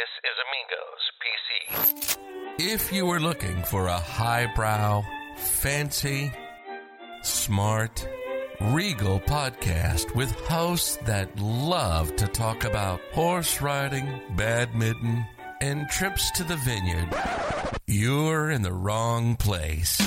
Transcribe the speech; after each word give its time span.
This 0.00 0.14
is 0.30 0.36
Amigos 1.76 2.16
PC. 2.58 2.72
If 2.72 2.90
you 2.90 3.04
were 3.04 3.20
looking 3.20 3.62
for 3.64 3.88
a 3.88 3.98
highbrow, 3.98 5.02
fancy, 5.36 6.32
smart, 7.20 8.08
regal 8.62 9.20
podcast 9.20 10.14
with 10.14 10.30
hosts 10.46 10.96
that 11.04 11.38
love 11.38 12.16
to 12.16 12.26
talk 12.28 12.64
about 12.64 13.00
horse 13.12 13.60
riding, 13.60 14.22
badminton, 14.36 15.26
and 15.60 15.86
trips 15.90 16.30
to 16.30 16.44
the 16.44 16.56
vineyard, 16.56 17.08
you're 17.86 18.50
in 18.52 18.62
the 18.62 18.72
wrong 18.72 19.36
place. 19.36 19.98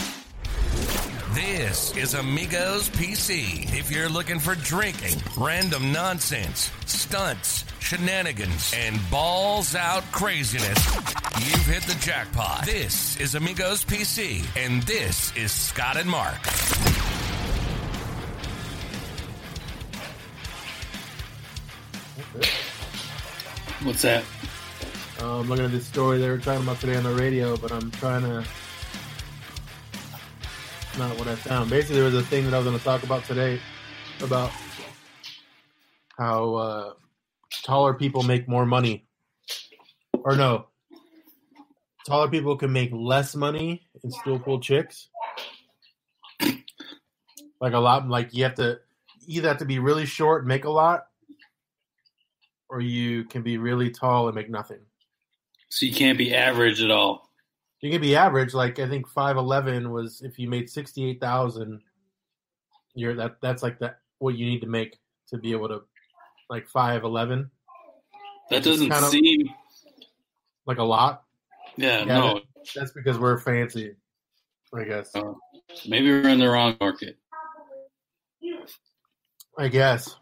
This 1.34 1.96
is 1.96 2.16
Amigos 2.16 2.90
PC. 2.90 3.72
If 3.78 3.92
you're 3.92 4.10
looking 4.10 4.40
for 4.40 4.56
drinking, 4.56 5.22
random 5.38 5.92
nonsense, 5.92 6.72
stunts, 6.88 7.66
shenanigans, 7.94 8.74
and 8.76 9.00
balls 9.12 9.76
out 9.76 10.04
craziness, 10.12 10.86
you've 11.46 11.66
hit 11.66 11.84
the 11.84 11.96
jackpot. 12.00 12.66
This 12.66 13.20
is 13.20 13.36
Amigos 13.36 13.86
PC, 13.86 14.44
and 14.58 14.82
this 14.84 15.36
is 15.36 15.52
Scott 15.52 15.98
and 15.98 16.10
Mark. 16.10 16.40
What's 23.84 24.02
that? 24.02 24.24
Uh, 25.22 25.40
I'm 25.42 25.48
looking 25.48 25.66
at 25.66 25.72
this 25.72 25.86
story 25.86 26.18
they 26.18 26.30
were 26.30 26.40
talking 26.40 26.64
about 26.64 26.80
today 26.80 26.96
on 26.96 27.04
the 27.04 27.14
radio, 27.14 27.56
but 27.58 27.72
I'm 27.72 27.92
trying 27.92 28.24
to. 28.24 28.44
Not 30.98 31.18
what 31.20 31.28
I 31.28 31.36
found. 31.36 31.70
Basically, 31.70 31.98
there 31.98 32.06
was 32.06 32.16
a 32.16 32.24
thing 32.24 32.46
that 32.46 32.54
I 32.56 32.58
was 32.58 32.66
going 32.66 32.78
to 32.78 32.84
talk 32.84 33.04
about 33.04 33.24
today 33.26 33.60
about 34.22 34.52
how 36.18 36.56
uh, 36.56 36.94
taller 37.64 37.94
people 37.94 38.24
make 38.24 38.48
more 38.48 38.66
money. 38.66 39.06
Or 40.24 40.36
no, 40.36 40.68
taller 42.06 42.30
people 42.30 42.58
can 42.58 42.72
make 42.72 42.92
less 42.94 43.36
money 43.36 43.84
and 44.04 44.14
still 44.14 44.40
pull 44.40 44.60
chicks. 44.60 45.10
Like 47.62 47.74
a 47.74 47.80
lot, 47.80 48.08
like 48.10 48.34
you 48.34 48.44
have 48.44 48.56
to 48.56 48.80
either 49.26 49.48
have 49.48 49.58
to 49.60 49.66
be 49.66 49.80
really 49.80 50.06
short 50.06 50.42
and 50.42 50.48
make 50.48 50.66
a 50.66 50.70
lot, 50.70 51.08
or 52.70 52.82
you 52.82 53.24
can 53.26 53.42
be 53.42 53.58
really 53.58 53.90
tall 53.90 54.28
and 54.28 54.36
make 54.36 54.50
nothing. 54.50 54.80
So 55.70 55.86
you 55.86 55.94
can't 55.94 56.18
be 56.18 56.36
average 56.36 56.82
at 56.82 56.92
all. 56.92 57.30
You 57.82 57.92
can 57.92 58.02
be 58.02 58.16
average, 58.16 58.54
like 58.54 58.80
I 58.80 58.88
think 58.88 59.08
five 59.08 59.38
eleven 59.38 59.92
was 59.92 60.22
if 60.22 60.40
you 60.40 60.50
made 60.50 60.70
sixty 60.70 61.10
eight 61.10 61.20
thousand, 61.20 61.82
you're 62.96 63.16
that 63.16 63.38
that's 63.42 63.64
like 63.64 63.80
that 63.80 64.00
what 64.20 64.36
you 64.36 64.46
need 64.46 64.62
to 64.62 64.68
make 64.68 65.00
to 65.28 65.38
be 65.38 65.52
able 65.52 65.68
to 65.70 65.82
like 66.54 66.68
five 66.68 67.04
eleven, 67.04 67.50
That 68.52 68.64
doesn't 68.64 68.92
seem. 69.10 69.50
like 70.68 70.78
a 70.78 70.84
lot. 70.84 71.24
Yeah, 71.78 72.00
Yeah, 72.00 72.06
no. 72.06 72.42
That's 72.76 72.92
because 72.92 73.18
we're 73.18 73.40
fancy, 73.40 73.96
I 74.74 74.84
guess. 74.84 75.10
Oh. 75.16 75.38
Maybe 75.88 76.10
we're 76.12 76.30
in 76.30 76.38
the 76.40 76.48
wrong 76.50 76.78
market. 76.80 77.18
I 79.58 79.68
guess. 79.68 80.16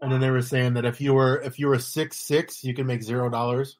And 0.00 0.12
then 0.12 0.20
they 0.20 0.30
were 0.30 0.42
saying 0.42 0.74
that 0.74 0.84
if 0.84 1.00
you 1.00 1.14
were 1.14 1.40
if 1.42 1.58
you 1.58 1.66
were 1.68 1.78
six 1.80 2.16
six, 2.18 2.62
you 2.62 2.72
can 2.74 2.86
make 2.86 3.02
zero 3.02 3.28
dollars, 3.28 3.78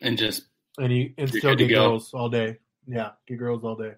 And 0.00 0.16
just 0.16 0.44
and 0.78 0.92
you 0.92 1.12
and 1.18 1.28
still 1.28 1.56
get 1.56 1.68
go. 1.68 1.88
girls 1.88 2.14
all 2.14 2.28
day. 2.28 2.58
Yeah, 2.86 3.10
get 3.26 3.38
girls 3.38 3.64
all 3.64 3.74
day. 3.76 3.94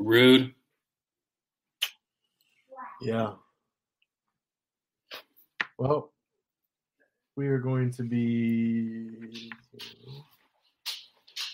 rude. 0.00 0.54
Yeah. 3.02 3.32
Well, 5.78 6.12
we 7.34 7.48
are 7.48 7.58
going 7.58 7.90
to 7.94 8.02
be 8.04 9.50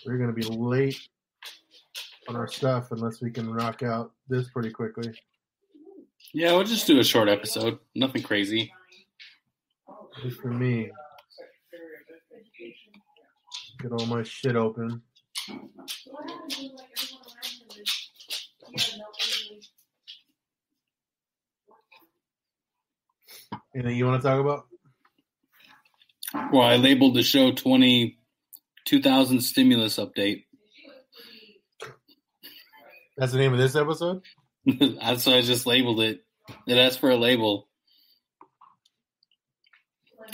we're 0.05 0.17
going 0.17 0.33
to 0.33 0.33
be 0.33 0.43
late 0.43 0.99
on 2.27 2.35
our 2.35 2.47
stuff 2.47 2.91
unless 2.91 3.21
we 3.21 3.31
can 3.31 3.51
rock 3.51 3.81
out 3.81 4.11
this 4.27 4.49
pretty 4.49 4.69
quickly. 4.69 5.11
Yeah, 6.33 6.53
we'll 6.53 6.63
just 6.63 6.85
do 6.85 6.99
a 6.99 7.03
short 7.03 7.27
episode. 7.27 7.79
Nothing 7.95 8.21
crazy. 8.21 8.71
Just 10.21 10.39
for 10.39 10.51
me. 10.51 10.91
Get 13.81 13.91
all 13.91 14.05
my 14.05 14.21
shit 14.21 14.55
open. 14.55 15.01
Anything 23.75 23.97
you 23.97 24.05
want 24.05 24.21
to 24.21 24.27
talk 24.27 24.39
about? 24.39 24.65
Well, 26.51 26.61
I 26.61 26.75
labeled 26.77 27.15
the 27.15 27.23
show 27.23 27.51
20, 27.51 28.17
2000 28.85 29.41
stimulus 29.41 29.97
update. 29.97 30.45
That's 33.17 33.31
the 33.31 33.37
name 33.37 33.53
of 33.53 33.59
this 33.59 33.75
episode. 33.75 34.21
That's 34.65 35.25
why 35.25 35.33
I 35.33 35.41
just 35.41 35.65
labeled 35.65 36.01
it. 36.01 36.23
It 36.67 36.77
asked 36.77 36.99
for 36.99 37.09
a 37.09 37.17
label. 37.17 37.67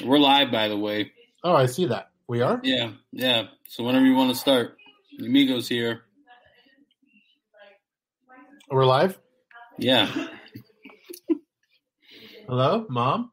We're 0.03 0.19
live, 0.19 0.51
by 0.51 0.67
the 0.67 0.77
way. 0.77 1.11
Oh, 1.43 1.55
I 1.55 1.65
see 1.65 1.85
that. 1.87 2.09
We 2.27 2.41
are. 2.41 2.59
Yeah, 2.63 2.91
yeah. 3.11 3.43
So 3.67 3.83
whenever 3.83 4.05
you 4.05 4.15
want 4.15 4.31
to 4.31 4.39
start, 4.39 4.77
Amigos 5.19 5.67
here. 5.67 6.01
We're 8.69 8.85
live. 8.85 9.17
Yeah. 9.77 10.27
Hello, 12.47 12.85
mom. 12.89 13.31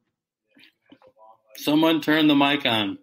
Someone 1.56 2.00
turn 2.00 2.28
the 2.28 2.34
mic 2.34 2.64
on. 2.66 2.98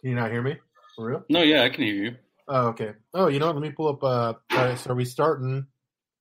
Can 0.00 0.10
you 0.10 0.14
not 0.16 0.30
hear 0.30 0.42
me? 0.42 0.56
For 0.96 1.06
real? 1.06 1.24
No, 1.28 1.42
yeah, 1.42 1.62
I 1.62 1.68
can 1.68 1.84
hear 1.84 1.94
you. 1.94 2.16
Oh, 2.48 2.68
okay. 2.68 2.92
Oh, 3.14 3.28
you 3.28 3.38
know 3.38 3.46
what? 3.46 3.56
Let 3.56 3.62
me 3.62 3.70
pull 3.70 3.88
up. 3.88 4.02
Uh, 4.02 4.34
all 4.56 4.64
right, 4.64 4.78
so 4.78 4.90
are 4.90 4.94
we 4.96 5.04
starting? 5.04 5.66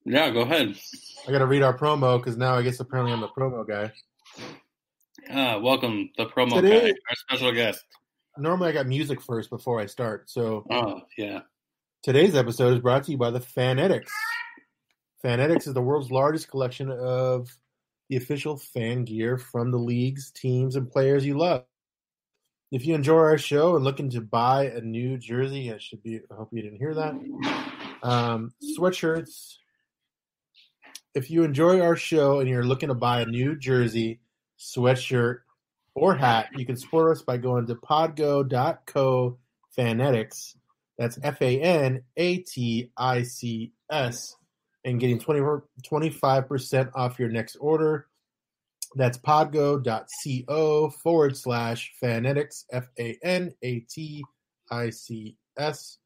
Yeah, 0.05 0.29
go 0.31 0.41
ahead. 0.41 0.75
I 1.27 1.31
got 1.31 1.39
to 1.39 1.47
read 1.47 1.63
our 1.63 1.77
promo 1.77 2.17
because 2.19 2.37
now 2.37 2.55
I 2.55 2.61
guess 2.61 2.79
apparently 2.79 3.13
I'm 3.13 3.21
the 3.21 3.27
promo 3.29 3.67
guy. 3.67 3.91
Uh, 5.29 5.59
welcome, 5.59 6.09
the 6.17 6.25
promo 6.25 6.61
Today- 6.61 6.91
guy, 6.91 6.97
our 7.09 7.15
special 7.15 7.51
guest. 7.53 7.83
Normally 8.37 8.69
I 8.69 8.71
got 8.73 8.87
music 8.87 9.21
first 9.21 9.49
before 9.49 9.79
I 9.81 9.87
start. 9.87 10.29
So 10.29 10.65
Oh, 10.69 11.01
yeah. 11.17 11.41
today's 12.03 12.35
episode 12.35 12.73
is 12.73 12.79
brought 12.79 13.03
to 13.05 13.11
you 13.11 13.17
by 13.17 13.31
the 13.31 13.41
Fanatics. 13.41 14.11
Fanatics 15.21 15.67
is 15.67 15.73
the 15.73 15.81
world's 15.81 16.09
largest 16.11 16.47
collection 16.49 16.89
of 16.89 17.49
the 18.09 18.17
official 18.17 18.57
fan 18.57 19.05
gear 19.05 19.37
from 19.37 19.71
the 19.71 19.77
leagues, 19.77 20.31
teams, 20.31 20.75
and 20.75 20.91
players 20.91 21.25
you 21.25 21.37
love. 21.37 21.63
If 22.71 22.85
you 22.85 22.93
enjoy 22.95 23.17
our 23.17 23.37
show 23.37 23.75
and 23.75 23.85
looking 23.85 24.09
to 24.11 24.21
buy 24.21 24.65
a 24.65 24.81
new 24.81 25.17
jersey, 25.17 25.73
I 25.73 25.77
should 25.77 26.03
be. 26.03 26.19
I 26.31 26.35
hope 26.35 26.49
you 26.51 26.61
didn't 26.61 26.77
hear 26.77 26.93
that. 26.95 27.13
Um, 28.03 28.53
sweatshirts. 28.77 29.55
If 31.15 31.31
you 31.31 31.43
enjoy 31.43 31.81
our 31.81 31.95
show 31.95 32.39
and 32.39 32.49
you're 32.49 32.63
looking 32.63 32.89
to 32.89 32.95
buy 32.95 33.21
a 33.21 33.25
new 33.25 33.57
jersey, 33.57 34.19
sweatshirt, 34.59 35.39
or 35.95 36.15
hat, 36.15 36.49
you 36.55 36.65
can 36.65 36.77
support 36.77 37.11
us 37.11 37.23
by 37.23 37.37
going 37.37 37.65
to 37.67 37.75
podgo.co 37.75 39.37
fanatics. 39.71 40.55
That's 40.97 41.17
F 41.23 41.41
A 41.41 41.59
N 41.61 42.03
A 42.17 42.37
T 42.37 42.91
I 42.95 43.23
C 43.23 43.73
S 43.89 44.35
and 44.89 44.99
getting 44.99 45.19
20, 45.19 45.39
25% 45.87 46.91
off 46.95 47.19
your 47.19 47.29
next 47.29 47.55
order. 47.57 48.07
That's 48.95 49.17
podgo.co 49.19 50.89
forward 50.89 51.37
slash 51.37 51.93
fanatics, 51.99 52.65
F 52.71 52.87
A 52.99 53.17
N 53.21 53.53
A 53.61 53.79
T 53.81 54.23
I 54.71 54.89
C 54.89 55.37
S. 55.57 55.99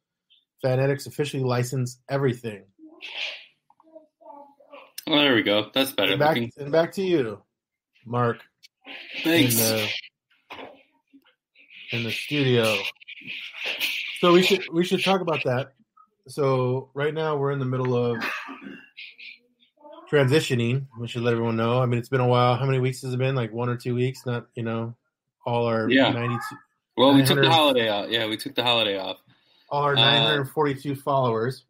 Fanatics 0.61 1.05
officially 1.07 1.43
license 1.43 1.99
everything. 2.09 2.63
Well, 5.07 5.19
there 5.19 5.35
we 5.35 5.43
go. 5.43 5.69
That's 5.73 5.91
better 5.91 6.11
And 6.11 6.19
back, 6.19 6.37
and 6.37 6.71
back 6.71 6.91
to 6.93 7.01
you, 7.01 7.41
Mark, 8.05 8.39
in 8.85 9.23
Thanks. 9.23 9.55
the, 9.55 9.87
in 11.91 12.03
the 12.03 12.11
studio. 12.11 12.77
So 14.19 14.33
we 14.33 14.41
should 14.41 14.63
we 14.71 14.85
should 14.85 15.03
talk 15.03 15.21
about 15.21 15.43
that. 15.43 15.73
So 16.27 16.89
right 16.93 17.13
now 17.13 17.35
we're 17.35 17.51
in 17.51 17.59
the 17.59 17.65
middle 17.65 17.95
of 17.95 18.23
transitioning. 20.11 20.85
We 20.99 21.07
should 21.07 21.21
let 21.21 21.33
everyone 21.33 21.57
know. 21.57 21.81
I 21.81 21.85
mean, 21.85 21.99
it's 21.99 22.09
been 22.09 22.21
a 22.21 22.27
while. 22.27 22.55
How 22.55 22.65
many 22.65 22.79
weeks 22.79 23.01
has 23.01 23.13
it 23.13 23.17
been? 23.17 23.35
Like 23.35 23.51
one 23.51 23.69
or 23.69 23.75
two 23.75 23.95
weeks? 23.95 24.25
Not 24.25 24.47
you 24.55 24.63
know, 24.63 24.95
all 25.45 25.65
our 25.65 25.89
Yeah. 25.89 26.11
ninety-two, 26.11 26.55
well, 26.97 27.13
we 27.13 27.23
took 27.23 27.41
the 27.41 27.49
holiday 27.49 27.89
off. 27.89 28.09
Yeah, 28.09 28.27
we 28.27 28.37
took 28.37 28.55
the 28.55 28.63
holiday 28.63 28.97
off. 28.97 29.17
all 29.69 29.83
our 29.83 29.93
Uh, 29.93 30.01
nine 30.01 30.21
hundred 30.21 30.45
forty-two 30.45 30.95
followers, 30.95 31.65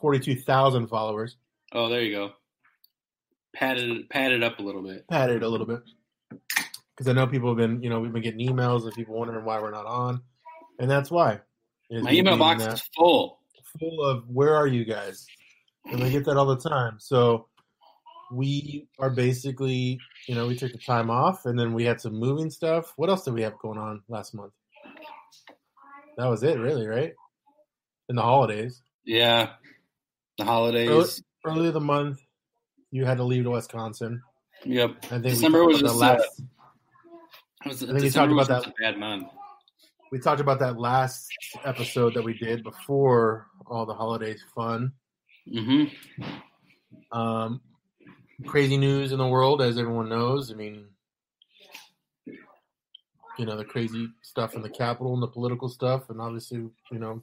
forty-two 0.00 0.36
thousand 0.36 0.88
followers. 0.88 1.36
Oh, 1.72 1.88
there 1.88 2.02
you 2.02 2.12
go. 2.12 2.32
Padded 3.54 4.08
padded 4.10 4.42
up 4.42 4.58
a 4.58 4.62
little 4.62 4.82
bit. 4.82 5.06
Padded 5.08 5.42
a 5.42 5.48
little 5.48 5.66
bit 5.66 5.80
because 6.90 7.08
I 7.08 7.12
know 7.12 7.26
people 7.26 7.48
have 7.48 7.56
been, 7.58 7.82
you 7.82 7.88
know, 7.90 8.00
we've 8.00 8.12
been 8.12 8.22
getting 8.22 8.46
emails 8.46 8.86
of 8.86 8.94
people 8.94 9.14
wondering 9.14 9.44
why 9.44 9.60
we're 9.60 9.70
not 9.70 9.86
on, 9.86 10.22
and 10.78 10.90
that's 10.90 11.10
why. 11.10 11.40
My 11.90 12.12
email 12.12 12.36
box 12.38 12.64
that 12.64 12.74
is 12.74 12.82
full. 12.96 13.38
Full 13.78 14.04
of 14.04 14.28
where 14.28 14.54
are 14.54 14.66
you 14.66 14.84
guys, 14.84 15.26
and 15.86 16.02
we 16.02 16.10
get 16.10 16.24
that 16.26 16.36
all 16.36 16.46
the 16.46 16.56
time. 16.68 16.96
So 16.98 17.48
we 18.32 18.88
are 18.98 19.10
basically, 19.10 19.98
you 20.26 20.34
know, 20.34 20.46
we 20.46 20.56
took 20.56 20.72
the 20.72 20.78
time 20.78 21.10
off 21.10 21.44
and 21.44 21.58
then 21.58 21.74
we 21.74 21.84
had 21.84 22.00
some 22.00 22.14
moving 22.14 22.50
stuff. 22.50 22.92
What 22.96 23.10
else 23.10 23.24
did 23.24 23.34
we 23.34 23.42
have 23.42 23.58
going 23.58 23.78
on 23.78 24.02
last 24.08 24.34
month? 24.34 24.52
That 26.16 26.26
was 26.26 26.42
it, 26.42 26.58
really, 26.58 26.86
right? 26.86 27.12
In 28.08 28.16
the 28.16 28.22
holidays. 28.22 28.82
Yeah, 29.04 29.50
the 30.38 30.44
holidays. 30.44 30.88
Early, 30.88 31.58
early 31.58 31.68
of 31.68 31.74
the 31.74 31.80
month, 31.80 32.20
you 32.90 33.04
had 33.04 33.18
to 33.18 33.24
leave 33.24 33.44
to 33.44 33.50
Wisconsin. 33.50 34.22
Yep. 34.64 34.96
I 35.04 35.06
think 35.08 35.22
December 35.24 35.64
was 35.64 35.80
just 35.80 35.98
that 35.98 36.18
uh, 36.18 36.18
last. 36.18 36.42
was, 37.66 37.80
think 37.80 37.92
we 37.94 38.00
December 38.00 38.36
talked 38.36 38.50
about 38.50 38.62
that- 38.64 38.70
a 38.70 38.74
bad 38.80 38.98
month. 38.98 39.28
We 40.12 40.18
talked 40.18 40.42
about 40.42 40.58
that 40.58 40.78
last 40.78 41.26
episode 41.64 42.12
that 42.14 42.22
we 42.22 42.34
did 42.34 42.62
before 42.62 43.46
all 43.66 43.86
the 43.86 43.94
holidays 43.94 44.44
fun. 44.54 44.92
hmm 45.50 45.84
Um, 47.10 47.62
crazy 48.44 48.76
news 48.76 49.12
in 49.12 49.18
the 49.18 49.26
world, 49.26 49.62
as 49.62 49.78
everyone 49.78 50.10
knows. 50.10 50.52
I 50.52 50.54
mean, 50.54 50.84
you 52.26 53.46
know, 53.46 53.56
the 53.56 53.64
crazy 53.64 54.06
stuff 54.20 54.54
in 54.54 54.60
the 54.60 54.68
Capitol 54.68 55.14
and 55.14 55.22
the 55.22 55.28
political 55.28 55.70
stuff, 55.70 56.10
and 56.10 56.20
obviously, 56.20 56.58
you 56.58 56.98
know, 56.98 57.22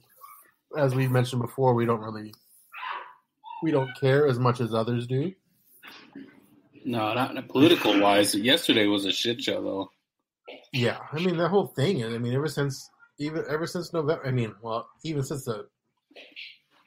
as 0.76 0.92
we've 0.92 1.12
mentioned 1.12 1.42
before, 1.42 1.74
we 1.74 1.86
don't 1.86 2.00
really, 2.00 2.34
we 3.62 3.70
don't 3.70 3.94
care 4.00 4.26
as 4.26 4.40
much 4.40 4.60
as 4.60 4.74
others 4.74 5.06
do. 5.06 5.32
No, 6.84 7.14
not, 7.14 7.36
not 7.36 7.48
political 7.48 8.00
wise. 8.00 8.34
Yesterday 8.34 8.88
was 8.88 9.04
a 9.04 9.12
shit 9.12 9.40
show, 9.40 9.62
though. 9.62 9.90
Yeah, 10.72 10.98
I 11.12 11.18
mean, 11.18 11.36
the 11.36 11.48
whole 11.48 11.66
thing. 11.66 12.04
I 12.04 12.18
mean, 12.18 12.34
ever 12.34 12.48
since 12.48 12.90
even 13.18 13.44
ever 13.48 13.66
since 13.66 13.92
November. 13.92 14.26
I 14.26 14.30
mean, 14.30 14.54
well, 14.62 14.88
even 15.04 15.22
since 15.22 15.44
the 15.44 15.66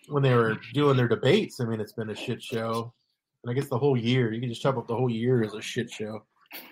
when 0.08 0.24
they 0.24 0.34
were 0.34 0.58
doing 0.74 0.98
their 0.98 1.08
debates. 1.08 1.60
I 1.60 1.66
mean, 1.66 1.80
it's 1.80 1.94
been 1.94 2.10
a 2.10 2.16
shit 2.16 2.42
show. 2.42 2.94
And 3.44 3.52
I 3.52 3.54
guess 3.54 3.70
the 3.70 3.78
whole 3.78 3.98
year, 3.98 4.32
you 4.32 4.40
can 4.40 4.50
just 4.50 4.62
chop 4.62 4.78
up 4.78 4.88
the 4.88 4.96
whole 4.96 5.10
year 5.10 5.44
as 5.44 5.54
a 5.54 5.62
shit 5.62 5.92
show. 5.92 6.24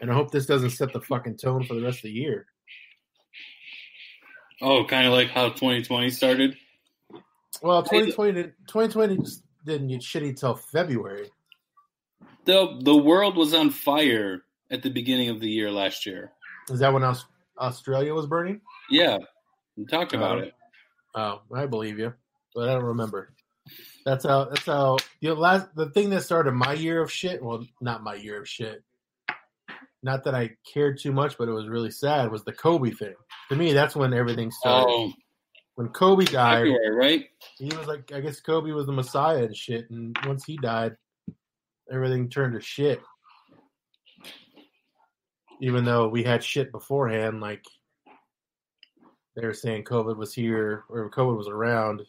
And 0.02 0.12
I 0.12 0.14
hope 0.14 0.32
this 0.32 0.46
doesn't 0.46 0.70
set 0.72 0.94
the 0.94 1.02
fucking 1.02 1.38
tone 1.38 1.64
for 1.66 1.74
the 1.74 1.82
rest 1.82 2.00
of 2.00 2.04
the 2.04 2.12
year. 2.12 2.46
Oh, 4.62 4.86
kind 4.86 5.08
of 5.08 5.14
like 5.14 5.30
how 5.30 5.50
2020 5.50 6.10
started. 6.12 6.56
Well, 7.62 7.84
2020 7.84 8.32
didn't, 8.34 8.54
2020 8.68 9.18
just 9.18 9.44
didn't 9.66 9.88
get 9.88 10.02
shitty 10.02 10.40
till 10.40 10.56
February. 10.56 11.30
The 12.46 12.80
the 12.82 12.96
world 12.96 13.38
was 13.38 13.54
on 13.54 13.70
fire 13.70 14.44
at 14.70 14.82
the 14.82 14.90
beginning 14.90 15.30
of 15.30 15.40
the 15.40 15.50
year 15.50 15.72
last 15.72 16.06
year. 16.06 16.32
Is 16.70 16.80
that 16.80 16.94
when 16.94 17.04
Aus- 17.04 17.26
Australia 17.58 18.14
was 18.14 18.28
burning? 18.28 18.62
Yeah, 18.90 19.18
we 19.76 19.86
talked 19.86 20.14
about 20.14 20.38
Oh. 20.38 20.42
it. 20.42 20.54
Oh, 21.16 21.42
I 21.54 21.66
believe 21.66 22.00
you, 22.00 22.14
but 22.56 22.70
I 22.70 22.74
don't 22.74 22.84
remember. 22.86 23.34
That's 24.06 24.26
how. 24.26 24.46
That's 24.46 24.66
how. 24.66 24.98
The 25.22 25.34
last, 25.36 25.74
the 25.76 25.90
thing 25.90 26.10
that 26.12 26.24
started 26.24 26.54
my 26.54 26.74
year 26.74 27.02
of 27.02 27.12
shit. 27.12 27.44
Well, 27.44 27.66
not 27.82 28.04
my 28.04 28.16
year 28.16 28.42
of 28.42 28.48
shit. 28.48 28.84
Not 30.04 30.24
that 30.24 30.34
I 30.34 30.56
cared 30.74 31.00
too 31.00 31.12
much, 31.12 31.38
but 31.38 31.48
it 31.48 31.52
was 31.52 31.68
really 31.68 31.92
sad. 31.92 32.32
Was 32.32 32.44
the 32.44 32.54
Kobe 32.54 32.90
thing? 32.90 33.14
To 33.50 33.56
me, 33.56 33.74
that's 33.74 33.96
when 33.96 34.14
everything 34.14 34.50
started. 34.50 34.90
Oh, 34.90 35.14
When 35.76 35.90
Kobe 35.90 36.26
died, 36.26 36.64
February, 36.66 36.96
right? 36.96 37.30
he 37.60 37.66
was 37.78 37.86
like, 37.88 38.12
I 38.12 38.20
guess 38.20 38.40
Kobe 38.40 38.72
was 38.72 38.88
the 38.88 38.92
Messiah 38.94 39.44
and 39.44 39.56
shit. 39.56 39.90
And 39.92 40.18
once 40.26 40.44
he 40.44 40.58
died, 40.58 40.98
everything 41.92 42.30
turned 42.30 42.56
to 42.56 42.62
shit. 42.62 43.00
Even 45.62 45.86
though 45.86 46.08
we 46.10 46.24
had 46.24 46.44
shit 46.44 46.72
beforehand, 46.72 47.40
like 47.40 47.64
they 49.36 49.46
were 49.46 49.54
saying 49.54 49.84
COVID 49.86 50.18
was 50.18 50.34
here 50.34 50.84
or 50.90 51.10
COVID 51.12 51.38
was 51.38 51.48
around 51.48 52.02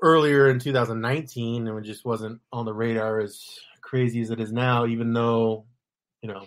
earlier 0.00 0.48
in 0.50 0.58
2019 0.58 1.68
and 1.68 1.78
it 1.78 1.82
just 1.84 2.04
wasn't 2.04 2.40
on 2.52 2.64
the 2.64 2.72
radar 2.72 3.20
as 3.20 3.44
crazy 3.82 4.20
as 4.20 4.30
it 4.30 4.40
is 4.40 4.52
now, 4.52 4.86
even 4.86 5.12
though, 5.12 5.66
you 6.22 6.28
know, 6.28 6.46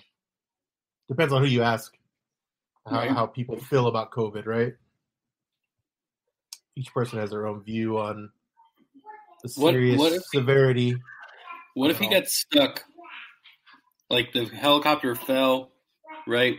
depends 1.07 1.33
on 1.33 1.41
who 1.43 1.47
you 1.47 1.61
ask 1.61 1.95
how, 2.85 2.95
Right. 2.97 3.11
how 3.11 3.25
people 3.25 3.57
feel 3.57 3.87
about 3.87 4.11
COVID, 4.11 4.45
right? 4.45 4.73
Each 6.75 6.93
person 6.93 7.19
has 7.19 7.31
their 7.31 7.47
own 7.47 7.61
view 7.63 7.97
on 7.99 8.31
the 9.43 9.53
What- 9.61 9.73
serious 9.73 9.99
what 9.99 10.13
if- 10.13 10.23
severity. 10.23 10.95
What 11.73 11.91
if 11.91 11.99
he 11.99 12.07
got 12.09 12.27
stuck? 12.27 12.85
Like 14.09 14.31
the 14.33 14.45
helicopter 14.45 15.15
fell, 15.15 15.71
right? 16.27 16.57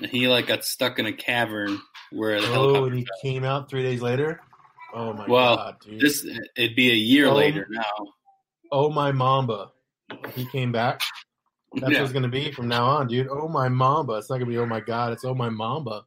And 0.00 0.10
he 0.10 0.28
like 0.28 0.46
got 0.46 0.64
stuck 0.64 0.98
in 0.98 1.06
a 1.06 1.12
cavern 1.12 1.80
where 2.12 2.40
the 2.40 2.46
Oh, 2.48 2.52
helicopter. 2.52 2.86
and 2.88 2.98
he 2.98 3.06
came 3.22 3.44
out 3.44 3.68
three 3.68 3.82
days 3.82 4.00
later. 4.02 4.40
Oh 4.94 5.12
my 5.12 5.26
Well, 5.26 5.56
god, 5.56 5.76
dude! 5.84 6.00
This 6.00 6.24
it'd 6.56 6.76
be 6.76 6.90
a 6.90 6.94
year 6.94 7.26
Oh. 7.28 7.34
later 7.34 7.66
now. 7.68 7.82
oh 8.70 8.90
my 8.90 9.10
Mamba, 9.12 9.72
he 10.34 10.46
came 10.46 10.70
back. 10.72 11.00
That's 11.74 11.92
Yeah. 11.92 11.98
what 11.98 12.04
it's 12.04 12.12
gonna 12.12 12.28
be 12.28 12.52
from 12.52 12.68
now 12.68 12.84
on, 12.86 13.08
dude. 13.08 13.26
Oh 13.28 13.48
my 13.48 13.68
Mamba. 13.68 14.14
It's 14.14 14.30
not 14.30 14.36
gonna 14.38 14.50
be 14.50 14.58
oh 14.58 14.66
my 14.66 14.80
god. 14.80 15.12
It's 15.12 15.24
oh 15.24 15.34
my 15.34 15.48
Mamba. 15.50 16.02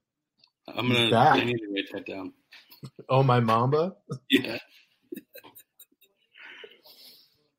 I'm 0.69 0.85
He's 0.87 0.97
gonna. 0.97 1.11
back. 1.11 1.35
I 1.39 1.43
need 1.43 1.57
to 1.57 1.67
write 1.73 1.85
that 1.93 2.05
down. 2.05 2.33
Oh 3.09 3.23
my 3.23 3.39
Mamba. 3.41 3.95
Yeah. 4.29 4.57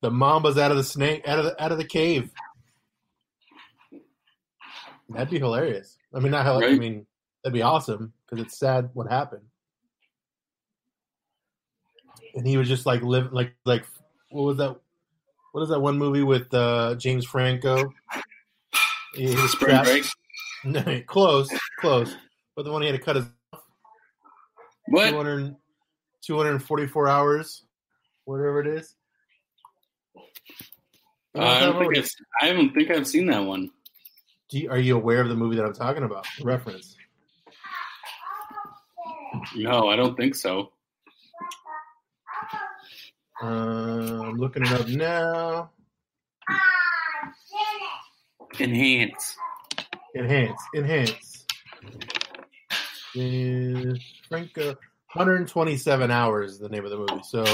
The 0.00 0.10
Mamba's 0.10 0.56
out 0.56 0.70
of 0.70 0.76
the 0.76 0.84
snake, 0.84 1.26
out 1.26 1.38
of 1.40 1.44
the 1.46 1.62
out 1.62 1.72
of 1.72 1.78
the 1.78 1.84
cave. 1.84 2.30
That'd 5.08 5.30
be 5.30 5.38
hilarious. 5.38 5.96
I 6.14 6.20
mean, 6.20 6.32
not 6.32 6.44
hell. 6.44 6.62
I 6.62 6.76
mean, 6.76 7.06
that'd 7.42 7.54
be 7.54 7.62
awesome 7.62 8.12
because 8.24 8.44
it's 8.44 8.58
sad 8.58 8.90
what 8.92 9.10
happened. 9.10 9.44
And 12.34 12.46
he 12.46 12.56
was 12.56 12.68
just 12.68 12.86
like 12.86 13.02
live 13.02 13.32
like 13.32 13.54
like 13.64 13.84
what 14.30 14.42
was 14.42 14.58
that? 14.58 14.76
What 15.52 15.62
is 15.62 15.70
that 15.70 15.80
one 15.80 15.98
movie 15.98 16.22
with 16.22 16.52
uh, 16.52 16.94
James 16.96 17.24
Franco? 17.24 17.92
He 19.14 19.34
was 19.34 19.52
Spring 19.52 19.82
break. 19.82 21.06
Close, 21.06 21.48
close. 21.78 22.14
But 22.54 22.64
the 22.64 22.72
one 22.72 22.82
he 22.82 22.88
had 22.88 22.98
to 22.98 23.04
cut 23.04 23.16
his 23.16 23.24
What? 24.86 25.10
200, 25.10 25.56
244 26.22 27.08
hours, 27.08 27.64
whatever 28.24 28.60
it 28.60 28.66
is. 28.66 28.94
Uh, 31.34 31.40
I 31.42 31.60
don't 31.60 31.78
think 31.78 31.96
I've, 31.96 32.10
I 32.42 32.52
don't 32.52 32.74
think 32.74 32.90
I've 32.90 33.06
seen 33.06 33.26
that 33.26 33.44
one. 33.44 33.70
Do 34.50 34.58
you, 34.58 34.70
are 34.70 34.78
you 34.78 34.96
aware 34.96 35.20
of 35.20 35.28
the 35.28 35.34
movie 35.36 35.56
that 35.56 35.64
I'm 35.64 35.74
talking 35.74 36.02
about? 36.04 36.26
The 36.38 36.44
reference. 36.44 36.96
No, 39.54 39.88
I 39.88 39.96
don't 39.96 40.16
think 40.16 40.34
so. 40.34 40.72
Uh, 43.42 43.46
I'm 43.46 44.36
looking 44.36 44.62
it 44.64 44.72
up 44.72 44.88
now. 44.88 45.70
Enhance. 48.58 49.36
Enhance, 50.16 50.60
enhance. 50.74 51.46
Is 53.14 53.98
Franco 54.28 54.74
127 55.14 56.10
hours 56.10 56.52
is 56.52 56.58
the 56.58 56.68
name 56.68 56.84
of 56.84 56.90
the 56.90 56.96
movie. 56.96 57.22
So 57.24 57.44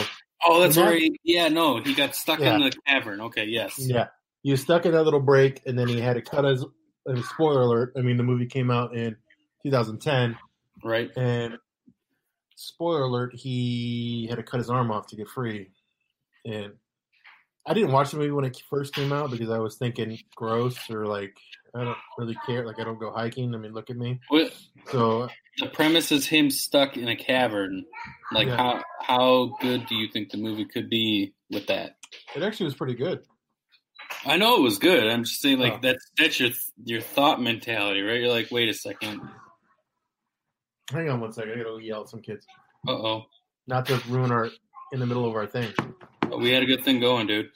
Oh, 0.46 0.60
that's 0.60 0.76
that- 0.76 0.84
right. 0.90 1.10
Yeah, 1.24 1.48
no, 1.48 1.80
he 1.80 1.94
got 1.94 2.14
stuck 2.14 2.38
Yeah. 2.40 2.54
in 2.54 2.60
the 2.60 2.72
cavern. 2.86 3.20
Okay, 3.22 3.44
yes. 3.46 3.78
yeah, 3.78 4.08
he 4.42 4.50
was 4.52 4.60
stuck 4.62 4.86
in 4.86 4.92
that 4.92 5.02
little 5.04 5.20
break, 5.20 5.60
and 5.66 5.78
then 5.78 5.88
he 5.88 6.00
had 6.00 6.14
to 6.14 6.22
cut 6.22 6.44
his. 6.44 6.64
Mean, 7.06 7.22
spoiler 7.22 7.60
alert! 7.62 7.92
I 7.96 8.00
mean, 8.00 8.16
the 8.16 8.22
movie 8.22 8.46
came 8.46 8.70
out 8.70 8.94
in 8.94 9.16
2010, 9.64 10.36
Right. 10.82 11.10
and 11.16 11.58
spoiler 12.56 13.02
alert, 13.02 13.34
he 13.34 14.26
had 14.28 14.36
to 14.36 14.42
cut 14.42 14.58
his 14.58 14.70
arm 14.70 14.90
off 14.90 15.06
to 15.08 15.16
get 15.16 15.28
free. 15.28 15.70
And 16.46 16.72
I 17.66 17.74
didn't 17.74 17.92
watch 17.92 18.10
the 18.10 18.18
movie 18.18 18.30
when 18.30 18.44
it 18.44 18.60
first 18.68 18.94
came 18.94 19.12
out 19.12 19.30
because 19.30 19.50
I 19.50 19.58
was 19.58 19.76
thinking 19.76 20.18
gross 20.36 20.90
or 20.90 21.06
like 21.06 21.34
I 21.74 21.82
don't 21.84 21.96
really 22.18 22.36
care. 22.46 22.64
Like 22.66 22.78
I 22.78 22.84
don't 22.84 22.98
go 23.00 23.10
hiking. 23.10 23.54
I 23.54 23.58
mean, 23.58 23.72
look 23.72 23.90
at 23.90 23.96
me. 23.96 24.20
So 24.90 25.28
the 25.58 25.68
premise 25.68 26.12
is 26.12 26.26
him 26.26 26.50
stuck 26.50 26.96
in 26.96 27.08
a 27.08 27.16
cavern. 27.16 27.84
Like 28.32 28.48
Yeah. 28.48 28.56
how 28.56 28.82
how 29.00 29.56
good 29.60 29.86
do 29.86 29.94
you 29.94 30.08
think 30.08 30.30
the 30.30 30.36
movie 30.38 30.66
could 30.66 30.88
be 30.90 31.32
with 31.50 31.66
that? 31.68 31.96
it 32.36 32.42
actually 32.42 32.64
was 32.66 32.74
pretty 32.74 32.94
good. 32.94 33.24
I 34.26 34.36
know 34.38 34.56
it 34.56 34.62
was 34.62 34.78
good. 34.78 35.06
I'm 35.06 35.24
just 35.24 35.40
saying, 35.40 35.58
like 35.58 35.74
Oh. 35.74 35.78
that's 35.82 36.10
that's 36.16 36.40
your 36.40 36.50
your 36.84 37.00
thought 37.00 37.40
mentality, 37.40 38.00
right? 38.00 38.20
You're 38.20 38.30
like, 38.30 38.50
wait 38.50 38.68
a 38.68 38.74
second. 38.74 39.20
Hang 40.90 41.08
on 41.10 41.20
one 41.20 41.32
second. 41.32 41.52
I 41.52 41.56
gotta 41.62 41.82
yell 41.82 42.02
at 42.02 42.08
some 42.08 42.22
kids. 42.22 42.46
Uh 42.86 42.92
oh. 42.92 43.22
Not 43.66 43.86
to 43.86 44.00
ruin 44.08 44.30
our 44.30 44.50
in 44.92 45.00
the 45.00 45.06
middle 45.06 45.26
of 45.26 45.34
our 45.34 45.46
thing. 45.46 45.72
We 46.38 46.50
had 46.50 46.62
a 46.62 46.66
good 46.66 46.84
thing 46.84 47.00
going, 47.00 47.26
dude. 47.26 47.50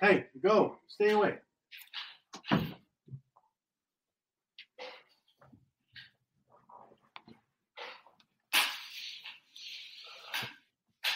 Hey, 0.00 0.26
go. 0.42 0.76
Stay 0.86 1.10
away. 1.10 1.38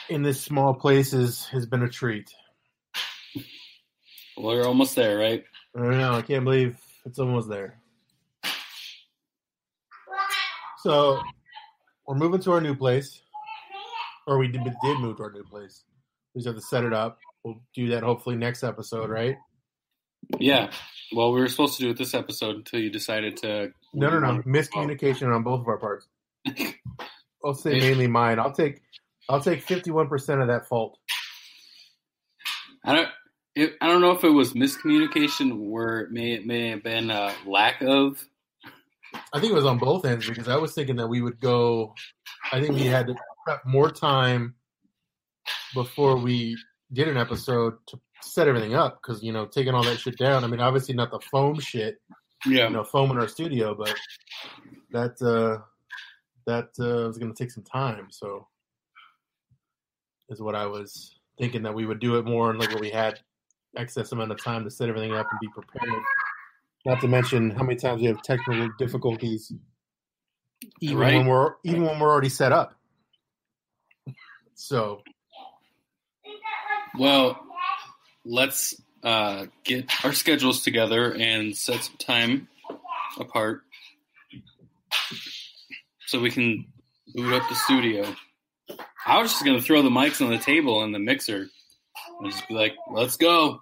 In 0.09 0.23
this 0.23 0.41
small 0.41 0.75
place 0.75 1.13
is, 1.13 1.47
has 1.47 1.67
been 1.67 1.83
a 1.83 1.89
treat. 1.89 2.31
Well, 4.43 4.57
you're 4.57 4.67
almost 4.67 4.97
there, 4.97 5.19
right? 5.19 5.45
I 5.77 5.79
don't 5.79 5.99
know. 5.99 6.15
I 6.15 6.23
can't 6.23 6.43
believe 6.43 6.77
it's 7.07 7.21
almost 7.21 7.49
there. 7.49 7.79
So 10.81 11.23
we're 12.09 12.17
moving 12.17 12.41
to 12.41 12.51
our 12.51 12.61
new 12.61 12.75
place, 12.75 13.23
or 14.27 14.39
we 14.39 14.49
did, 14.49 14.65
did 14.65 14.99
move 14.99 15.19
to 15.19 15.23
our 15.23 15.31
new 15.31 15.45
place. 15.45 15.85
We 16.35 16.41
just 16.41 16.49
have 16.49 16.57
to 16.57 16.61
set 16.61 16.83
it 16.83 16.93
up. 16.93 17.19
We'll 17.45 17.63
do 17.73 17.91
that 17.91 18.03
hopefully 18.03 18.35
next 18.35 18.65
episode, 18.65 19.11
right? 19.11 19.37
Yeah. 20.41 20.73
Well, 21.13 21.33
we 21.33 21.41
were 21.41 21.49
supposed 21.49 21.77
to 21.77 21.85
do 21.85 21.91
it 21.91 21.97
this 21.97 22.13
episode 22.13 22.57
until 22.57 22.81
you 22.81 22.91
decided 22.91 23.37
to. 23.39 23.71
No, 23.95 24.11
no, 24.11 24.19
no. 24.19 24.43
Miscommunication 24.43 25.33
on 25.33 25.45
both 25.45 25.61
of 25.61 25.69
our 25.69 25.79
parts. 25.79 26.09
I'll 27.45 27.55
say 27.55 27.79
mainly 27.79 28.09
mine. 28.09 28.41
I'll 28.41 28.53
take 28.53 28.81
I'll 29.29 29.41
take 29.41 29.63
fifty 29.63 29.93
one 29.93 30.09
percent 30.09 30.41
of 30.41 30.49
that 30.49 30.67
fault. 30.67 30.99
I 32.85 32.95
don't. 32.95 33.09
It, 33.55 33.75
I 33.81 33.89
don't 33.89 34.01
know 34.01 34.13
if 34.13 34.25
it 34.25 34.31
was 34.31 34.55
miscommunication 34.55 35.69
where 35.69 36.01
it 36.01 36.11
may 36.11 36.33
it 36.33 36.47
may 36.47 36.69
have 36.71 36.83
been 36.83 37.11
a 37.11 37.35
lack 37.47 37.83
of. 37.83 38.27
I 39.33 39.41
think 39.41 39.53
it 39.53 39.55
was 39.55 39.67
on 39.67 39.79
both 39.79 40.07
ends 40.07 40.27
because 40.27 40.49
I 40.49 40.57
was 40.57 40.73
thinking 40.75 40.97
that 40.97 41.09
we 41.09 41.21
would 41.21 41.39
go. 41.39 41.95
I 42.51 42.61
think 42.61 42.75
we 42.75 42.87
had 42.87 43.07
to 43.09 43.15
prep 43.45 43.65
more 43.67 43.91
time 43.91 44.55
before 45.75 46.17
we 46.17 46.57
did 46.93 47.09
an 47.09 47.17
episode 47.19 47.75
to 47.89 48.01
set 48.23 48.49
everything 48.49 48.75
up 48.75 49.01
because 49.03 49.23
you 49.23 49.33
know 49.33 49.45
taking 49.47 49.75
all 49.75 49.83
that 49.83 49.99
shit 50.01 50.17
down. 50.17 50.45
I 50.45 50.47
mean, 50.47 50.61
obviously 50.61 50.95
not 50.95 51.11
the 51.11 51.21
foam 51.31 51.61
shit, 51.61 52.01
Yeah. 52.47 52.69
you 52.69 52.71
know, 52.71 52.85
foam 52.85 53.11
in 53.11 53.19
our 53.19 53.29
studio, 53.29 53.75
but 53.75 53.95
that 54.93 55.21
uh 55.21 55.63
that 56.47 56.71
uh, 56.81 57.07
was 57.07 57.19
going 57.19 57.33
to 57.33 57.39
take 57.41 57.51
some 57.53 57.65
time. 57.65 58.09
So 58.11 58.49
is 60.31 60.41
what 60.41 60.55
I 60.55 60.67
was 60.67 61.19
thinking 61.39 61.63
that 61.65 61.75
we 61.75 61.85
would 61.87 62.01
do 62.01 62.17
it 62.17 62.25
more 62.25 62.51
and 62.51 62.59
like 62.59 62.71
what 62.71 62.81
we 62.81 62.91
had 62.91 63.21
excess 63.76 64.12
amount 64.12 64.31
of 64.33 64.43
time 64.43 64.64
to 64.64 64.71
set 64.71 64.88
everything 64.88 65.12
up 65.14 65.26
and 65.31 65.41
be 65.41 65.49
prepared. 65.49 66.02
Not 66.85 67.00
to 67.00 67.09
mention 67.09 67.50
how 67.50 67.62
many 67.62 67.76
times 67.76 68.00
we 68.00 68.09
have 68.09 68.23
technical 68.23 68.69
difficulties, 68.79 69.52
even 70.81 70.99
Right. 70.99 71.14
when 71.17 71.26
we're 71.26 71.55
even 71.64 71.83
when 71.85 71.99
we're 72.00 72.11
already 72.11 72.29
set 72.29 72.52
up. 72.52 72.75
So 74.55 75.02
Well, 76.99 77.41
let's 78.25 78.81
uh, 79.02 79.47
get 79.64 80.05
our 80.05 80.12
schedules 80.12 80.62
together 80.62 81.14
and 81.14 81.57
set 81.57 81.83
some 81.85 81.97
time 81.97 82.49
apart 83.19 83.62
so 86.07 86.21
we 86.21 86.31
can 86.31 86.67
boot 87.14 87.33
up 87.33 87.49
the 87.49 87.55
studio. 87.55 88.14
I 89.07 89.21
was 89.21 89.33
just 89.33 89.45
going 89.45 89.59
to 89.59 89.62
throw 89.64 89.83
the 89.83 89.88
mics 89.91 90.25
on 90.25 90.31
the 90.31 90.38
table 90.38 90.83
and 90.85 90.95
the 90.95 90.99
mixer 90.99 91.49
and 92.23 92.31
just 92.33 92.47
be 92.49 92.55
like, 92.55 92.75
let's 92.91 93.17
go. 93.17 93.61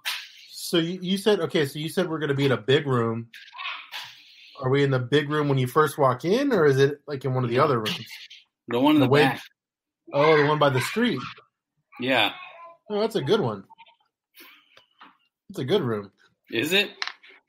So 0.51 0.77
you, 0.77 0.99
you 1.01 1.17
said 1.17 1.39
okay. 1.41 1.65
So 1.65 1.79
you 1.79 1.89
said 1.89 2.09
we're 2.09 2.19
going 2.19 2.29
to 2.29 2.35
be 2.35 2.45
in 2.45 2.51
a 2.51 2.57
big 2.57 2.87
room. 2.87 3.27
Are 4.61 4.69
we 4.69 4.83
in 4.83 4.91
the 4.91 4.99
big 4.99 5.29
room 5.29 5.49
when 5.49 5.57
you 5.57 5.67
first 5.67 5.97
walk 5.97 6.23
in, 6.23 6.53
or 6.53 6.65
is 6.65 6.77
it 6.77 7.01
like 7.07 7.25
in 7.25 7.33
one 7.33 7.43
of 7.43 7.49
the 7.49 7.59
other 7.59 7.77
rooms? 7.79 8.05
The 8.67 8.79
one 8.79 8.95
in 8.95 9.01
the, 9.01 9.07
The 9.07 9.11
way- 9.11 9.23
back. 9.23 9.41
Oh, 10.13 10.37
the 10.37 10.45
one 10.45 10.59
by 10.59 10.69
the 10.69 10.81
street. 10.81 11.19
Yeah. 11.99 12.31
Oh, 12.89 12.99
that's 12.99 13.15
a 13.15 13.21
good 13.21 13.39
one. 13.39 13.63
It's 15.49 15.59
a 15.59 15.65
good 15.65 15.81
room. 15.81 16.11
Is 16.51 16.73
it? 16.73 16.89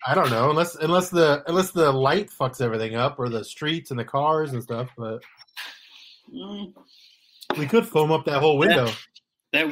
I 0.07 0.15
don't 0.15 0.31
know 0.31 0.51
unless 0.51 0.75
unless 0.77 1.11
the 1.11 1.43
unless 1.47 1.71
the 1.73 1.93
light 1.93 2.31
fucks 2.31 2.61
everything 2.61 2.95
up 2.97 3.19
or 3.19 3.29
the 3.29 3.45
streets 3.45 3.91
and 3.91 3.99
the 4.01 4.05
cars 4.05 4.53
and 4.53 4.63
stuff. 4.63 4.89
But 4.97 5.23
Mm, 6.35 6.73
we 7.59 7.67
could 7.67 7.87
foam 7.87 8.11
up 8.11 8.25
that 8.25 8.41
whole 8.41 8.57
window. 8.59 8.87
That 8.87 8.97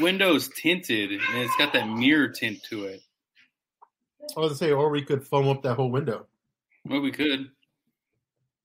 window's 0.01 0.49
tinted 0.49 1.11
and 1.11 1.39
it's 1.39 1.57
got 1.57 1.73
that 1.73 1.89
mirror 1.89 2.29
tint 2.29 2.63
to 2.65 2.85
it. 2.85 3.01
I 4.37 4.41
was 4.41 4.51
gonna 4.51 4.55
say, 4.55 4.73
or 4.73 4.91
we 4.91 5.03
could 5.03 5.27
foam 5.27 5.49
up 5.49 5.63
that 5.63 5.75
whole 5.75 5.91
window. 5.91 6.27
Well, 6.85 7.01
we 7.01 7.11
could. 7.11 7.51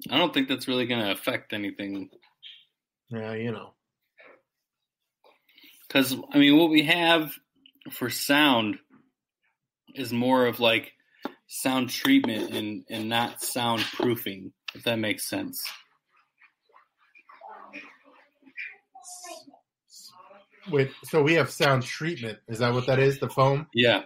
I 0.10 0.18
don't 0.18 0.34
think 0.34 0.48
that's 0.48 0.68
really 0.68 0.86
going 0.86 1.02
to 1.02 1.12
affect 1.12 1.54
anything 1.54 2.10
Yeah, 3.10 3.34
you 3.34 3.52
know. 3.52 3.74
Because 5.88 6.16
I 6.32 6.38
mean, 6.38 6.58
what 6.58 6.70
we 6.70 6.84
have 6.84 7.34
for 7.92 8.10
sound 8.10 8.78
is 9.94 10.12
more 10.12 10.46
of 10.48 10.60
like 10.60 10.92
sound 11.48 11.90
treatment 11.90 12.54
and 12.54 12.84
and 12.90 13.08
not 13.08 13.42
sound 13.42 13.82
proofing. 13.94 14.52
If 14.74 14.84
that 14.84 15.00
makes 15.00 15.30
sense. 15.30 15.64
Wait, 20.70 20.92
so 21.04 21.22
we 21.22 21.34
have 21.34 21.50
sound 21.52 21.84
treatment. 21.84 22.40
Is 22.48 22.60
that 22.60 22.74
what 22.74 22.88
that 22.88 23.00
is? 23.00 23.20
The 23.20 23.30
foam? 23.30 23.68
Yeah, 23.74 24.04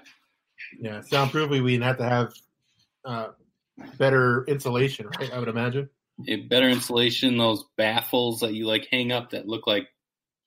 Yeah, 0.80 1.00
soundproofing. 1.00 1.64
We'd 1.64 1.82
have 1.84 1.98
to 1.98 2.04
have 2.04 2.34
uh, 3.06 3.28
better 3.98 4.44
insulation, 4.46 5.08
right? 5.08 5.32
I 5.34 5.40
would 5.40 5.48
imagine. 5.48 5.90
it, 6.26 6.50
better 6.50 6.68
insulation. 6.70 7.38
Those 7.38 7.64
baffles 7.78 8.42
that 8.42 8.54
you 8.54 8.66
like 8.68 8.88
hang 8.92 9.12
up 9.12 9.30
that 9.32 9.48
look 9.48 9.68
like 9.68 9.88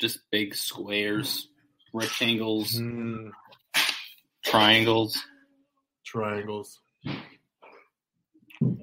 just 0.01 0.21
big 0.31 0.55
squares, 0.55 1.49
rectangles, 1.95 2.75
Mm, 2.79 3.31
triangles, 4.45 5.19
triangles, 6.05 6.79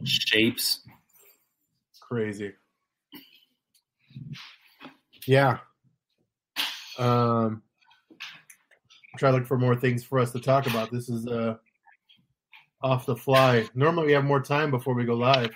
shapes. 0.03 0.81
crazy. 2.01 2.53
Yeah. 5.27 5.59
Um, 6.99 7.63
try 9.17 9.31
to 9.31 9.37
look 9.37 9.47
for 9.47 9.57
more 9.57 9.75
things 9.75 10.03
for 10.03 10.19
us 10.19 10.31
to 10.33 10.39
talk 10.39 10.67
about. 10.67 10.91
This 10.91 11.09
is 11.09 11.27
uh 11.27 11.55
off 12.81 13.05
the 13.05 13.15
fly. 13.15 13.67
Normally 13.73 14.07
we 14.07 14.13
have 14.13 14.23
more 14.23 14.41
time 14.41 14.71
before 14.71 14.93
we 14.93 15.03
go 15.03 15.15
live 15.15 15.51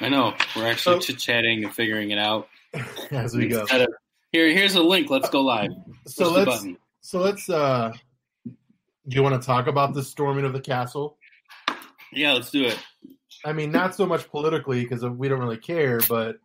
I 0.00 0.08
know 0.08 0.34
we're 0.56 0.66
actually 0.66 1.00
So- 1.00 1.06
chit 1.06 1.18
chatting 1.18 1.64
and 1.64 1.74
figuring 1.74 2.10
it 2.10 2.18
out 2.18 2.48
as 3.10 3.36
we 3.36 3.48
go. 3.48 3.62
Of, 3.62 3.70
Here, 4.32 4.48
here's 4.48 4.74
a 4.74 4.82
link. 4.82 5.10
Let's 5.10 5.28
go 5.30 5.42
live. 5.42 5.70
So 6.06 6.32
Push 6.32 6.46
let's 6.48 6.66
so 7.00 7.20
let's 7.20 7.48
uh 7.48 7.92
do 8.46 9.16
you 9.16 9.22
want 9.22 9.40
to 9.40 9.46
talk 9.46 9.66
about 9.66 9.94
the 9.94 10.02
storming 10.02 10.44
of 10.44 10.52
the 10.52 10.60
castle? 10.60 11.18
Yeah, 12.12 12.32
let's 12.32 12.50
do 12.50 12.64
it. 12.64 12.78
I 13.44 13.52
mean, 13.52 13.70
not 13.70 13.94
so 13.94 14.06
much 14.06 14.28
politically 14.30 14.82
because 14.82 15.04
we 15.04 15.28
don't 15.28 15.40
really 15.40 15.58
care, 15.58 16.00
but 16.08 16.36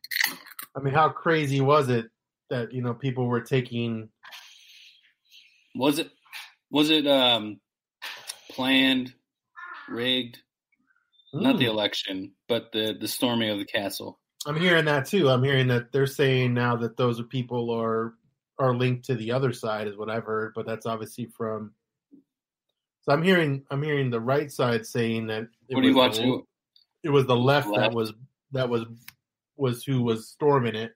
I 0.76 0.82
mean, 0.82 0.94
how 0.94 1.10
crazy 1.10 1.62
was 1.62 1.88
it 1.90 2.10
that 2.50 2.74
you 2.74 2.82
know 2.82 2.94
people 2.94 3.28
were 3.28 3.42
taking? 3.42 4.10
Was 5.76 6.00
it 6.00 6.12
was 6.72 6.90
it 6.90 7.08
um 7.08 7.60
planned, 8.52 9.14
rigged? 9.88 10.40
Not 11.34 11.58
the 11.60 11.66
Hmm. 11.66 11.72
election, 11.72 12.32
but 12.48 12.72
the 12.72 12.98
the 13.00 13.08
storming 13.08 13.50
of 13.50 13.60
the 13.60 13.66
castle. 13.66 14.20
I'm 14.46 14.60
hearing 14.60 14.86
that 14.86 15.06
too. 15.06 15.30
I'm 15.30 15.44
hearing 15.44 15.68
that 15.68 15.92
they're 15.92 16.08
saying 16.08 16.54
now 16.54 16.76
that 16.78 16.98
those 16.98 17.22
people 17.28 17.70
are 17.72 18.16
are 18.58 18.76
linked 18.76 19.06
to 19.06 19.16
the 19.16 19.32
other 19.32 19.54
side, 19.54 19.88
is 19.88 19.96
what 19.96 20.10
I've 20.10 20.26
heard. 20.26 20.54
But 20.56 20.66
that's 20.66 20.86
obviously 20.86 21.26
from. 21.28 21.74
So 23.02 23.14
I'm 23.14 23.24
hearing 23.24 23.64
I'm 23.70 23.84
hearing 23.84 24.10
the 24.10 24.20
right 24.20 24.52
side 24.52 24.86
saying 24.86 25.28
that 25.28 25.48
it 25.68 25.76
What 25.76 25.84
are 25.84 25.88
you 25.88 25.96
was 25.96 26.18
the- 26.18 26.22
watching? 26.24 26.44
it 27.04 27.10
was 27.10 27.26
the 27.28 27.36
left, 27.36 27.74
that 27.76 27.94
was 27.94 28.14
that 28.52 28.68
was 28.70 28.86
was 29.56 29.84
who 29.84 30.02
was 30.02 30.28
storming 30.30 30.76
it, 30.76 30.94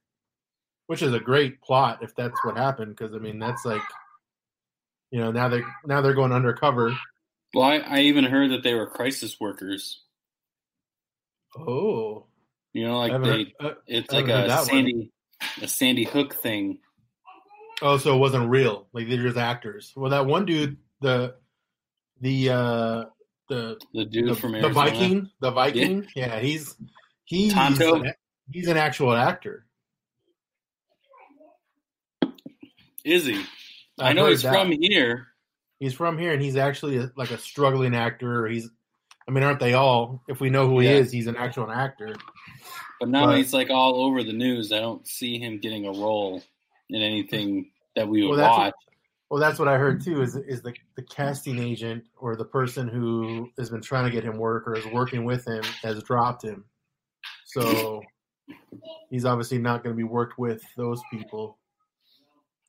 which 0.88 1.02
is 1.02 1.14
a 1.14 1.20
great 1.20 1.62
plot 1.62 2.00
if 2.02 2.16
that's 2.16 2.44
what 2.44 2.58
happened. 2.58 2.96
Because 2.96 3.14
I 3.14 3.20
mean, 3.20 3.38
that's 3.40 3.66
like, 3.66 3.82
you 5.14 5.20
know, 5.20 5.32
now 5.32 5.48
they 5.48 5.62
now 5.86 6.02
they're 6.02 6.16
going 6.16 6.32
undercover. 6.32 6.98
Well, 7.54 7.64
I, 7.66 7.76
I 7.78 8.00
even 8.02 8.24
heard 8.24 8.50
that 8.50 8.64
they 8.64 8.74
were 8.74 8.88
crisis 8.88 9.40
workers. 9.40 10.02
Oh, 11.56 12.26
You 12.74 12.88
know, 12.88 12.98
like 12.98 13.22
they, 13.22 13.30
heard- 13.30 13.54
uh, 13.60 13.74
it's 13.86 14.12
like 14.12 14.26
a 14.26 14.48
that 14.48 14.58
one. 14.58 14.66
Sandy, 14.66 15.12
a 15.62 15.68
Sandy 15.68 16.04
Hook 16.04 16.34
thing. 16.34 16.80
oh, 17.84 17.98
so 17.98 18.16
it 18.16 18.18
wasn't 18.18 18.50
real. 18.50 18.88
Like 18.92 19.08
they're 19.08 19.22
just 19.22 19.38
actors. 19.38 19.94
Well, 19.96 20.10
that 20.10 20.26
one 20.26 20.46
dude, 20.48 20.78
the 21.02 21.36
the 22.22 22.50
uh 22.50 23.04
the 23.50 23.78
The 23.94 24.06
dude 24.06 24.30
the, 24.32 24.36
from 24.36 24.54
the 24.54 24.64
Arizona. 24.64 24.74
Viking, 24.90 25.30
the 25.42 25.52
Viking. 25.52 26.08
Yeah, 26.16 26.40
he's 26.40 26.76
he's 27.26 27.54
Tonto? 27.54 28.04
he's 28.52 28.68
an 28.68 28.78
actual 28.78 29.14
actor. 29.14 29.68
Is 33.04 33.26
he? 33.26 33.44
I 34.00 34.10
I've 34.10 34.16
know 34.16 34.28
he's 34.28 34.42
that. 34.44 34.54
from 34.54 34.72
here. 34.72 35.28
He's 35.80 35.94
from 35.94 36.18
here, 36.18 36.34
and 36.34 36.42
he's 36.42 36.56
actually 36.56 36.98
a, 36.98 37.12
like 37.18 37.32
a 37.32 37.38
struggling 37.38 37.94
actor. 37.96 38.48
He's, 38.48 38.70
I 39.28 39.32
mean, 39.32 39.44
aren't 39.44 39.60
they 39.60 39.74
all? 39.74 40.24
If 40.28 40.40
we 40.40 40.50
know 40.50 40.68
who 40.68 40.80
he 40.80 40.88
Yeah. 40.88 40.96
is, 40.96 41.12
he's 41.12 41.28
an 41.28 41.36
actual 41.36 41.70
actor. 41.70 42.16
But 43.00 43.10
now 43.10 43.26
But- 43.28 43.38
he's 43.38 43.54
like 43.54 43.70
all 43.70 43.96
over 44.06 44.24
the 44.24 44.34
news. 44.34 44.72
I 44.72 44.80
don't 44.80 45.06
see 45.08 45.38
him 45.38 45.60
getting 45.60 45.86
a 45.86 45.92
role 45.92 46.42
in 46.90 47.02
anything 47.02 47.72
that 47.96 48.08
we 48.08 48.26
would 48.26 48.38
Well, 48.38 48.50
watch. 48.60 48.74
Well, 49.30 49.40
that's 49.42 49.58
what 49.60 49.68
I 49.68 49.78
heard 49.78 50.04
too. 50.04 50.22
Is 50.22 50.36
is 50.36 50.62
the 50.62 50.74
the 50.96 51.02
casting 51.02 51.58
agent 51.60 52.06
or 52.18 52.36
the 52.36 52.46
person 52.46 52.88
who 52.88 53.50
has 53.58 53.70
been 53.70 53.82
trying 53.82 54.06
to 54.06 54.12
get 54.12 54.24
him 54.24 54.38
work 54.38 54.68
or 54.68 54.76
is 54.76 54.86
working 54.88 55.26
with 55.26 55.46
him 55.48 55.64
has 55.82 56.02
dropped 56.04 56.44
him. 56.44 56.64
So 57.46 58.02
he's 59.10 59.26
obviously 59.26 59.58
not 59.58 59.84
going 59.84 59.96
to 59.96 59.98
be 59.98 60.04
worked 60.04 60.38
with 60.38 60.64
those 60.78 61.02
people. 61.12 61.58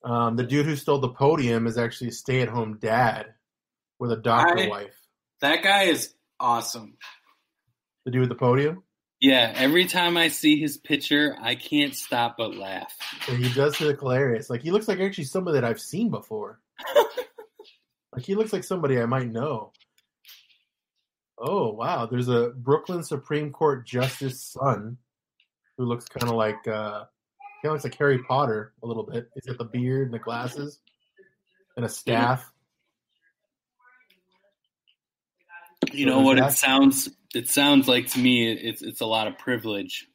Um, 0.03 0.35
the 0.35 0.43
dude 0.43 0.65
who 0.65 0.75
stole 0.75 0.99
the 0.99 1.09
podium 1.09 1.65
is 1.67 1.77
actually 1.77 2.09
a 2.09 2.13
stay 2.13 2.41
at 2.41 2.49
home 2.49 2.77
dad 2.79 3.33
with 3.99 4.11
a 4.11 4.17
doctor 4.17 4.59
I- 4.59 4.67
wife. 4.67 4.95
That 5.41 5.63
guy 5.63 5.83
is 5.83 6.13
awesome. 6.39 6.97
The 8.05 8.11
dude 8.11 8.21
with 8.21 8.29
the 8.29 8.35
podium. 8.35 8.83
Yeah, 9.19 9.51
every 9.55 9.85
time 9.85 10.17
I 10.17 10.27
see 10.27 10.59
his 10.59 10.77
picture, 10.77 11.35
I 11.41 11.55
can't 11.55 11.95
stop 11.95 12.35
but 12.37 12.55
laugh. 12.55 12.93
And 13.27 13.43
he 13.43 13.51
does 13.53 13.79
look 13.81 13.99
hilarious. 13.99 14.49
Like 14.49 14.61
he 14.61 14.71
looks 14.71 14.87
like 14.87 14.99
actually 14.99 15.23
somebody 15.23 15.55
that 15.59 15.65
I've 15.65 15.79
seen 15.79 16.09
before. 16.09 16.59
like 18.13 18.23
he 18.25 18.35
looks 18.35 18.53
like 18.53 18.63
somebody 18.63 18.99
I 18.99 19.05
might 19.05 19.31
know. 19.31 19.71
Oh 21.37 21.71
wow, 21.71 22.05
there's 22.05 22.27
a 22.27 22.49
Brooklyn 22.55 23.03
Supreme 23.03 23.51
Court 23.51 23.85
justice 23.87 24.41
son 24.41 24.97
who 25.77 25.85
looks 25.85 26.05
kind 26.05 26.29
of 26.29 26.35
like 26.35 26.67
uh, 26.67 27.05
he 27.65 27.71
looks 27.71 27.83
like 27.83 27.95
Harry 27.95 28.19
Potter 28.23 28.73
a 28.83 28.87
little 28.87 29.03
bit. 29.03 29.29
He's 29.33 29.45
got 29.45 29.57
the 29.57 29.65
beard 29.65 30.05
and 30.07 30.13
the 30.13 30.19
glasses 30.19 30.79
and 31.75 31.85
a 31.85 31.89
staff. 31.89 32.51
You 35.91 36.05
know 36.05 36.21
what? 36.21 36.37
It 36.37 36.51
sounds. 36.51 37.09
It 37.33 37.49
sounds 37.49 37.87
like 37.87 38.07
to 38.11 38.19
me. 38.19 38.51
It's 38.51 38.81
it's 38.81 39.01
a 39.01 39.05
lot 39.05 39.27
of 39.27 39.37
privilege. 39.37 40.07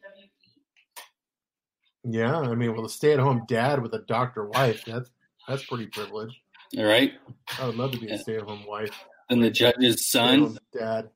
Yeah, 2.02 2.38
I 2.38 2.54
mean, 2.54 2.74
well, 2.74 2.86
a 2.86 2.88
stay-at-home 2.88 3.44
dad 3.46 3.82
with 3.82 3.92
a 3.92 3.98
doctor 4.08 4.46
wife 4.46 4.84
that's 4.86 5.10
that's 5.46 5.64
pretty 5.66 5.86
privileged. 5.86 6.36
All 6.78 6.84
right. 6.84 7.12
I 7.58 7.66
would 7.66 7.76
love 7.76 7.92
to 7.92 7.98
be 7.98 8.06
Yeah. 8.06 8.14
a 8.14 8.18
stay-at-home 8.18 8.64
wife. 8.66 8.90
And 9.28 9.42
the 9.42 9.50
judge's 9.50 10.08
son. 10.08 10.56
Dad. 10.72 11.10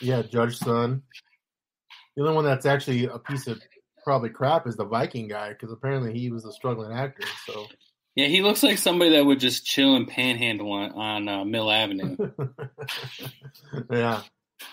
Yeah, 0.00 0.22
judge 0.22 0.56
son. 0.58 1.02
The 2.14 2.22
only 2.22 2.34
one 2.34 2.44
that's 2.44 2.66
actually 2.66 3.06
a 3.06 3.18
piece 3.18 3.46
of 3.46 3.60
probably 4.06 4.30
crap 4.30 4.68
is 4.68 4.76
the 4.76 4.84
Viking 4.84 5.26
guy 5.26 5.48
because 5.48 5.72
apparently 5.72 6.16
he 6.16 6.30
was 6.30 6.44
a 6.44 6.52
struggling 6.52 6.96
actor. 6.96 7.26
So 7.44 7.66
Yeah, 8.14 8.28
he 8.28 8.40
looks 8.40 8.62
like 8.62 8.78
somebody 8.78 9.10
that 9.10 9.26
would 9.26 9.40
just 9.40 9.66
chill 9.66 9.96
and 9.96 10.06
panhandle 10.06 10.70
on, 10.70 10.92
on 10.92 11.28
uh, 11.28 11.44
Mill 11.44 11.68
Avenue. 11.68 12.16
yeah, 13.90 14.22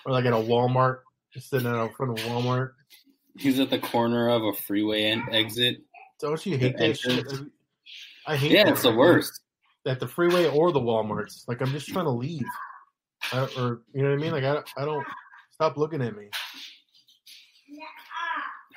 or 0.06 0.12
like 0.12 0.26
at 0.26 0.34
a 0.34 0.36
Walmart, 0.36 1.00
just 1.34 1.50
sitting 1.50 1.68
out 1.68 1.88
in 1.88 1.94
front 1.96 2.12
of 2.12 2.24
Walmart. 2.26 2.74
He's 3.36 3.60
at 3.60 3.72
the 3.72 3.80
corner 3.80 4.30
of 4.30 4.44
a 4.44 4.54
freeway 4.54 5.20
exit. 5.32 5.78
Don't 6.20 6.46
you 6.46 6.56
hate 6.56 6.78
that 6.78 6.96
shit? 6.96 7.26
I 8.28 8.36
hate. 8.36 8.52
Yeah, 8.52 8.66
that 8.66 8.74
it's 8.74 8.84
the 8.84 8.94
worst. 8.94 9.42
At 9.88 10.00
the 10.00 10.08
freeway 10.08 10.48
or 10.48 10.72
the 10.72 10.80
WalMarts, 10.80 11.48
like 11.48 11.60
I'm 11.60 11.72
just 11.72 11.88
trying 11.88 12.06
to 12.06 12.12
leave, 12.12 12.46
I, 13.34 13.50
or 13.58 13.82
you 13.94 14.04
know 14.04 14.12
what 14.12 14.20
I 14.20 14.22
mean? 14.22 14.32
Like 14.32 14.44
I, 14.44 14.62
I 14.80 14.86
don't 14.86 15.06
stop 15.52 15.76
looking 15.76 16.04
at 16.04 16.16
me. 16.16 16.30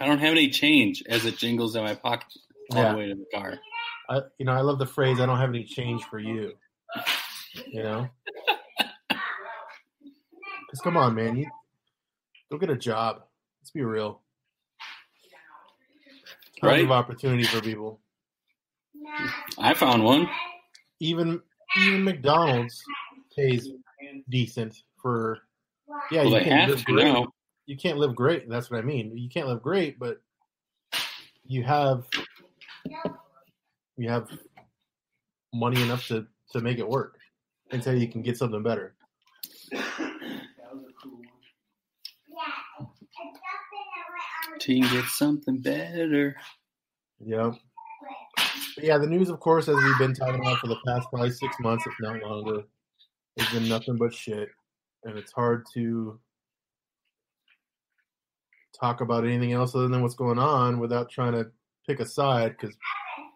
I 0.01 0.07
don't 0.07 0.19
have 0.19 0.33
any 0.33 0.51
change 0.51 1.03
as 1.09 1.25
it 1.25 1.39
jingles 1.39 1.75
in 1.77 1.83
my 1.85 1.95
pocket 1.95 2.29
all 2.73 2.83
Yeah. 2.83 2.93
the 2.93 2.99
way 2.99 3.07
to 3.09 3.15
the 3.15 3.27
car. 3.35 3.59
I, 4.09 4.21
you 4.39 4.47
know, 4.47 4.53
I 4.53 4.61
love 4.61 4.79
the 4.79 4.87
phrase 4.87 5.21
"I 5.21 5.27
don't 5.27 5.39
have 5.39 5.49
any 5.51 5.65
change 5.65 6.05
for 6.05 6.19
you." 6.19 6.53
You 7.73 7.83
know, 7.83 8.09
because 9.09 10.81
come 10.83 10.97
on, 10.97 11.15
man, 11.15 11.37
you 11.37 11.47
go 12.51 12.59
get 12.59 12.71
a 12.71 12.77
job. 12.77 13.23
Let's 13.61 13.71
be 13.71 13.83
real. 13.83 14.21
Tons 16.61 16.73
Right. 16.73 16.85
of 16.85 16.91
opportunity 16.91 17.45
for 17.45 17.61
people. 17.61 18.01
I 19.59 19.75
found 19.75 20.05
one. 20.05 20.29
Even 21.01 21.43
even 21.79 22.05
McDonald's 22.05 22.83
pays 23.35 23.69
decent 24.29 24.83
for. 25.01 25.39
Yeah, 26.11 26.23
well, 26.23 26.31
you 26.33 26.39
they 26.39 26.45
can 26.45 26.59
have 26.59 26.69
live 26.71 26.85
to 26.85 26.93
great. 26.93 27.05
now. 27.05 27.27
You 27.67 27.77
can't 27.77 27.99
live 27.99 28.15
great. 28.15 28.49
That's 28.49 28.71
what 28.71 28.79
I 28.79 28.83
mean. 28.83 29.17
You 29.17 29.29
can't 29.29 29.49
live 29.49 29.63
great, 29.63 29.99
but 29.99 30.21
you 31.45 31.65
have 31.65 32.07
you 33.97 34.09
have 34.09 34.29
money 35.53 35.83
enough 35.83 36.07
to 36.09 36.27
to 36.53 36.61
make 36.61 36.79
it 36.79 36.89
work 36.89 37.19
until 37.73 37.97
you 37.97 38.09
can 38.09 38.23
get 38.23 38.39
something 38.39 38.63
better. 38.63 38.95
Till 44.61 44.77
you 44.77 44.91
get 44.91 45.05
something 45.05 45.59
better. 45.59 46.37
Yep. 47.25 47.55
But 48.75 48.85
yeah, 48.85 48.99
the 48.99 49.07
news, 49.07 49.29
of 49.31 49.41
course, 49.41 49.69
as 49.69 49.77
we've 49.77 49.99
been 49.99 50.15
talking 50.15 50.41
about 50.41 50.59
for 50.59 50.67
the 50.67 50.77
past 50.87 51.09
probably 51.11 51.31
six 51.31 51.57
months, 51.61 51.87
if 51.87 51.95
not 52.01 52.23
longer, 52.23 52.63
has 53.39 53.49
been 53.51 53.69
nothing 53.69 53.97
but 53.97 54.13
shit, 54.15 54.49
and 55.05 55.19
it's 55.19 55.33
hard 55.33 55.65
to 55.75 56.19
talk 58.77 59.01
about 59.01 59.25
anything 59.25 59.53
else 59.53 59.75
other 59.75 59.89
than 59.89 60.03
what's 60.03 60.15
going 60.15 60.39
on 60.39 60.79
without 60.79 61.11
trying 61.11 61.33
to 61.33 61.47
pick 61.87 62.01
a 62.01 62.07
side 62.07 62.57
because, 62.59 62.77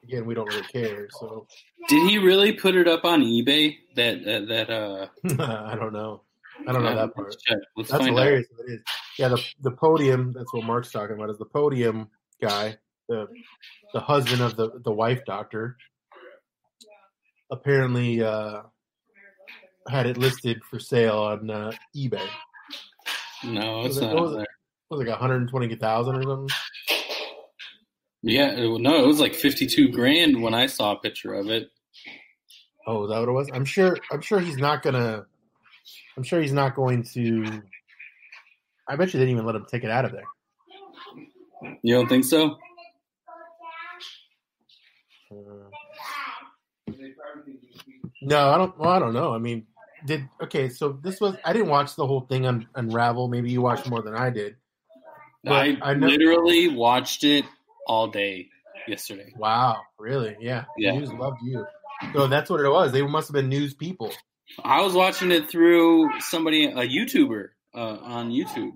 again, 0.05 0.27
we 0.27 0.35
don't 0.35 0.49
really 0.49 0.63
care. 0.63 1.09
So 1.19 1.47
Did 1.89 2.09
he 2.09 2.19
really 2.19 2.53
put 2.53 2.75
it 2.75 2.89
up 2.89 3.05
on 3.05 3.23
eBay? 3.23 3.77
That 3.97 4.25
that, 4.25 4.49
that 4.49 4.71
uh. 4.71 5.07
I 5.71 5.75
don't 5.77 5.93
know. 5.93 6.23
I 6.67 6.73
don't 6.73 6.83
know 6.83 6.91
uh, 6.91 7.07
that 7.07 7.15
part. 7.15 7.29
Let's 7.29 7.43
check. 7.43 7.59
Let's 7.77 7.91
That's 7.91 8.07
hilarious. 8.07 8.47
It 8.67 8.73
is. 8.73 8.83
Yeah, 9.19 9.29
the 9.29 9.43
the 9.63 9.71
podium. 9.71 10.33
That's 10.33 10.53
what 10.53 10.65
Mark's 10.65 10.91
talking 10.91 11.17
about. 11.17 11.31
Is 11.31 11.39
the 11.39 11.47
podium 11.47 12.09
guy, 12.41 12.77
the 13.09 13.29
the 13.95 14.01
husband 14.01 14.43
of 14.43 14.57
the 14.57 14.81
the 14.85 14.93
wife 14.93 15.21
doctor. 15.27 15.77
Apparently, 17.51 18.23
uh, 18.23 18.63
had 19.89 20.07
it 20.07 20.17
listed 20.17 20.63
for 20.69 20.79
sale 20.79 21.19
on 21.19 21.51
uh, 21.51 21.73
eBay. 21.97 22.27
No, 23.45 23.83
it's 23.85 23.97
it- 23.97 24.03
not 24.03 24.17
up 24.17 24.47
was 24.91 25.01
it? 25.01 25.05
there. 25.05 25.13
It 25.15 25.17
was 25.17 25.21
like 25.21 25.21
one 25.21 25.31
hundred 25.31 25.49
twenty 25.49 25.75
thousand 25.77 26.17
or 26.17 26.23
something. 26.23 26.49
Yeah, 28.23 28.51
it- 28.51 28.81
no, 28.81 29.03
it 29.03 29.07
was 29.07 29.21
like 29.21 29.35
fifty-two 29.35 29.89
grand 29.93 30.43
when 30.43 30.55
I 30.55 30.67
saw 30.67 30.93
a 30.93 30.99
picture 31.01 31.33
of 31.35 31.49
it. 31.49 31.71
Oh, 32.87 33.05
is 33.05 33.11
that 33.11 33.21
what 33.21 33.29
it 33.29 33.33
was? 33.33 33.51
I'm 33.53 33.65
sure. 33.65 33.97
I'm 34.11 34.21
sure 34.21 34.41
he's 34.41 34.57
not 34.59 34.83
gonna. 34.83 35.27
I'm 36.17 36.23
sure 36.23 36.41
he's 36.41 36.53
not 36.53 36.75
going 36.75 37.05
to. 37.15 37.63
I 38.89 38.97
bet 38.97 39.13
you 39.15 39.21
they 39.21 39.27
didn't 39.27 39.37
even 39.37 39.47
let 39.47 39.55
him 39.55 39.67
take 39.71 39.85
it 39.85 39.91
out 39.91 40.05
of 40.05 40.13
there. 40.13 40.25
You 41.83 41.95
don't 41.95 42.09
think 42.09 42.25
so? 42.25 42.57
Uh, 45.31 45.37
No, 48.23 48.51
I 48.51 48.59
don't. 48.59 48.79
Well, 48.79 48.91
I 48.91 48.99
don't 48.99 49.15
know. 49.15 49.33
I 49.33 49.39
mean, 49.39 49.67
did 50.07 50.29
okay? 50.43 50.69
So 50.69 50.99
this 51.03 51.21
was. 51.21 51.37
I 51.45 51.53
didn't 51.53 51.69
watch 51.69 51.97
the 51.97 52.07
whole 52.07 52.23
thing 52.23 52.47
on 52.47 52.67
Unravel. 52.75 53.29
Maybe 53.29 53.51
you 53.51 53.63
watched 53.63 53.89
more 53.89 54.03
than 54.03 54.15
I 54.15 54.29
did. 54.31 54.57
But 55.45 55.53
I, 55.53 55.77
I 55.83 55.95
know- 55.95 56.07
literally 56.09 56.69
watched 56.69 57.25
it 57.25 57.45
all 57.87 58.09
day 58.09 58.49
yesterday. 58.87 59.33
Wow, 59.37 59.79
really? 59.99 60.37
Yeah. 60.41 60.65
Yeah. 60.77 60.93
News 60.93 61.13
loved 61.13 61.39
you. 61.43 61.67
So 62.13 62.27
that's 62.27 62.49
what 62.51 62.61
it 62.61 62.69
was. 62.71 62.93
They 62.93 63.03
must 63.03 63.29
have 63.29 63.35
been 63.35 63.49
news 63.49 63.75
people. 63.75 64.13
I 64.65 64.83
was 64.83 64.95
watching 64.95 65.31
it 65.31 65.49
through 65.49 66.11
somebody, 66.21 66.65
a 66.67 66.75
YouTuber 66.87 67.49
uh, 67.75 67.79
on 68.03 68.31
YouTube. 68.31 68.73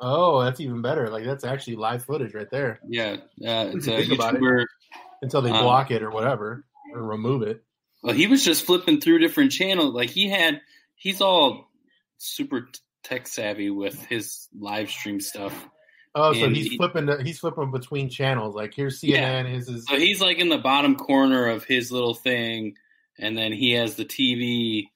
Oh, 0.00 0.42
that's 0.42 0.60
even 0.60 0.82
better. 0.82 1.08
Like 1.08 1.24
that's 1.24 1.44
actually 1.44 1.76
live 1.76 2.04
footage 2.04 2.34
right 2.34 2.50
there. 2.50 2.80
Yeah, 2.88 3.16
uh, 3.46 3.70
it's 3.74 3.86
a 3.86 3.96
think 3.96 4.12
about 4.12 4.34
it. 4.34 4.68
Until 5.22 5.40
they 5.40 5.50
Um, 5.50 5.62
block 5.62 5.90
it 5.90 6.02
or 6.02 6.10
whatever 6.10 6.64
or 6.92 7.02
remove 7.02 7.42
it. 7.42 7.62
Well, 8.02 8.14
he 8.14 8.26
was 8.26 8.44
just 8.44 8.66
flipping 8.66 9.00
through 9.00 9.20
different 9.20 9.52
channels. 9.52 9.94
Like 9.94 10.10
he 10.10 10.28
had, 10.28 10.60
he's 10.96 11.20
all 11.22 11.70
super 12.18 12.68
tech 13.04 13.26
savvy 13.28 13.70
with 13.70 14.04
his 14.06 14.48
live 14.58 14.90
stream 14.90 15.20
stuff. 15.20 15.54
Oh, 16.16 16.32
so 16.32 16.48
he's 16.48 16.68
he- 16.70 16.76
flipping. 16.76 17.08
He's 17.24 17.38
flipping 17.40 17.70
between 17.70 18.08
channels. 18.08 18.54
Like 18.54 18.72
here's 18.74 19.00
CNN. 19.00 19.08
Yeah. 19.10 19.42
His. 19.44 19.66
So 19.86 19.96
he's 19.96 20.20
like 20.20 20.38
in 20.38 20.48
the 20.48 20.58
bottom 20.58 20.94
corner 20.96 21.46
of 21.48 21.64
his 21.64 21.90
little 21.90 22.14
thing, 22.14 22.76
and 23.18 23.36
then 23.36 23.52
he 23.52 23.72
has 23.72 23.96
the 23.96 24.04
TV 24.04 24.88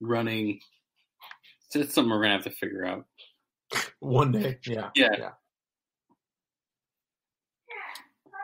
running. 0.00 0.60
So 1.70 1.80
It's 1.80 1.94
something 1.94 2.10
we're 2.10 2.22
gonna 2.22 2.34
have 2.34 2.44
to 2.44 2.50
figure 2.50 2.86
out. 2.86 3.06
One 4.00 4.32
day, 4.32 4.58
yeah, 4.66 4.90
Yeah. 4.94 5.30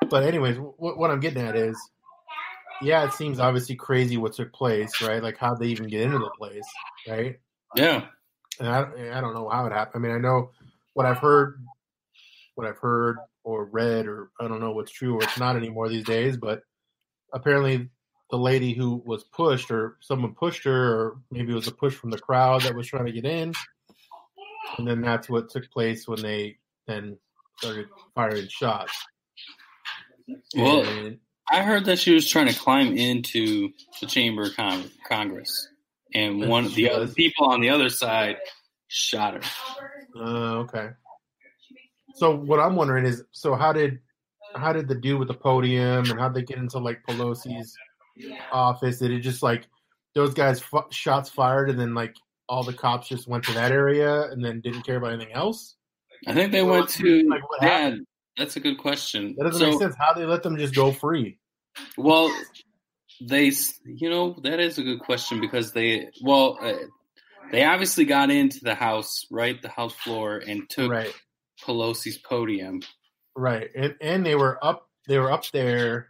But 0.09 0.23
anyways, 0.25 0.57
what, 0.57 0.97
what 0.97 1.11
I'm 1.11 1.21
getting 1.21 1.43
at 1.43 1.55
is, 1.57 1.77
yeah, 2.81 3.05
it 3.05 3.13
seems 3.13 3.39
obviously 3.41 3.75
crazy 3.75 4.17
what 4.17 4.33
took 4.33 4.53
place, 4.53 5.03
right? 5.03 5.23
Like 5.23 5.37
how 5.37 5.55
they 5.55 5.67
even 5.67 5.89
get 5.89 6.03
into 6.03 6.19
the 6.19 6.31
place, 6.39 6.65
right? 7.07 7.39
Yeah, 7.77 8.07
And 8.59 8.69
I, 8.69 9.19
I 9.19 9.21
don't 9.21 9.35
know 9.35 9.49
how 9.51 9.67
it 9.67 9.73
happened. 9.73 10.03
I 10.03 10.09
mean, 10.09 10.17
I 10.17 10.21
know 10.21 10.53
what 10.95 11.05
I've 11.05 11.19
heard, 11.19 11.61
what 12.59 12.67
I've 12.67 12.79
heard 12.79 13.19
or 13.45 13.67
read, 13.67 14.07
or 14.09 14.31
I 14.41 14.49
don't 14.49 14.59
know 14.59 14.73
what's 14.73 14.91
true 14.91 15.15
or 15.15 15.23
it's 15.23 15.39
not 15.39 15.55
anymore 15.55 15.89
these 15.89 16.05
days. 16.05 16.37
But 16.37 16.63
apparently, 17.33 17.89
the 18.33 18.37
lady 18.37 18.75
who 18.75 19.01
was 19.07 19.23
pushed, 19.23 19.71
or 19.71 19.97
someone 20.01 20.35
pushed 20.35 20.65
her, 20.65 20.93
or 20.93 21.19
maybe 21.31 21.53
it 21.53 21.55
was 21.55 21.69
a 21.69 21.73
push 21.73 21.95
from 21.95 22.11
the 22.11 22.19
crowd 22.19 22.63
that 22.63 22.75
was 22.75 22.89
trying 22.89 23.07
to 23.07 23.13
get 23.13 23.25
in, 23.25 23.55
and 24.77 24.89
then 24.89 25.01
that's 25.01 25.31
what 25.31 25.51
took 25.51 25.71
place 25.71 26.09
when 26.09 26.21
they 26.21 26.59
then 26.89 27.17
started 27.59 27.87
firing 28.17 28.49
shots. 28.49 28.93
Well, 30.57 30.83
And- 30.85 31.21
I 31.51 31.63
heard 31.63 31.85
that 31.87 31.99
she 32.01 32.13
was 32.13 32.29
trying 32.29 32.49
to 32.49 32.59
climb 32.59 32.99
into 32.99 33.71
the 34.01 34.07
chamber 34.07 34.43
of 34.43 34.57
Con- 34.57 34.91
Congress, 35.09 35.69
and 36.13 36.43
And 36.43 36.51
one 36.51 36.67
of 36.67 36.75
the 36.75 36.91
other 36.91 37.07
people 37.09 37.47
on 37.47 37.61
the 37.61 37.71
other 37.71 37.89
side 37.89 38.37
shot 38.89 39.35
her. 39.43 39.51
Uh, 40.15 40.59
okay. 40.65 40.91
So 42.19 42.35
what 42.35 42.61
I'm 42.61 42.77
wondering 42.77 43.05
is, 43.05 43.23
so 43.31 43.55
how 43.55 43.73
did 43.73 44.01
how 44.57 44.73
did 44.73 44.89
the 44.89 44.95
dude 44.95 45.19
with 45.19 45.29
the 45.29 45.35
podium 45.35 46.11
and 46.11 46.19
how 46.19 46.29
they 46.29 46.43
get 46.43 46.59
into 46.59 46.79
like 46.79 47.03
Pelosi's 47.07 47.77
office? 48.51 48.99
Did 48.99 49.11
it 49.13 49.21
just 49.21 49.43
like 49.43 49.67
those 50.15 50.35
guys 50.35 50.63
f- 50.73 50.93
shots 50.93 51.31
fired 51.31 51.71
and 51.71 51.79
then 51.79 51.95
like 51.95 52.15
all 52.49 52.65
the 52.65 52.73
cops 52.73 53.09
just 53.09 53.29
went 53.29 53.45
to 53.45 53.53
that 53.53 53.71
area 53.73 54.23
and 54.31 54.45
then 54.45 54.61
didn't 54.61 54.83
care 54.83 54.97
about 54.97 55.13
anything 55.13 55.35
else? 55.35 55.77
I 56.27 56.35
think 56.35 56.51
they 56.51 56.63
Well, 56.63 56.81
went 56.81 56.89
to. 56.91 57.29
like, 57.29 57.43
yeah, 57.61 57.69
happened? 57.69 58.07
that's 58.37 58.57
a 58.57 58.61
good 58.61 58.79
question. 58.79 59.35
That 59.39 59.45
doesn't 59.45 59.61
So, 59.61 59.71
make 59.71 59.79
sense. 59.79 59.95
How 59.99 60.13
they 60.15 60.25
let 60.25 60.43
them 60.43 60.57
just 60.57 60.75
go 60.75 60.93
free? 60.93 61.39
Well, 61.97 62.33
They, 63.21 63.51
you 63.85 64.11
know, 64.11 64.37
that 64.45 64.61
is 64.61 64.79
a 64.79 64.83
good 64.83 65.01
question 65.01 65.41
because 65.41 65.73
they, 65.73 66.09
well, 66.23 66.57
uh, 66.61 66.75
they 67.51 67.65
obviously 67.65 68.05
got 68.05 68.31
into 68.31 68.61
the 68.63 68.75
house, 68.77 69.27
right, 69.31 69.61
the 69.61 69.69
house 69.69 69.93
floor, 69.95 70.39
and 70.47 70.69
took 70.69 70.91
Right, 70.91 71.13
Pelosi's 71.65 72.19
podium. 72.19 72.81
right, 73.37 73.69
and 73.77 73.95
and 74.01 74.25
they 74.27 74.35
were 74.35 74.63
up. 74.65 74.89
They 75.07 75.19
were 75.19 75.33
up 75.33 75.45
there. 75.53 76.09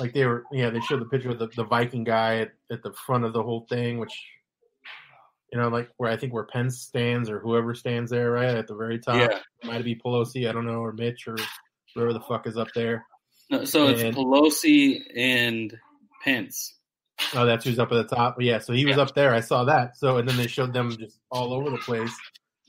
Like 0.00 0.12
they 0.12 0.26
were, 0.26 0.42
yeah. 0.50 0.70
They 0.70 0.80
showed 0.80 1.00
the 1.00 1.04
picture 1.06 1.30
of 1.30 1.38
the, 1.38 1.46
the 1.54 1.62
Viking 1.64 2.02
guy 2.02 2.38
at, 2.38 2.50
at 2.72 2.82
the 2.82 2.92
front 3.06 3.24
of 3.24 3.32
the 3.32 3.42
whole 3.44 3.64
thing, 3.70 3.98
which, 4.00 4.12
you 5.52 5.58
know, 5.60 5.68
like 5.68 5.88
where 5.98 6.10
I 6.10 6.16
think 6.16 6.32
where 6.34 6.42
Pence 6.46 6.80
stands 6.80 7.30
or 7.30 7.38
whoever 7.38 7.76
stands 7.76 8.10
there, 8.10 8.32
right 8.32 8.48
at 8.56 8.66
the 8.66 8.74
very 8.74 8.98
top. 8.98 9.14
Yeah. 9.16 9.38
might 9.62 9.84
be 9.84 9.94
Pelosi, 9.94 10.48
I 10.48 10.52
don't 10.52 10.66
know, 10.66 10.80
or 10.82 10.92
Mitch 10.92 11.28
or 11.28 11.36
whoever 11.94 12.12
the 12.12 12.20
fuck 12.22 12.48
is 12.48 12.56
up 12.56 12.68
there. 12.74 13.06
No, 13.50 13.64
so 13.64 13.86
it's 13.86 14.02
Pelosi 14.02 14.98
and 15.16 15.72
Pence. 16.24 16.74
Oh, 17.34 17.46
that's 17.46 17.64
who's 17.64 17.78
up 17.78 17.92
at 17.92 18.08
the 18.08 18.16
top. 18.16 18.34
Yeah, 18.40 18.58
so 18.58 18.72
he 18.72 18.84
was 18.86 18.96
Yeah. 18.96 19.02
up 19.04 19.14
there. 19.14 19.32
I 19.32 19.38
saw 19.40 19.62
that. 19.62 19.96
So 19.96 20.16
and 20.16 20.28
then 20.28 20.36
they 20.36 20.48
showed 20.48 20.72
them 20.72 20.90
just 20.98 21.20
all 21.30 21.52
over 21.52 21.70
the 21.70 21.78
place. 21.78 22.12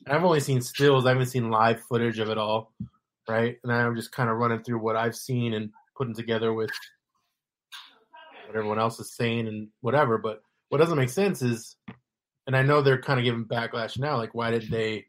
And 0.06 0.16
I've 0.16 0.24
only 0.24 0.40
seen 0.40 0.62
stills. 0.62 1.06
I 1.06 1.10
haven't 1.10 1.28
seen 1.28 1.50
live 1.50 1.82
footage 1.82 2.20
of 2.20 2.30
it 2.30 2.38
all, 2.38 2.72
right? 3.28 3.58
And 3.64 3.72
I'm 3.72 3.96
just 3.96 4.12
kind 4.12 4.30
of 4.30 4.38
running 4.38 4.64
through 4.64 4.80
what 4.80 4.96
I've 4.96 5.16
seen 5.16 5.54
and 5.54 5.72
putting 5.98 6.14
together 6.14 6.54
with 6.54 6.70
what 8.46 8.56
everyone 8.56 8.80
else 8.80 9.00
is 9.00 9.16
saying 9.16 9.48
and 9.48 9.70
whatever. 9.82 10.18
But 10.20 10.44
what 10.70 10.78
doesn't 10.78 10.98
make 10.98 11.10
sense 11.10 11.42
is, 11.42 11.76
and 12.46 12.56
I 12.56 12.62
know 12.62 12.82
they're 12.82 13.02
kind 13.02 13.20
of 13.20 13.24
giving 13.24 13.46
backlash 13.46 13.98
now. 13.98 14.18
Like, 14.18 14.36
why 14.36 14.52
did 14.52 14.70
they 14.70 15.06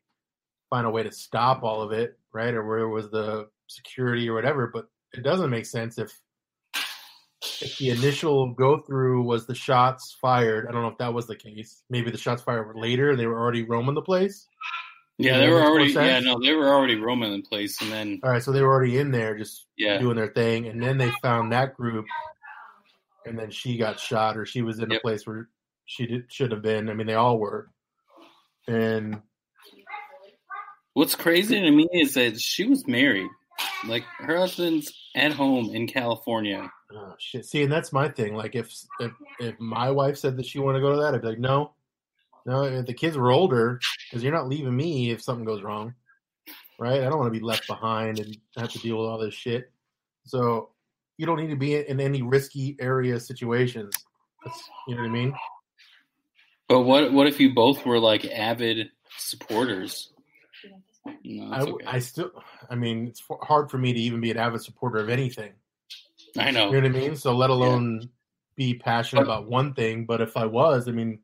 find 0.71 0.87
a 0.87 0.91
way 0.91 1.03
to 1.03 1.13
stop 1.13 1.63
all 1.63 1.83
of 1.83 1.93
it, 1.93 2.19
right? 2.33 2.55
Or 2.55 2.67
where 2.67 2.89
was 2.89 3.11
the 3.11 3.49
security 3.67 4.29
or 4.31 4.35
whatever? 4.35 4.71
But 4.73 4.87
it 5.13 5.23
doesn't 5.23 5.51
make 5.51 5.67
sense 5.67 5.99
if 5.99 6.19
if 7.63 7.77
the 7.79 7.91
initial 7.91 8.53
go 8.55 8.79
through 8.79 9.23
was 9.23 9.47
the 9.47 9.55
shots 9.55 10.17
fired. 10.21 10.67
I 10.69 10.73
don't 10.73 10.83
know 10.83 10.89
if 10.89 10.99
that 10.99 11.15
was 11.15 11.27
the 11.27 11.37
case. 11.37 11.83
Maybe 11.91 12.11
the 12.11 12.19
shots 12.19 12.43
fired 12.43 12.67
were 12.67 12.81
later 12.81 13.11
and 13.11 13.21
they 13.21 13.27
were 13.27 13.39
already 13.39 13.63
roaming 13.63 13.95
the 13.95 14.03
place. 14.03 14.47
Yeah, 15.19 15.39
they 15.39 15.49
were 15.49 15.63
already. 15.63 15.93
Yeah, 15.93 16.21
no, 16.21 16.39
they 16.39 16.53
were 16.53 16.69
already 16.69 16.97
roaming 16.97 17.33
in 17.33 17.43
place, 17.43 17.81
and 17.81 17.91
then 17.91 18.21
All 18.23 18.31
right, 18.31 18.43
so 18.43 18.53
they 18.53 18.63
were 18.63 18.73
already 18.73 18.99
in 18.99 19.11
there 19.11 19.37
just 19.37 19.67
yeah, 19.77 19.99
doing 19.99 20.17
their 20.17 20.29
thing, 20.29 20.67
and 20.67 20.83
then 20.83 20.99
they 20.99 21.11
found 21.23 21.53
that 21.53 21.75
group, 21.75 22.07
and 23.25 23.39
then 23.39 23.51
she 23.51 23.79
got 23.79 23.99
shot, 23.99 24.37
or 24.37 24.45
she 24.45 24.63
was 24.63 24.79
in 24.79 24.93
a 24.93 25.01
place 25.01 25.27
where 25.27 25.49
she 25.87 26.07
did, 26.07 26.25
should 26.29 26.53
have 26.53 26.63
been. 26.63 26.91
I 26.91 26.95
mean, 26.95 27.07
they 27.07 27.15
all 27.15 27.39
were, 27.39 27.71
and 28.69 29.23
What's 30.97 31.15
crazy 31.15 31.61
to 31.61 31.71
me 31.71 31.87
is 31.93 32.15
that 32.15 32.41
she 32.41 32.65
was 32.65 32.87
married. 32.87 33.29
Like 33.87 34.05
her 34.17 34.39
husband's 34.39 34.91
at 35.15 35.31
home 35.31 35.69
in 35.75 35.87
California. 35.87 36.73
oh, 36.91 37.13
shit. 37.19 37.45
See, 37.45 37.63
and 37.63 37.71
that's 37.71 37.93
my 37.93 38.09
thing. 38.09 38.35
Like, 38.35 38.55
if 38.55 38.75
if 38.99 39.13
if 39.39 39.61
my 39.61 39.91
wife 39.91 40.17
said 40.17 40.39
that 40.39 40.47
she 40.47 40.59
wanted 40.59 40.79
to 40.79 40.83
go 40.83 40.93
to 40.93 41.03
that, 41.03 41.15
I'd 41.15 41.21
be 41.21 41.29
like, 41.29 41.39
no, 41.39 41.75
no. 42.47 42.63
If 42.63 42.87
the 42.87 42.95
kids 42.95 43.17
were 43.17 43.31
older, 43.31 43.81
because 44.09 44.23
you're 44.23 44.33
not 44.33 44.49
leaving 44.49 44.75
me 44.77 45.11
if 45.11 45.21
something 45.23 45.45
goes 45.45 45.63
wrong, 45.63 45.95
right? 46.79 47.03
I 47.03 47.05
don't 47.05 47.19
want 47.19 47.33
to 47.33 47.39
be 47.39 47.45
left 47.45 47.67
behind 47.67 48.19
and 48.19 48.37
have 48.57 48.71
to 48.71 48.79
deal 48.79 48.99
with 48.99 49.09
all 49.09 49.19
this 49.19 49.35
shit. 49.35 49.71
So 50.25 50.71
you 51.19 51.27
don't 51.27 51.39
need 51.41 51.51
to 51.51 51.57
be 51.57 51.77
in 51.77 52.01
any 52.01 52.23
risky 52.23 52.77
area 52.81 53.21
situations. 53.21 53.95
That's, 54.45 54.63
you 54.89 54.95
know 54.95 55.03
what 55.03 55.09
I 55.09 55.13
mean? 55.13 55.35
But 56.69 56.81
what 56.81 57.13
what 57.13 57.27
if 57.27 57.39
you 57.41 57.55
both 57.55 57.85
were 57.85 57.99
like 57.99 58.25
avid 58.25 58.91
supporters? 59.19 60.13
No, 61.25 61.53
I, 61.53 61.61
okay. 61.61 61.87
I 61.87 61.99
still, 62.01 62.31
I 62.69 62.75
mean, 62.75 63.07
it's 63.07 63.23
hard 63.43 63.71
for 63.71 63.79
me 63.79 63.93
to 63.93 63.99
even 64.01 64.21
be 64.21 64.33
an 64.33 64.37
avid 64.37 64.63
supporter 64.63 64.99
of 64.99 65.09
anything. 65.09 65.53
I 66.37 66.51
know. 66.51 66.67
You 66.67 66.81
know 66.81 66.89
what 66.89 66.97
I 66.97 67.01
mean? 67.01 67.17
So 67.17 67.37
let 67.37 67.51
alone 67.51 68.11
be 68.57 68.75
passionate 68.75 69.23
But- 69.27 69.33
about 69.33 69.49
one 69.49 69.75
thing. 69.75 70.05
But 70.05 70.21
if 70.21 70.37
I 70.37 70.47
was, 70.47 70.89
I 70.89 70.91
mean, 70.91 71.21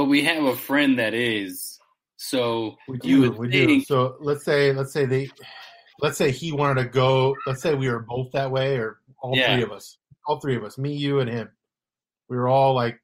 But 0.00 0.06
we 0.06 0.24
have 0.24 0.44
a 0.44 0.56
friend 0.56 0.98
that 0.98 1.12
is. 1.12 1.78
So 2.16 2.78
we 2.88 2.96
do, 2.96 3.32
we 3.32 3.48
do. 3.48 3.82
So 3.82 4.16
let's 4.18 4.46
say, 4.46 4.72
let's 4.72 4.94
say 4.94 5.04
they, 5.04 5.28
let's 6.00 6.16
say 6.16 6.30
he 6.30 6.52
wanted 6.52 6.84
to 6.84 6.88
go. 6.88 7.36
Let's 7.46 7.60
say 7.60 7.74
we 7.74 7.90
were 7.90 7.98
both 7.98 8.32
that 8.32 8.50
way, 8.50 8.78
or 8.78 9.00
all 9.22 9.36
Yeah. 9.36 9.52
three 9.52 9.62
of 9.62 9.72
us, 9.72 9.98
all 10.26 10.40
three 10.40 10.56
of 10.56 10.64
us, 10.64 10.78
me, 10.78 10.94
you, 10.94 11.20
and 11.20 11.28
him. 11.28 11.50
We 12.30 12.38
were 12.38 12.48
all 12.48 12.74
like, 12.74 12.98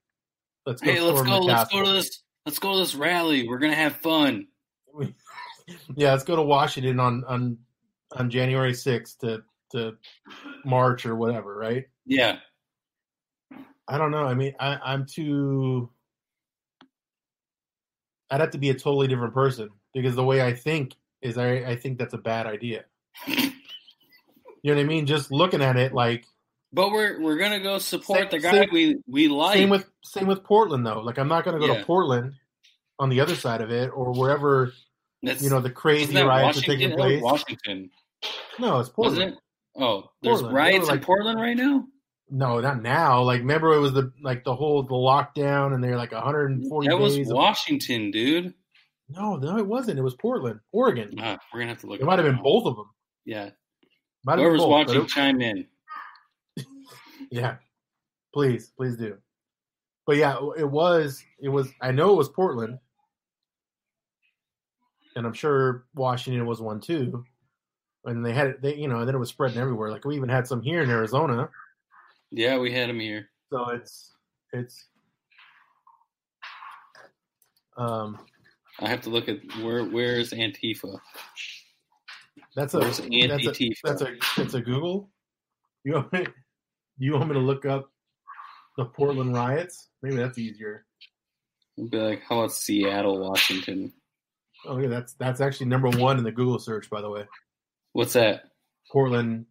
let's 0.64 0.80
go. 0.80 0.90
Hey, 0.90 1.02
let's 1.02 1.20
go. 1.20 1.38
Let's 1.40 1.70
go 1.70 1.85
to 1.85 1.92
this. 1.92 2.22
Let's 2.46 2.59
go 2.59 2.72
to 2.72 2.78
this 2.78 2.94
rally. 2.94 3.46
We're 3.46 3.59
gonna 3.59 3.74
have 3.74 3.96
fun. 3.96 4.46
yeah, 5.96 6.12
let's 6.12 6.24
go 6.24 6.37
to 6.37 6.42
Washington 6.42 6.98
on 6.98 7.24
on 7.28 7.59
on 8.12 8.30
January 8.30 8.72
sixth 8.72 9.18
to 9.18 9.42
to 9.72 9.98
March 10.64 11.04
or 11.04 11.14
whatever, 11.14 11.59
right? 11.59 11.85
Yeah. 12.06 12.38
I 13.87 13.98
don't 13.98 14.12
know. 14.12 14.24
I 14.24 14.32
mean, 14.32 14.54
I, 14.59 14.78
I'm 14.82 15.04
too. 15.04 15.90
I'd 18.30 18.40
have 18.40 18.50
to 18.50 18.58
be 18.58 18.70
a 18.70 18.74
totally 18.74 19.06
different 19.08 19.34
person 19.34 19.68
because 19.94 20.14
the 20.16 20.24
way 20.24 20.42
I 20.42 20.52
think 20.52 20.94
is 21.22 21.38
I, 21.38 21.56
I 21.64 21.76
think 21.76 21.98
that's 21.98 22.14
a 22.14 22.18
bad 22.18 22.46
idea. 22.46 22.84
You 24.62 24.72
know 24.74 24.78
what 24.80 24.84
I 24.84 24.88
mean? 24.88 25.06
Just 25.06 25.30
looking 25.30 25.62
at 25.62 25.76
it, 25.76 25.94
like 25.94 26.24
But 26.72 26.90
we're 26.90 27.20
we're 27.20 27.36
gonna 27.36 27.60
go 27.60 27.78
support 27.78 28.18
Same- 28.18 28.28
the 28.30 28.38
guy 28.40 28.50
same- 28.50 28.68
we 28.72 28.96
we 29.06 29.28
like. 29.28 29.54
same 29.58 29.68
with 29.70 29.88
same 30.02 30.26
with 30.26 30.42
Portland 30.42 30.84
though. 30.84 31.00
Like 31.02 31.18
I'm 31.18 31.28
not 31.28 31.44
going 31.44 31.60
to 31.60 31.64
go 31.64 31.72
Yeah. 31.72 31.80
to 31.80 31.84
Portland 31.86 32.32
on 32.98 33.08
the 33.08 33.20
other 33.20 33.36
side 33.36 33.60
of 33.60 33.70
it 33.70 33.90
or 33.94 34.12
wherever 34.12 34.72
That's, 35.22 35.40
you 35.40 35.50
know 35.50 35.60
the 35.60 35.70
crazy 35.70 36.16
riots 36.20 36.58
are 36.58 36.62
taking 36.62 36.90
place. 36.92 37.22
Washington, 37.22 37.90
No, 38.58 38.80
it's 38.80 38.88
Portland. 38.88 39.34
it? 39.34 39.38
Oh, 39.76 40.10
there's 40.22 40.40
Portland. 40.40 40.56
riots 40.56 40.86
They 40.86 40.92
were 40.94 40.98
in 40.98 41.04
Portland 41.04 41.40
right 41.40 41.56
now. 41.56 41.86
No, 42.28 42.60
not 42.60 42.82
now. 42.82 43.22
Like 43.22 43.40
remember 43.40 43.72
it 43.74 43.78
was 43.80 43.92
the 43.92 44.12
like 44.22 44.42
the 44.44 44.54
whole 44.54 44.82
the 44.82 44.90
lockdown 44.94 45.74
and 45.74 45.82
they're 45.84 45.96
like 45.96 46.12
140 46.12 46.88
That 46.88 46.98
was 46.98 47.16
days. 47.16 47.30
of- 47.30 47.36
Washington, 47.36 48.10
dude. 48.10 48.52
no, 49.08 49.36
no, 49.36 49.56
it 49.58 49.66
wasn't. 49.66 49.98
It 49.98 50.02
was 50.02 50.14
Portland, 50.16 50.58
Oregon. 50.72 51.14
Ah, 51.20 51.38
we're 51.52 51.60
gonna 51.60 51.70
have 51.72 51.80
to 51.82 51.86
look. 51.86 52.00
It 52.00 52.04
might 52.04 52.18
have 52.18 52.26
been 52.26 52.42
both 52.42 52.66
of 52.66 52.74
them. 52.76 52.90
Yeah. 53.24 53.50
Might 54.24 54.38
Whoever's 54.40 54.58
both, 54.60 54.68
watching, 54.70 55.02
it- 55.02 55.08
chime 55.08 55.40
in. 55.40 55.66
Yeah, 57.30 57.56
please, 58.34 58.72
please 58.76 58.96
do. 58.96 59.18
But 60.06 60.16
yeah, 60.16 60.36
it 60.56 60.68
was. 60.68 61.22
It 61.40 61.48
was. 61.48 61.68
I 61.80 61.90
know 61.92 62.12
it 62.12 62.16
was 62.16 62.28
Portland, 62.28 62.78
and 65.16 65.26
I'm 65.26 65.32
sure 65.32 65.84
Washington 65.94 66.46
was 66.46 66.60
one 66.60 66.80
too. 66.80 67.24
And 68.04 68.24
they 68.24 68.32
had 68.32 68.46
it. 68.48 68.62
They, 68.62 68.76
you 68.76 68.86
know, 68.88 68.98
and 69.00 69.08
then 69.08 69.14
it 69.16 69.18
was 69.18 69.28
spreading 69.30 69.58
everywhere. 69.58 69.90
Like 69.90 70.04
we 70.04 70.14
even 70.16 70.28
had 70.28 70.46
some 70.46 70.62
here 70.62 70.82
in 70.82 70.90
Arizona. 70.90 71.48
Yeah, 72.30 72.58
we 72.58 72.72
had 72.72 72.90
him 72.90 73.00
here. 73.00 73.28
So 73.52 73.70
it's 73.70 74.12
it's. 74.52 74.88
Um, 77.76 78.18
I 78.80 78.88
have 78.88 79.02
to 79.02 79.10
look 79.10 79.28
at 79.28 79.38
where 79.62 79.84
where's 79.84 80.30
Antifa. 80.30 80.98
that's 82.54 82.74
a 82.74 82.80
Where's 82.80 82.98
that's 82.98 83.60
a 83.60 83.70
that's 83.84 84.02
a 84.02 84.16
that's 84.36 84.54
a 84.54 84.60
Google. 84.60 85.10
You 85.84 85.94
want 85.94 86.12
me? 86.12 86.26
You 86.98 87.12
want 87.12 87.28
me 87.28 87.34
to 87.34 87.40
look 87.40 87.64
up 87.66 87.90
the 88.76 88.86
Portland 88.86 89.34
riots? 89.34 89.88
Maybe 90.02 90.16
that's 90.16 90.38
easier. 90.38 90.84
It'd 91.78 91.90
be 91.90 91.98
like, 91.98 92.22
how 92.26 92.40
about 92.40 92.52
Seattle, 92.52 93.20
Washington? 93.20 93.92
Oh 94.66 94.78
yeah, 94.78 94.88
that's 94.88 95.14
that's 95.14 95.40
actually 95.40 95.66
number 95.66 95.90
one 95.90 96.18
in 96.18 96.24
the 96.24 96.32
Google 96.32 96.58
search, 96.58 96.88
by 96.90 97.00
the 97.00 97.10
way. 97.10 97.26
What's 97.92 98.14
that? 98.14 98.44
Portland. 98.90 99.46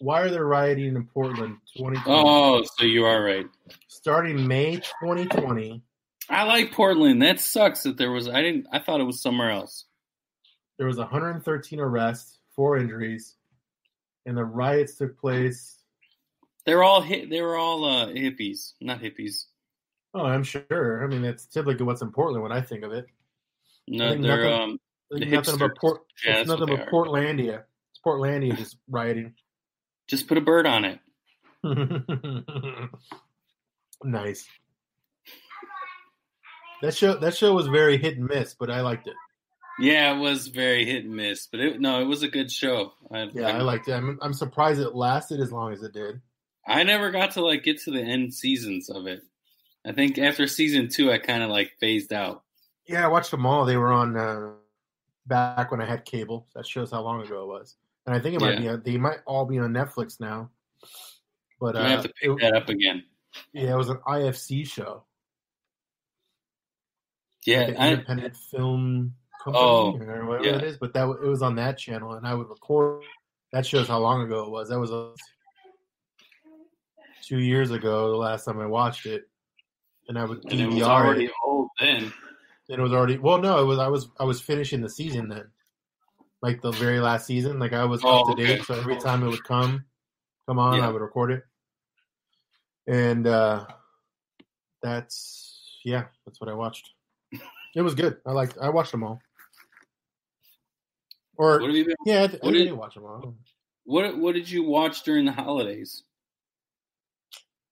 Why 0.00 0.22
are 0.22 0.30
they 0.30 0.38
rioting 0.38 0.96
in 0.96 1.04
Portland? 1.06 1.58
2020. 1.76 2.02
Oh, 2.06 2.64
so 2.78 2.84
you 2.84 3.04
are 3.04 3.22
right. 3.22 3.46
Starting 3.88 4.46
May 4.48 4.76
2020, 4.76 5.82
I 6.30 6.44
like 6.44 6.72
Portland. 6.72 7.20
That 7.22 7.38
sucks 7.40 7.82
that 7.82 7.96
there 7.98 8.10
was. 8.10 8.28
I 8.28 8.40
didn't. 8.40 8.66
I 8.72 8.78
thought 8.78 9.00
it 9.00 9.04
was 9.04 9.20
somewhere 9.22 9.50
else. 9.50 9.84
there 10.78 10.86
was 10.86 10.96
113 10.96 11.78
arrests, 11.80 12.38
four 12.56 12.78
injuries, 12.78 13.36
and 14.26 14.36
the 14.36 14.44
riots 14.44 14.94
took 14.96 15.18
place. 15.18 15.76
They're 16.64 16.82
all 16.82 17.00
hit. 17.02 17.28
They 17.30 17.42
were 17.42 17.56
all 17.56 17.84
uh, 17.84 18.06
hippies, 18.08 18.72
not 18.80 19.00
hippies. 19.00 19.44
Oh, 20.14 20.24
I'm 20.24 20.42
sure. 20.44 21.04
I 21.04 21.06
mean, 21.08 21.22
that's 21.22 21.46
typically 21.46 21.84
what's 21.84 22.02
in 22.02 22.10
Portland 22.10 22.42
when 22.42 22.52
I 22.52 22.60
think 22.62 22.84
of 22.84 22.92
it. 22.92 23.06
No, 23.86 24.10
think 24.10 24.22
they're 24.22 24.44
nothing- 24.44 24.62
um. 24.70 24.80
The 25.10 25.26
nothing 25.26 25.58
but 25.58 25.72
hipsters. 25.72 25.80
Port. 25.80 26.00
Yeah, 26.24 26.36
it's 26.38 26.48
nothing 26.48 26.66
but. 26.68 26.88
Portlandia. 26.88 27.64
It's 27.90 28.00
Portlandia 28.06 28.56
just 28.56 28.76
rioting. 28.88 29.34
Just 30.10 30.26
put 30.26 30.36
a 30.38 30.40
bird 30.40 30.66
on 30.66 30.84
it. 30.84 30.98
nice. 34.04 34.44
That 36.82 36.96
show 36.96 37.16
that 37.18 37.36
show 37.36 37.54
was 37.54 37.68
very 37.68 37.96
hit 37.96 38.16
and 38.16 38.26
miss, 38.26 38.54
but 38.54 38.72
I 38.72 38.80
liked 38.80 39.06
it. 39.06 39.14
Yeah, 39.78 40.16
it 40.16 40.18
was 40.18 40.48
very 40.48 40.84
hit 40.84 41.04
and 41.04 41.14
miss, 41.14 41.46
but 41.46 41.60
it, 41.60 41.80
no, 41.80 42.02
it 42.02 42.06
was 42.06 42.24
a 42.24 42.28
good 42.28 42.50
show. 42.50 42.92
I, 43.12 43.28
Yeah, 43.32 43.56
I 43.56 43.60
liked 43.60 43.86
it. 43.86 43.92
I'm, 43.92 44.18
I'm 44.20 44.34
surprised 44.34 44.80
it 44.80 44.96
lasted 44.96 45.38
as 45.38 45.52
long 45.52 45.72
as 45.72 45.82
it 45.84 45.92
did. 45.92 46.20
I 46.66 46.82
never 46.82 47.12
got 47.12 47.30
to 47.32 47.44
like 47.44 47.62
get 47.62 47.80
to 47.82 47.92
the 47.92 48.02
end 48.02 48.34
seasons 48.34 48.90
of 48.90 49.06
it. 49.06 49.22
I 49.86 49.92
think 49.92 50.18
after 50.18 50.48
season 50.48 50.88
two, 50.88 51.12
I 51.12 51.18
kind 51.18 51.44
of 51.44 51.50
like 51.50 51.76
phased 51.78 52.12
out. 52.12 52.42
Yeah, 52.84 53.04
I 53.04 53.08
watched 53.08 53.30
them 53.30 53.46
all. 53.46 53.64
They 53.64 53.76
were 53.76 53.92
on 53.92 54.16
uh, 54.16 54.54
back 55.24 55.70
when 55.70 55.80
I 55.80 55.86
had 55.86 56.04
cable. 56.04 56.48
That 56.56 56.66
shows 56.66 56.90
how 56.90 57.02
long 57.02 57.22
ago 57.22 57.44
it 57.44 57.46
was. 57.46 57.76
And 58.10 58.18
I 58.18 58.20
think 58.20 58.34
it 58.34 58.40
might 58.40 58.54
Yeah. 58.54 58.58
be. 58.60 58.68
uh, 58.70 58.76
They 58.78 58.96
might 58.96 59.20
all 59.24 59.46
be 59.46 59.60
on 59.60 59.72
Netflix 59.72 60.18
now. 60.18 60.50
But 61.60 61.76
I 61.76 61.88
have 61.90 62.00
uh, 62.00 62.02
to 62.02 62.08
pick 62.08 62.28
it, 62.30 62.40
that 62.40 62.56
up 62.56 62.68
again. 62.68 63.04
yeah, 63.52 63.72
it 63.74 63.76
was 63.76 63.88
an 63.88 63.98
IFC 64.04 64.66
show, 64.66 65.04
Yeah, 67.46 67.58
like 67.60 67.68
an 67.68 67.76
I, 67.76 67.92
independent 67.92 68.36
film 68.36 69.14
company 69.44 69.64
Oh, 69.64 69.96
or 70.00 70.26
whatever 70.26 70.44
yeah. 70.48 70.56
it 70.56 70.64
is. 70.64 70.76
But 70.76 70.92
that 70.94 71.04
it 71.22 71.28
was 71.28 71.40
on 71.42 71.54
that 71.54 71.78
channel, 71.78 72.14
and 72.14 72.26
I 72.26 72.34
would 72.34 72.48
record. 72.48 73.04
That 73.52 73.64
shows 73.64 73.86
how 73.86 73.98
long 74.00 74.22
ago 74.22 74.42
it 74.42 74.50
was. 74.50 74.70
That 74.70 74.80
was 74.80 74.90
uh, 74.90 75.10
two 77.22 77.38
years 77.38 77.70
ago. 77.70 78.10
The 78.10 78.16
last 78.16 78.44
time 78.44 78.58
I 78.58 78.66
watched 78.66 79.06
it, 79.06 79.28
and 80.08 80.18
I 80.18 80.24
would 80.24 80.44
and 80.50 80.60
it 80.60 80.66
was 80.66 80.82
already 80.82 81.26
it. 81.26 81.32
old 81.44 81.68
then. 81.78 82.12
And 82.68 82.78
it 82.78 82.82
was 82.82 82.92
already 82.92 83.18
well. 83.18 83.38
No, 83.38 83.60
it 83.62 83.66
was. 83.66 83.78
I 83.78 83.86
was. 83.86 84.08
I 84.18 84.24
was 84.24 84.40
finishing 84.40 84.80
the 84.80 84.90
season 84.90 85.28
then, 85.28 85.48
like 86.42 86.62
the 86.62 86.70
very 86.72 87.00
last 87.00 87.26
season. 87.26 87.58
Like 87.58 87.72
I 87.72 87.84
was 87.84 88.00
Oh, 88.04 88.20
up 88.30 88.36
to 88.36 88.42
date. 88.44 88.54
okay. 88.60 88.62
So 88.64 88.74
every 88.74 88.96
time 88.98 89.22
it 89.22 89.28
would 89.28 89.44
come, 89.44 89.84
come 90.48 90.58
on, 90.58 90.78
Yeah. 90.78 90.88
I 90.88 90.90
would 90.92 91.02
record 91.02 91.30
it. 91.32 91.44
And 92.86 93.26
uh 93.26 93.66
that's 94.82 95.78
yeah, 95.84 96.06
that's 96.26 96.40
what 96.40 96.48
I 96.50 96.54
watched. 96.54 96.90
It 97.74 97.82
was 97.82 97.94
good. 97.94 98.18
I 98.26 98.32
liked. 98.32 98.58
I 98.60 98.68
watched 98.68 98.90
them 98.92 99.04
all. 99.04 99.20
Or 101.36 101.60
What 101.60 101.72
been? 101.72 101.94
yeah, 102.04 102.24
I, 102.24 102.26
th- 102.26 102.42
I 102.42 102.46
what 102.46 102.52
did- 102.52 102.64
did 102.64 102.72
watch 102.72 102.94
them 102.94 103.04
all. 103.04 103.34
What 103.84 104.18
What 104.18 104.34
did 104.34 104.50
you 104.50 104.62
watch 104.64 105.02
during 105.04 105.24
the 105.24 105.32
holidays? 105.32 106.02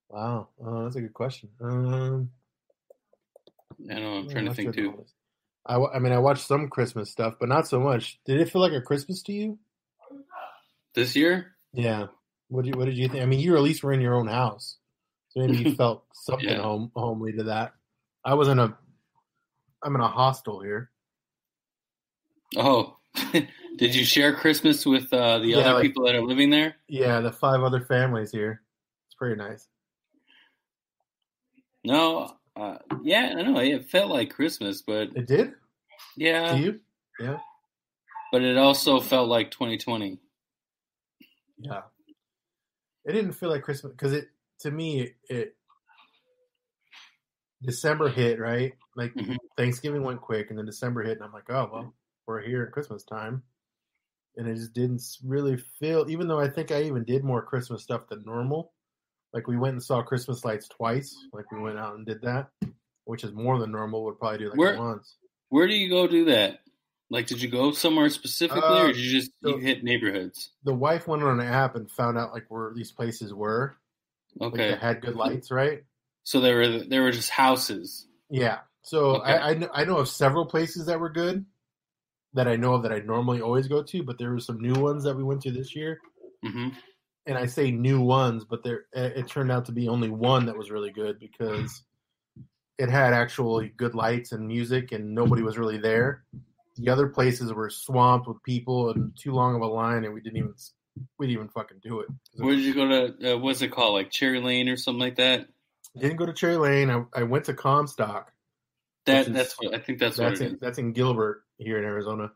Wow, 0.08 0.48
uh, 0.64 0.84
that's 0.84 0.96
a 0.96 1.02
good 1.02 1.12
question. 1.12 1.50
Um, 1.60 2.30
I 3.90 3.94
know 4.00 4.14
I'm 4.14 4.24
yeah, 4.26 4.32
trying 4.32 4.44
to 4.46 4.54
think 4.54 4.74
too. 4.74 4.94
all. 4.96 5.06
I, 5.68 5.76
I 5.76 5.98
mean, 5.98 6.12
I 6.12 6.18
watched 6.18 6.46
some 6.46 6.68
Christmas 6.68 7.10
stuff, 7.10 7.34
but 7.38 7.48
not 7.48 7.68
so 7.68 7.78
much. 7.78 8.18
Did 8.24 8.40
it 8.40 8.50
feel 8.50 8.62
like 8.62 8.72
a 8.72 8.80
Christmas 8.80 9.22
to 9.24 9.32
you? 9.32 9.58
This 10.94 11.14
year? 11.14 11.54
Yeah. 11.74 12.06
What 12.48 12.64
did 12.64 12.74
you, 12.74 12.78
what 12.78 12.86
did 12.86 12.96
you 12.96 13.08
think? 13.08 13.22
I 13.22 13.26
mean, 13.26 13.40
you 13.40 13.54
at 13.56 13.62
least 13.62 13.82
were 13.82 13.92
in 13.92 14.00
your 14.00 14.14
own 14.14 14.26
house, 14.28 14.76
so 15.28 15.40
maybe 15.40 15.58
you 15.58 15.74
felt 15.76 16.04
something 16.14 16.48
Yeah. 16.48 16.62
home 16.62 16.90
homely 16.96 17.32
to 17.34 17.42
that. 17.44 17.74
I 18.24 18.34
was 18.34 18.48
in 18.48 18.58
a, 18.58 18.76
I'm 19.82 19.94
in 19.94 20.00
a 20.00 20.08
hostel 20.08 20.60
here. 20.62 20.90
Oh, 22.56 22.96
did 23.76 23.94
you 23.94 24.04
share 24.04 24.34
Christmas 24.34 24.86
with 24.86 25.12
uh, 25.12 25.38
the 25.40 25.48
Yeah, 25.48 25.58
other 25.58 25.74
like- 25.74 25.82
people 25.82 26.06
that 26.06 26.14
are 26.14 26.22
living 26.24 26.48
there? 26.50 26.76
Yeah, 26.88 27.20
the 27.20 27.30
five 27.32 27.62
other 27.62 27.82
families 27.84 28.30
here. 28.32 28.62
It's 29.06 29.14
pretty 29.14 29.36
nice. 29.36 29.68
No. 31.84 32.37
Uh, 32.58 32.78
yeah, 33.02 33.34
I 33.38 33.42
know. 33.42 33.58
It 33.60 33.88
felt 33.88 34.10
like 34.10 34.30
Christmas, 34.30 34.82
but 34.82 35.10
It 35.14 35.26
did 35.26 35.52
yeah, 36.16 36.52
to 36.52 36.58
you? 36.58 36.80
but 38.32 38.42
it 38.42 38.56
also 38.56 39.00
felt 39.00 39.28
like 39.28 39.50
2020. 39.50 40.18
Yeah. 41.58 41.82
It 43.04 43.12
didn't 43.12 43.32
feel 43.32 43.48
like 43.48 43.62
Christmas 43.62 43.92
because 43.92 44.12
it 44.12 44.28
to 44.60 44.70
me 44.70 45.14
it, 45.28 45.56
December 47.62 48.08
hit 48.08 48.38
right 48.38 48.74
like 48.96 49.14
Mhm. 49.14 49.36
Thanksgiving 49.56 50.02
went 50.02 50.20
quick 50.20 50.50
and 50.50 50.58
then 50.58 50.66
December 50.66 51.02
hit 51.02 51.16
and 51.16 51.24
I'm 51.24 51.32
like 51.32 51.48
oh 51.50 51.68
well 51.72 51.94
we're 52.26 52.40
here 52.42 52.62
at 52.64 52.72
Christmas 52.72 53.02
time 53.04 53.42
and 54.36 54.46
it 54.46 54.54
just 54.56 54.74
didn't 54.74 55.02
really 55.24 55.56
feel 55.56 56.08
even 56.08 56.28
though 56.28 56.38
I 56.38 56.48
think 56.48 56.70
I 56.70 56.82
even 56.82 57.04
did 57.04 57.24
more 57.24 57.42
Christmas 57.42 57.82
stuff 57.82 58.08
than 58.08 58.24
normal 58.24 58.72
like 59.32 59.46
we 59.46 59.56
went 59.56 59.74
and 59.74 59.82
saw 59.82 60.02
Christmas 60.02 60.44
lights 60.44 60.68
twice 60.68 61.16
like 61.32 61.50
we 61.52 61.60
went 61.60 61.78
out 61.78 61.94
and 61.96 62.06
did 62.06 62.22
that 62.22 62.48
which 63.04 63.24
is 63.24 63.32
more 63.32 63.58
than 63.58 63.70
normal 63.72 64.04
would 64.04 64.18
probably 64.18 64.38
do 64.38 64.50
like 64.50 64.58
Where- 64.58 64.78
once 64.78 65.16
Where 65.50 65.66
do 65.66 65.74
you 65.74 65.88
go 65.88 66.06
do 66.06 66.26
that? 66.26 66.60
Like, 67.10 67.26
did 67.26 67.40
you 67.40 67.48
go 67.48 67.70
somewhere 67.72 68.10
specifically, 68.10 68.62
Uh, 68.62 68.82
or 68.84 68.86
did 68.88 68.98
you 68.98 69.10
just 69.18 69.30
so- 69.42 69.48
you 69.50 69.56
hit 69.56 69.82
neighborhoods? 69.82 70.50
the 70.64 70.74
wife 70.74 71.08
went 71.08 71.22
on 71.22 71.40
an 71.40 71.46
app 71.46 71.74
and 71.74 71.90
found 71.90 72.18
out 72.18 72.32
like 72.34 72.44
where 72.50 72.72
these 72.74 72.92
places 72.92 73.32
were 73.32 73.76
like 74.36 74.52
Okay, 74.52 74.68
that 74.70 74.80
had 74.80 75.00
good 75.00 75.16
lights 75.16 75.50
right 75.50 75.84
so 76.24 76.40
there 76.42 76.56
were 76.56 76.80
there 76.84 77.02
were 77.02 77.10
just 77.12 77.30
houses. 77.30 78.06
Yeah. 78.28 78.58
So 78.82 79.16
Okay. 79.16 79.32
I, 79.32 79.50
I 79.50 79.54
kn- 79.54 79.70
I 79.72 79.84
know 79.84 79.96
of 79.98 80.08
several 80.08 80.44
places 80.44 80.84
that 80.86 81.00
were 81.00 81.08
good 81.08 81.46
that 82.34 82.46
I 82.46 82.56
know 82.56 82.74
of 82.74 82.82
that 82.82 82.92
I 82.92 82.98
normally 83.00 83.40
always 83.40 83.66
go 83.68 83.82
to, 83.82 84.02
but 84.02 84.18
there 84.18 84.30
were 84.30 84.38
some 84.40 84.60
new 84.60 84.74
ones 84.74 85.04
that 85.04 85.16
we 85.16 85.24
went 85.24 85.40
to 85.42 85.50
this 85.50 85.74
year. 85.74 85.98
hmm 86.44 86.68
And 87.26 87.36
I 87.36 87.46
say 87.46 87.70
new 87.70 88.00
ones, 88.00 88.44
but 88.44 88.62
there 88.64 88.86
it 88.92 89.18
it 89.18 89.28
turned 89.28 89.52
out 89.52 89.66
to 89.66 89.72
be 89.72 89.88
only 89.88 90.08
one 90.08 90.46
that 90.46 90.56
was 90.56 90.70
really 90.70 90.90
good 90.90 91.18
because 91.18 91.82
it 92.78 92.88
had 92.88 93.12
actually 93.12 93.72
good 93.76 93.94
lights 93.94 94.32
and 94.32 94.46
music, 94.46 94.92
and 94.92 95.14
nobody 95.14 95.42
was 95.42 95.58
really 95.58 95.78
there. 95.78 96.24
The 96.76 96.90
other 96.90 97.08
places 97.08 97.52
were 97.52 97.70
swamped 97.70 98.28
with 98.28 98.42
people 98.44 98.90
and 98.90 99.12
too 99.18 99.32
long 99.32 99.56
of 99.56 99.62
a 99.62 99.66
line, 99.66 100.04
and 100.04 100.14
we 100.14 100.20
didn't 100.20 100.38
even 100.38 100.54
we 101.18 101.26
didn't 101.26 101.38
even 101.38 101.48
fucking 101.48 101.80
do 101.82 102.00
it. 102.00 102.08
Where 102.36 102.54
did 102.54 102.64
you 102.64 102.74
go 102.74 102.88
to? 102.88 103.34
Uh, 103.34 103.38
what's 103.38 103.60
it 103.62 103.72
called? 103.72 103.94
Like 103.94 104.10
Cherry 104.10 104.40
Lane 104.40 104.68
or 104.68 104.76
something 104.76 105.00
like 105.00 105.16
that? 105.16 105.48
Didn't 105.98 106.16
go 106.16 106.26
to 106.26 106.32
Cherry 106.32 106.56
Lane. 106.56 106.90
I, 106.90 107.02
I 107.12 107.22
went 107.24 107.46
to 107.46 107.54
Comstock. 107.54 108.32
That 109.06 109.32
that's 109.32 109.54
what 109.58 109.74
I 109.74 109.78
think. 109.78 109.98
That's, 109.98 110.16
That's 110.16 110.40
what 110.40 110.46
it 110.46 110.48
in, 110.48 110.54
is. 110.54 110.60
that's 110.60 110.78
in 110.78 110.92
Gilbert 110.92 111.42
here 111.56 111.78
in 111.78 111.84
Arizona, 111.84 112.30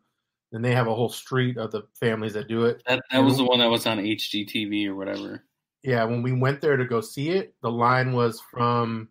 and 0.53 0.65
they 0.65 0.75
have 0.75 0.87
a 0.87 0.95
whole 0.95 1.09
street 1.09 1.57
of 1.57 1.71
the 1.71 1.83
families 1.99 2.35
that 2.35 2.49
do 2.49 2.67
it. 2.67 2.83
That 2.87 3.01
that 3.11 3.21
was 3.21 3.38
the 3.38 3.45
one 3.45 3.59
that 3.61 3.71
was 3.71 3.87
on 3.87 3.99
HGTV 3.99 4.87
or 4.88 4.95
whatever. 4.95 5.45
Yeah, 5.83 6.05
when 6.05 6.23
we 6.23 6.33
went 6.33 6.61
there 6.61 6.77
to 6.77 6.85
go 6.85 7.01
see 7.01 7.31
it, 7.31 7.55
the 7.62 7.71
line 7.71 8.12
was 8.12 8.41
from 8.41 9.09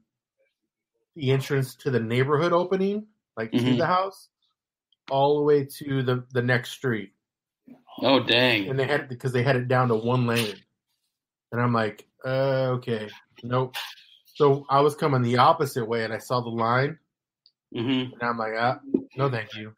the 1.15 1.31
entrance 1.31 1.75
to 1.75 1.91
the 1.91 1.99
neighborhood 1.99 2.53
opening, 2.53 3.07
like 3.35 3.51
to 3.51 3.57
Mhm. 3.57 3.77
the 3.77 3.85
house, 3.85 4.29
all 5.09 5.37
the 5.37 5.43
way 5.43 5.65
to 5.65 6.03
the 6.03 6.25
the 6.31 6.41
next 6.41 6.71
street, 6.71 7.13
Oh 8.01 8.19
dang! 8.23 8.69
and 8.69 8.79
they 8.79 8.85
had 8.85 9.09
because 9.09 9.33
they 9.33 9.43
had 9.43 9.57
it 9.57 9.67
down 9.67 9.89
to 9.89 9.95
one 9.95 10.25
lane, 10.27 10.55
and 11.51 11.61
I'm 11.61 11.73
like, 11.73 12.07
uh, 12.23 12.77
okay, 12.77 13.09
nope. 13.43 13.75
So 14.25 14.65
I 14.69 14.79
was 14.79 14.95
coming 14.95 15.21
the 15.21 15.37
opposite 15.37 15.85
way, 15.85 16.03
and 16.05 16.13
I 16.13 16.19
saw 16.19 16.39
the 16.39 16.49
line, 16.49 16.97
hmm 17.73 17.81
and 18.13 18.23
I'm 18.23 18.37
like, 18.37 18.53
ah, 18.57 18.79
no, 19.17 19.29
thank 19.29 19.53
you. 19.55 19.73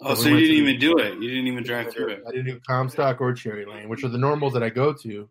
Oh, 0.00 0.14
So 0.14 0.24
we 0.24 0.40
you 0.40 0.46
didn't 0.46 0.68
even 0.68 0.80
do 0.80 0.98
it. 0.98 1.14
You 1.14 1.28
didn't 1.28 1.46
even 1.46 1.64
drive 1.64 1.92
through 1.92 2.08
it. 2.08 2.22
I 2.26 2.30
didn't 2.30 2.46
do 2.46 2.60
Comstock 2.66 3.20
or 3.20 3.32
Cherry 3.32 3.64
Lane, 3.64 3.88
which 3.88 4.04
are 4.04 4.08
the 4.08 4.18
normals 4.18 4.52
that 4.54 4.62
I 4.62 4.68
go 4.68 4.92
to. 4.92 5.28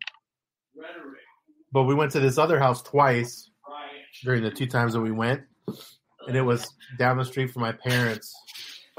But 1.72 1.84
we 1.84 1.94
went 1.94 2.12
to 2.12 2.20
this 2.20 2.38
other 2.38 2.58
house 2.58 2.82
twice 2.82 3.50
during 4.22 4.42
the 4.42 4.50
two 4.50 4.66
times 4.66 4.94
that 4.94 5.00
we 5.00 5.10
went, 5.10 5.42
and 6.26 6.36
it 6.36 6.42
was 6.42 6.66
down 6.98 7.18
the 7.18 7.24
street 7.24 7.50
from 7.50 7.62
my 7.62 7.72
parents. 7.72 8.34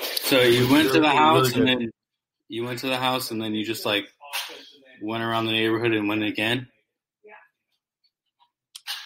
So 0.01 0.41
you 0.41 0.71
went 0.71 0.91
to 0.91 0.99
the 0.99 1.09
house 1.09 1.51
good. 1.51 1.59
and 1.59 1.81
then 1.81 1.91
you 2.47 2.63
went 2.63 2.79
to 2.79 2.87
the 2.87 2.97
house 2.97 3.31
and 3.31 3.41
then 3.41 3.53
you 3.53 3.65
just 3.65 3.85
like 3.85 4.07
went 5.01 5.23
around 5.23 5.45
the 5.45 5.51
neighborhood 5.51 5.93
and 5.93 6.07
went 6.07 6.23
again. 6.23 6.67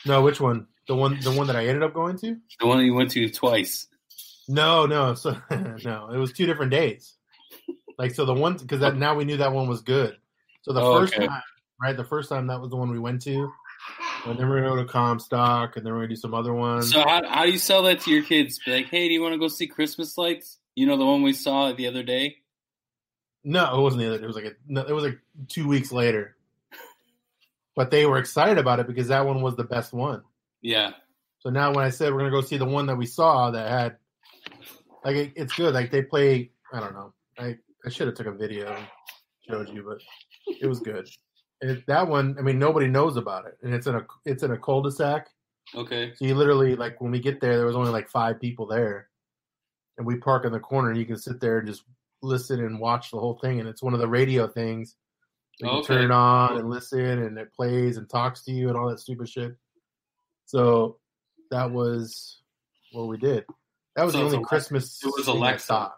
No, 0.05 0.21
which 0.21 0.39
one? 0.39 0.67
The 0.87 0.95
one, 0.95 1.19
the 1.19 1.31
one 1.31 1.47
that 1.47 1.55
I 1.55 1.67
ended 1.67 1.83
up 1.83 1.93
going 1.93 2.17
to? 2.19 2.37
The 2.59 2.65
one 2.65 2.77
that 2.79 2.85
you 2.85 2.93
went 2.93 3.11
to 3.11 3.29
twice. 3.29 3.87
No, 4.49 4.87
no, 4.87 5.13
so 5.13 5.37
no, 5.51 6.09
it 6.11 6.17
was 6.17 6.33
two 6.33 6.47
different 6.47 6.71
days. 6.71 7.13
Like 7.99 8.15
so, 8.15 8.25
the 8.25 8.33
one 8.33 8.57
because 8.57 8.79
that 8.79 8.95
now 8.95 9.13
we 9.13 9.23
knew 9.23 9.37
that 9.37 9.53
one 9.53 9.69
was 9.69 9.81
good. 9.81 10.17
So 10.63 10.73
the 10.73 10.81
Oh, 10.81 10.99
first 10.99 11.13
okay. 11.13 11.27
time, 11.27 11.41
right? 11.79 11.95
The 11.95 12.03
first 12.03 12.29
time 12.29 12.47
that 12.47 12.59
was 12.59 12.71
the 12.71 12.75
one 12.75 12.89
we 12.89 12.97
went 12.97 13.21
to, 13.23 13.51
and 14.25 14.39
then 14.39 14.49
we're 14.49 14.61
gonna 14.61 14.75
go 14.75 14.83
to 14.83 14.91
Comstock, 14.91 15.77
and 15.77 15.85
then 15.85 15.93
we're 15.93 15.99
gonna 15.99 16.09
do 16.09 16.15
some 16.15 16.33
other 16.33 16.51
ones. 16.53 16.91
So 16.91 17.01
how 17.01 17.21
how 17.29 17.45
do 17.45 17.51
you 17.51 17.59
sell 17.59 17.83
that 17.83 17.99
to 18.01 18.11
your 18.11 18.23
kids? 18.23 18.59
Be 18.65 18.71
like, 18.71 18.87
hey, 18.87 19.07
do 19.07 19.13
you 19.13 19.21
want 19.21 19.33
to 19.33 19.39
go 19.39 19.49
see 19.49 19.67
Christmas 19.67 20.17
lights? 20.17 20.57
You 20.73 20.87
know 20.87 20.97
the 20.97 21.05
one 21.05 21.21
we 21.21 21.33
saw 21.33 21.71
the 21.71 21.85
other 21.85 22.01
day. 22.01 22.37
No, 23.43 23.77
it 23.77 23.81
wasn't 23.81 24.01
the 24.01 24.07
other. 24.15 24.23
It 24.23 24.27
was 24.27 24.35
like 24.35 24.45
a, 24.45 24.51
no, 24.67 24.81
it 24.81 24.93
was 24.93 25.03
like 25.03 25.19
two 25.47 25.67
weeks 25.67 25.91
later. 25.91 26.35
But 27.75 27.91
they 27.91 28.07
were 28.07 28.17
excited 28.17 28.57
about 28.57 28.79
it 28.79 28.87
because 28.87 29.09
that 29.09 29.27
one 29.27 29.41
was 29.43 29.55
the 29.55 29.63
best 29.63 29.93
one. 29.93 30.23
Yeah. 30.61 30.93
So 31.39 31.49
now 31.49 31.71
when 31.71 31.85
I 31.85 31.91
said 31.91 32.11
we're 32.11 32.19
gonna 32.19 32.31
go 32.31 32.41
see 32.41 32.57
the 32.57 32.65
one 32.65 32.87
that 32.87 32.97
we 32.97 33.05
saw 33.05 33.51
that 33.51 33.69
had, 33.69 33.97
like 35.03 35.15
it, 35.15 35.33
it's 35.35 35.53
good. 35.53 35.73
Like 35.73 35.91
they 35.91 36.01
play. 36.01 36.51
I 36.73 36.79
don't 36.79 36.93
know. 36.93 37.13
I 37.37 37.57
I 37.85 37.89
should 37.89 38.07
have 38.07 38.15
took 38.15 38.27
a 38.27 38.31
video 38.31 38.73
and 38.73 38.87
showed 39.47 39.69
you, 39.69 39.83
but 39.83 39.99
it 40.61 40.67
was 40.67 40.79
good. 40.79 41.09
It, 41.61 41.85
that 41.87 42.07
one, 42.07 42.35
I 42.39 42.41
mean, 42.41 42.57
nobody 42.57 42.87
knows 42.87 43.17
about 43.17 43.45
it, 43.45 43.57
and 43.63 43.73
it's 43.73 43.87
in 43.87 43.95
a 43.95 44.05
it's 44.25 44.43
in 44.43 44.51
a 44.51 44.57
cul-de-sac. 44.57 45.27
Okay. 45.75 46.13
So 46.15 46.25
you 46.25 46.35
literally 46.35 46.75
like 46.75 46.99
when 47.01 47.11
we 47.11 47.19
get 47.19 47.41
there, 47.41 47.57
there 47.57 47.65
was 47.65 47.75
only 47.75 47.91
like 47.91 48.09
five 48.09 48.39
people 48.39 48.65
there, 48.65 49.09
and 49.97 50.07
we 50.07 50.17
park 50.17 50.45
in 50.45 50.51
the 50.51 50.59
corner, 50.59 50.89
and 50.89 50.97
you 50.97 51.05
can 51.05 51.17
sit 51.17 51.39
there 51.41 51.59
and 51.59 51.67
just 51.67 51.83
listen 52.21 52.59
and 52.63 52.79
watch 52.79 53.11
the 53.11 53.19
whole 53.19 53.37
thing. 53.41 53.59
And 53.59 53.67
it's 53.67 53.83
one 53.83 53.93
of 53.93 53.99
the 53.99 54.07
radio 54.07 54.47
things. 54.47 54.95
You 55.59 55.67
Okay. 55.67 55.87
turn 55.87 56.05
it 56.05 56.11
on 56.11 56.57
and 56.57 56.69
listen, 56.69 56.99
and 57.01 57.37
it 57.37 57.53
plays 57.53 57.97
and 57.97 58.09
talks 58.09 58.43
to 58.45 58.51
you 58.51 58.69
and 58.69 58.77
all 58.77 58.89
that 58.89 58.99
stupid 58.99 59.27
shit. 59.27 59.55
So 60.45 60.99
that 61.51 61.69
was 61.69 62.41
what 62.93 63.07
we 63.07 63.17
did. 63.17 63.45
That 63.99 64.05
was 64.05 64.13
So 64.13 64.19
the 64.29 64.35
only 64.37 64.45
Christmas. 64.45 65.03
it 65.03 65.07
was 65.17 65.27
Alexa. 65.27 65.91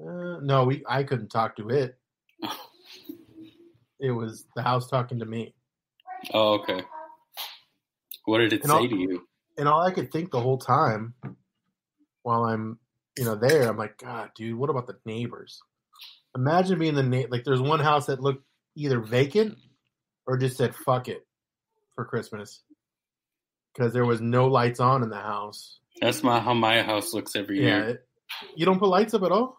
Uh, 0.00 0.40
no, 0.42 0.64
we 0.64 0.82
I 0.88 1.04
couldn't 1.04 1.28
talk 1.28 1.54
to 1.56 1.68
it. 1.70 1.96
It 3.98 4.10
was 4.10 4.44
the 4.54 4.60
house 4.62 4.88
talking 4.90 5.20
to 5.20 5.24
me. 5.24 5.54
Oh, 6.34 6.54
okay. 6.60 6.82
What 8.26 8.38
did 8.38 8.52
it 8.52 8.62
And 8.62 8.70
say 8.70 8.76
I'll- 8.76 8.88
to 8.88 8.94
you? 8.96 9.26
and 9.56 9.66
all 9.68 9.80
I 9.80 9.90
could 9.90 10.10
think 10.12 10.30
the 10.32 10.40
whole 10.40 10.58
time 10.58 11.14
while 12.22 12.44
I'm, 12.44 12.78
you 13.16 13.24
know, 13.24 13.36
there, 13.36 13.66
I'm 13.66 13.78
like, 13.78 13.96
God, 13.96 14.32
dude, 14.36 14.58
what 14.58 14.68
about 14.68 14.86
the 14.86 14.98
neighbors? 15.06 15.62
Imagine 16.36 16.78
being 16.78 16.94
the 16.94 17.02
na- 17.04 17.24
like. 17.30 17.44
There's 17.44 17.62
one 17.62 17.80
house 17.80 18.04
that 18.06 18.20
looked 18.20 18.44
either 18.74 19.00
vacant 19.00 19.56
or 20.26 20.36
just 20.36 20.58
said 20.58 20.74
fuck 20.74 21.08
it 21.08 21.26
for 21.94 22.04
Christmas 22.04 22.62
because 23.72 23.94
there 23.94 24.04
was 24.04 24.20
no 24.20 24.46
lights 24.48 24.78
on 24.80 25.02
in 25.04 25.08
the 25.08 25.16
house. 25.16 25.78
That's 26.00 26.22
my 26.22 26.40
how 26.40 26.54
my 26.54 26.82
house 26.82 27.12
looks 27.14 27.34
every 27.36 27.62
Yeah, 27.62 27.78
year. 27.86 28.02
you 28.54 28.66
don't 28.66 28.78
put 28.78 28.88
lights 28.88 29.14
up 29.14 29.22
at 29.22 29.32
all. 29.32 29.58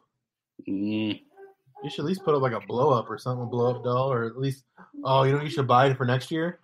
Mm, 0.68 1.20
You 1.84 1.90
should 1.90 2.02
at 2.02 2.06
least 2.06 2.24
put 2.24 2.36
up 2.36 2.42
like 2.42 2.54
a 2.54 2.60
blow 2.68 2.90
up 2.92 3.10
or 3.10 3.18
something, 3.18 3.44
a 3.44 3.48
blow 3.50 3.76
up 3.76 3.84
doll, 3.84 4.12
or 4.12 4.26
at 4.26 4.38
least 4.38 4.64
oh, 5.04 5.24
you 5.24 5.34
know, 5.34 5.42
you 5.42 5.50
should 5.50 5.68
buy 5.68 5.88
it 5.88 5.98
for 5.98 6.06
next 6.06 6.30
year. 6.32 6.60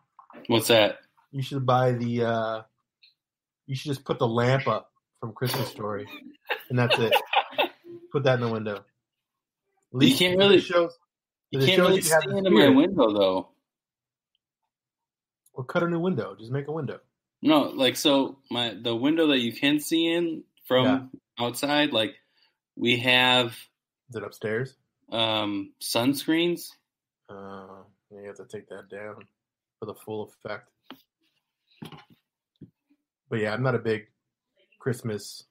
what's 0.48 0.68
that? 0.68 0.98
You 1.32 1.42
should 1.42 1.66
buy 1.66 1.94
the. 1.94 2.24
uh 2.24 2.62
You 3.68 3.76
should 3.76 3.90
just 3.90 4.06
put 4.06 4.20
the 4.20 4.28
lamp 4.28 4.68
up 4.68 4.92
from 5.20 5.34
Christmas 5.34 5.70
Story, 5.70 6.06
and 6.70 6.78
that's 6.78 6.98
it. 7.00 7.14
put 8.12 8.24
that 8.24 8.36
in 8.36 8.42
the 8.42 8.52
window. 8.52 8.84
At 9.96 10.02
You 10.02 10.16
can't 10.16 10.38
really- 10.38 10.60
show. 10.60 10.90
You 11.52 11.60
can't 11.66 11.82
really 11.82 11.96
you 11.98 12.02
see 12.02 12.16
into 12.36 12.50
my 12.50 12.70
window 12.70 13.14
though. 13.14 13.50
Or 15.54 15.64
cut 15.64 15.84
a 15.84 15.88
new 15.88 16.00
window. 16.00 16.36
Just 16.36 16.52
make 16.52 16.68
a 16.68 16.72
window. 16.72 17.00
No, 17.46 17.64
like 17.64 17.98
so 17.98 18.38
my 18.50 18.74
the 18.82 18.96
window 18.96 19.28
that 19.28 19.40
you 19.40 19.52
can 19.52 19.82
see 19.82 20.08
in 20.08 20.46
from 20.66 21.12
outside, 21.38 21.92
like 21.92 22.16
we 22.78 22.98
have 23.00 23.48
Is 24.10 24.16
it 24.16 24.24
upstairs? 24.24 24.76
um 25.12 25.74
sunscreens. 25.82 26.70
Uh, 27.30 27.84
you 28.12 28.24
have 28.26 28.38
to 28.38 28.46
take 28.46 28.70
that 28.70 28.90
down 28.90 29.16
for 29.78 29.86
the 29.88 29.94
full 29.94 30.24
effect. 30.24 30.70
But 33.30 33.40
yeah, 33.40 33.54
I'm 33.54 33.62
not 33.62 33.76
a 33.76 33.80
big 33.80 34.08
Christmas 34.80 35.44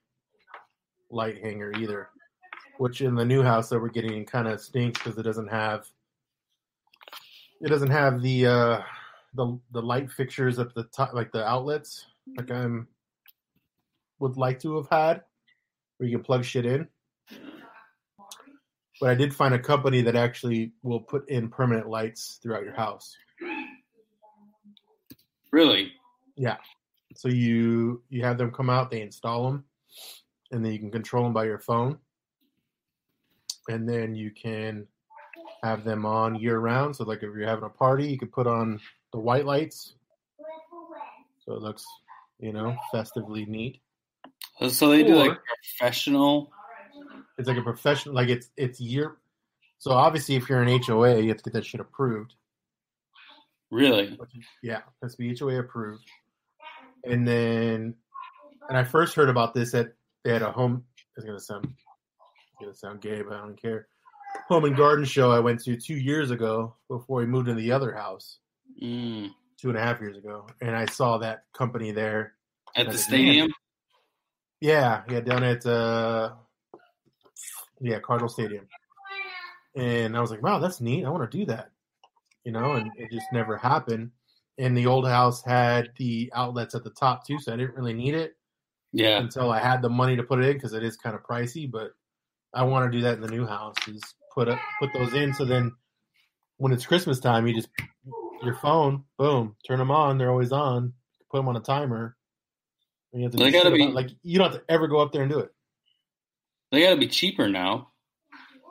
light 1.11 1.43
hanger 1.43 1.73
either. 1.79 2.09
Which 2.79 3.03
in 3.03 3.15
the 3.17 3.25
new 3.27 3.43
house 3.43 3.69
that 3.69 3.81
we're 3.81 3.91
getting 3.91 4.25
kind 4.25 4.49
of 4.49 4.63
stinks 4.63 4.99
because 4.99 5.19
it 5.19 5.25
doesn't 5.25 5.49
have 5.49 5.87
it 7.61 7.69
doesn't 7.69 7.91
have 7.91 8.23
the 8.23 8.47
uh 8.47 8.81
the 9.35 9.59
the 9.73 9.83
light 9.83 10.11
fixtures 10.11 10.59
at 10.59 10.75
the 10.75 10.85
top 10.85 11.15
like 11.15 11.33
the 11.33 11.45
outlets 11.45 12.07
like 12.37 12.51
I'm 12.51 12.87
would 14.19 14.37
like 14.37 14.61
to 14.61 14.77
have 14.77 14.89
had 14.91 15.23
where 15.99 16.09
you 16.09 16.17
can 16.17 16.25
plug 16.25 16.45
shit 16.45 16.67
in. 16.67 16.89
But 19.01 19.11
I 19.11 19.15
did 19.15 19.35
find 19.35 19.53
a 19.53 19.59
company 19.59 20.01
that 20.03 20.15
actually 20.15 20.73
will 20.83 21.01
put 21.01 21.29
in 21.29 21.49
permanent 21.49 21.89
lights 21.89 22.39
throughout 22.41 22.63
your 22.63 22.75
house. 22.75 23.17
Really? 25.51 25.93
Yeah. 26.37 26.59
So 27.17 27.29
you 27.29 28.03
you 28.09 28.25
have 28.25 28.39
them 28.39 28.53
come 28.53 28.71
out, 28.71 28.91
they 28.91 29.03
install 29.03 29.51
them, 29.51 29.65
and 30.53 30.65
then 30.65 30.73
you 30.73 30.79
can 30.79 30.91
control 30.91 31.25
them 31.25 31.33
by 31.33 31.45
your 31.45 31.59
phone. 31.59 31.99
And 33.69 33.89
then 33.89 34.15
you 34.15 34.31
can 34.31 34.87
have 35.63 35.85
them 35.85 36.07
on 36.07 36.37
year 36.37 36.59
round. 36.59 36.97
So 36.97 37.05
like 37.05 37.23
if 37.23 37.35
you're 37.35 37.47
having 37.47 37.65
a 37.65 37.69
party, 37.69 38.07
you 38.07 38.19
could 38.19 38.33
put 38.33 38.47
on 38.47 38.81
the 39.13 39.19
white 39.19 39.47
lights. 39.47 39.95
So 41.45 41.55
it 41.55 41.63
looks, 41.63 41.85
you 42.39 42.53
know, 42.53 42.77
festively 42.91 43.45
neat. 43.47 43.81
So 44.69 44.91
they 44.91 45.03
do 45.03 45.17
like 45.17 45.39
professional. 45.79 46.53
It's 47.39 47.49
like 47.49 47.57
a 47.57 47.63
professional 47.63 48.15
like 48.15 48.29
it's 48.29 48.51
it's 48.57 48.81
year 48.81 49.17
so 49.83 49.91
obviously 49.91 50.37
if 50.37 50.49
you're 50.49 50.63
an 50.63 50.81
HOA, 50.81 51.19
you 51.19 51.31
have 51.31 51.39
to 51.39 51.43
get 51.43 51.55
that 51.55 51.67
shit 51.67 51.81
approved. 51.81 52.35
Really? 53.73 54.17
Yeah, 54.63 54.77
it 54.77 54.85
has 55.03 55.17
to 55.17 55.19
be 55.19 55.37
HOA 55.37 55.59
approved. 55.59 56.09
And 57.05 57.27
then, 57.27 57.97
and 58.69 58.79
I 58.79 58.85
first 58.85 59.17
heard 59.17 59.29
about 59.29 59.55
this 59.55 59.75
at 59.75 59.95
they 60.23 60.33
had 60.33 60.43
a 60.43 60.53
home. 60.53 60.85
It's 61.17 61.27
gonna 61.27 61.41
sound, 61.41 61.65
it's 61.65 62.61
gonna 62.61 62.75
sound 62.77 63.01
gay, 63.01 63.23
but 63.23 63.33
I 63.33 63.39
don't 63.39 63.61
care. 63.61 63.89
Home 64.47 64.67
and 64.67 64.77
garden 64.77 65.05
show 65.05 65.33
I 65.33 65.41
went 65.41 65.65
to 65.65 65.77
two 65.77 65.97
years 65.97 66.31
ago 66.31 66.77
before 66.87 67.19
we 67.19 67.27
moved 67.27 67.49
into 67.49 67.61
the 67.61 67.73
other 67.73 67.93
house 67.93 68.39
Mm. 68.81 69.31
two 69.59 69.69
and 69.69 69.79
a 69.79 69.81
half 69.81 70.01
years 70.01 70.17
ago, 70.17 70.47
and 70.61 70.75
I 70.77 70.87
saw 70.87 71.19
that 71.19 71.45
company 71.53 71.91
there. 71.91 72.35
At 72.75 72.91
the 72.91 72.99
stadium? 72.99 73.53
Yeah, 74.61 75.03
yeah, 75.11 75.21
down 75.21 75.43
at 75.43 75.67
uh, 75.67 76.33
yeah, 77.81 77.99
Cardinal 77.99 78.29
Stadium. 78.29 78.67
And 79.75 80.17
I 80.17 80.21
was 80.21 80.31
like, 80.31 80.43
wow, 80.43 80.59
that's 80.59 80.81
neat. 80.81 81.05
I 81.05 81.11
want 81.11 81.29
to 81.31 81.39
do 81.39 81.47
that, 81.47 81.71
you 82.45 82.53
know. 82.53 82.73
And 82.73 82.91
it 82.97 83.11
just 83.11 83.27
never 83.33 83.57
happened. 83.57 84.11
And 84.59 84.77
the 84.77 84.87
old 84.87 85.07
house 85.07 85.43
had 85.43 85.91
the 85.97 86.31
outlets 86.35 86.75
at 86.75 86.85
the 86.85 86.91
top 86.91 87.27
too, 87.27 87.39
so 87.41 87.53
I 87.53 87.57
didn't 87.57 87.75
really 87.75 87.95
need 87.95 88.15
it 88.15 88.37
Yeah. 88.93 89.19
until 89.19 89.51
I 89.51 89.59
had 89.59 89.83
the 89.83 89.89
money 89.89 90.15
to 90.17 90.23
put 90.23 90.39
it 90.41 90.49
in 90.49 90.53
because 90.55 90.75
it 90.75 90.85
is 90.85 90.97
kind 90.97 91.17
of 91.17 91.23
pricey. 91.23 91.71
But 91.71 91.93
I 92.55 92.63
want 92.65 92.91
to 92.91 92.97
do 92.97 93.03
that 93.03 93.15
in 93.15 93.23
the 93.23 93.29
new 93.31 93.47
house 93.47 93.77
is 93.89 94.03
put 94.35 94.49
up, 94.49 94.59
put 94.79 94.93
those 94.93 95.15
in. 95.15 95.33
So 95.35 95.45
then, 95.45 95.73
when 96.59 96.73
it's 96.73 96.87
Christmas 96.87 97.19
time, 97.19 97.47
you 97.47 97.55
just 97.55 97.71
your 98.43 98.55
phone, 98.57 99.05
boom, 99.19 99.57
turn 99.67 99.79
them 99.79 99.91
on. 99.91 100.19
They're 100.19 100.31
always 100.31 100.53
on. 100.53 100.93
Put 101.31 101.39
them 101.39 101.49
on 101.49 101.57
a 101.57 101.61
timer. 101.61 102.17
And 103.13 103.21
you 103.23 103.27
have 103.27 103.33
to 103.33 103.39
They 103.39 103.51
gotta 103.51 103.71
be- 103.71 103.83
about- 103.85 103.95
like 103.95 104.11
you 104.23 104.39
don't 104.39 104.53
have 104.53 104.61
to 104.61 104.71
ever 104.73 104.89
go 104.89 104.99
up 105.01 105.13
there 105.13 105.23
and 105.23 105.31
do 105.31 105.39
it. 105.41 105.53
They 106.71 106.83
gotta 106.83 106.97
be 106.97 107.09
cheaper 107.09 107.49
now. 107.49 107.93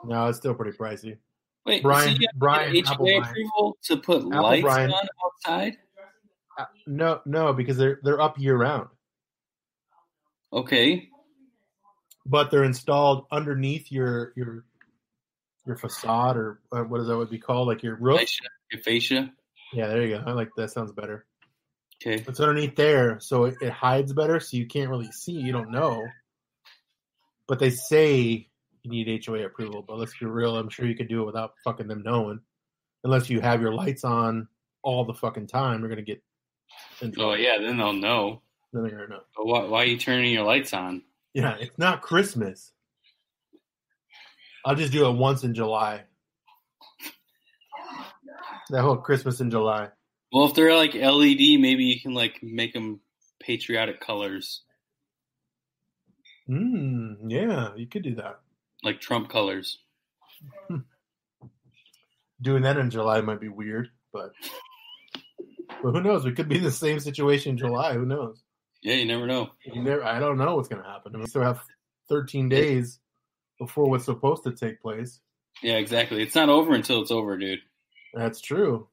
No, 0.04 0.26
it's 0.26 0.38
still 0.38 0.54
pretty 0.54 0.76
pricey. 0.76 1.18
Wait, 1.64 1.82
Brian- 1.82 2.08
so 2.08 2.20
you 2.20 2.26
have 2.26 2.32
to 2.32 2.38
Brian 2.38 2.72
get 2.72 2.88
Apple 2.90 3.06
HOA 3.06 3.18
Brian. 3.20 3.30
approval 3.30 3.78
to 3.82 3.96
put 3.98 4.16
Apple 4.26 4.42
lights 4.42 4.62
Brian. 4.62 4.90
on 4.92 5.08
outside? 5.24 5.76
Uh, 6.58 6.64
No, 6.86 7.20
no, 7.24 7.52
because 7.52 7.76
they're 7.76 8.00
they're 8.02 8.20
up 8.20 8.38
year 8.38 8.56
round, 8.56 8.88
Okay. 10.52 11.08
but 12.26 12.50
they're 12.50 12.64
installed 12.64 13.26
underneath 13.30 13.90
your 13.92 14.32
your 14.36 14.64
your 15.66 15.76
facade 15.76 16.36
or 16.36 16.60
uh, 16.72 16.82
what 16.82 17.00
is 17.00 17.06
that 17.06 17.16
would 17.16 17.30
be 17.30 17.38
called, 17.38 17.68
like 17.68 17.82
your 17.84 17.94
roof. 17.96 18.18
Fascia. 18.18 18.44
Your 18.72 18.82
fascia. 18.82 19.32
Yeah, 19.72 19.88
there 19.88 20.02
you 20.02 20.16
go. 20.16 20.24
I 20.26 20.32
like 20.32 20.50
that. 20.56 20.70
Sounds 20.70 20.92
better. 20.92 21.26
Okay. 22.04 22.22
It's 22.26 22.40
underneath 22.40 22.74
there, 22.74 23.20
so 23.20 23.44
it, 23.44 23.54
it 23.60 23.70
hides 23.70 24.12
better, 24.12 24.40
so 24.40 24.56
you 24.56 24.66
can't 24.66 24.90
really 24.90 25.10
see. 25.12 25.32
You 25.32 25.52
don't 25.52 25.70
know, 25.70 26.04
but 27.46 27.58
they 27.58 27.70
say 27.70 28.48
you 28.82 28.90
need 28.90 29.24
HOA 29.24 29.46
approval. 29.46 29.84
But 29.86 29.98
let's 29.98 30.16
be 30.18 30.26
real. 30.26 30.56
I'm 30.56 30.68
sure 30.68 30.86
you 30.86 30.96
could 30.96 31.08
do 31.08 31.22
it 31.22 31.26
without 31.26 31.54
fucking 31.64 31.86
them 31.86 32.02
knowing, 32.02 32.40
unless 33.04 33.30
you 33.30 33.40
have 33.40 33.60
your 33.60 33.72
lights 33.72 34.04
on 34.04 34.48
all 34.82 35.04
the 35.04 35.14
fucking 35.14 35.46
time. 35.46 35.80
You're 35.80 35.90
gonna 35.90 36.02
get. 36.02 36.22
Oh 37.18 37.34
yeah, 37.34 37.58
then 37.60 37.76
they'll 37.76 37.92
know. 37.92 38.42
Then 38.72 38.82
they're 38.82 38.92
gonna 38.92 39.08
know. 39.08 39.20
But 39.36 39.46
why, 39.46 39.64
why 39.64 39.82
are 39.82 39.86
you 39.86 39.98
turning 39.98 40.32
your 40.32 40.44
lights 40.44 40.74
on? 40.74 41.02
Yeah, 41.34 41.56
it's 41.60 41.78
not 41.78 42.02
Christmas. 42.02 42.72
I'll 44.64 44.74
just 44.74 44.92
do 44.92 45.08
it 45.08 45.12
once 45.12 45.44
in 45.44 45.54
July. 45.54 46.02
That 48.72 48.82
whole 48.82 48.96
Christmas 48.96 49.40
in 49.40 49.50
July. 49.50 49.90
Well, 50.32 50.46
if 50.46 50.54
they're 50.54 50.74
like 50.74 50.94
LED, 50.94 51.60
maybe 51.60 51.84
you 51.84 52.00
can 52.00 52.14
like 52.14 52.40
make 52.42 52.72
them 52.72 53.00
patriotic 53.40 54.00
colors, 54.00 54.62
Mm, 56.48 57.16
yeah, 57.28 57.68
you 57.76 57.86
could 57.86 58.02
do 58.02 58.16
that. 58.16 58.40
like 58.82 59.00
Trump 59.00 59.28
colors. 59.30 59.78
Doing 62.42 62.62
that 62.64 62.76
in 62.78 62.90
July 62.90 63.20
might 63.20 63.40
be 63.40 63.48
weird, 63.48 63.90
but 64.12 64.32
but 65.82 65.92
who 65.92 66.00
knows? 66.02 66.24
We 66.24 66.32
could 66.32 66.48
be 66.48 66.56
in 66.58 66.64
the 66.64 66.72
same 66.72 66.98
situation 66.98 67.50
in 67.52 67.58
July. 67.58 67.94
Who 67.94 68.04
knows? 68.04 68.42
Yeah, 68.82 68.94
you 68.96 69.04
never 69.06 69.26
know. 69.28 69.50
You 69.64 69.80
never, 69.82 70.02
I 70.02 70.18
don't 70.18 70.38
know 70.38 70.56
what's 70.56 70.68
going 70.68 70.82
to 70.82 70.88
happen. 70.88 71.12
I 71.14 71.18
mean, 71.18 71.22
we 71.22 71.28
still 71.28 71.42
have 71.42 71.60
13 72.08 72.48
days 72.48 72.98
before 73.60 73.88
what's 73.88 74.06
supposed 74.06 74.42
to 74.42 74.50
take 74.52 74.82
place. 74.82 75.20
Yeah, 75.62 75.74
exactly. 75.74 76.20
It's 76.22 76.34
not 76.34 76.48
over 76.48 76.74
until 76.74 77.00
it's 77.02 77.12
over, 77.12 77.38
dude. 77.38 77.60
That's 78.14 78.40
true. 78.40 78.88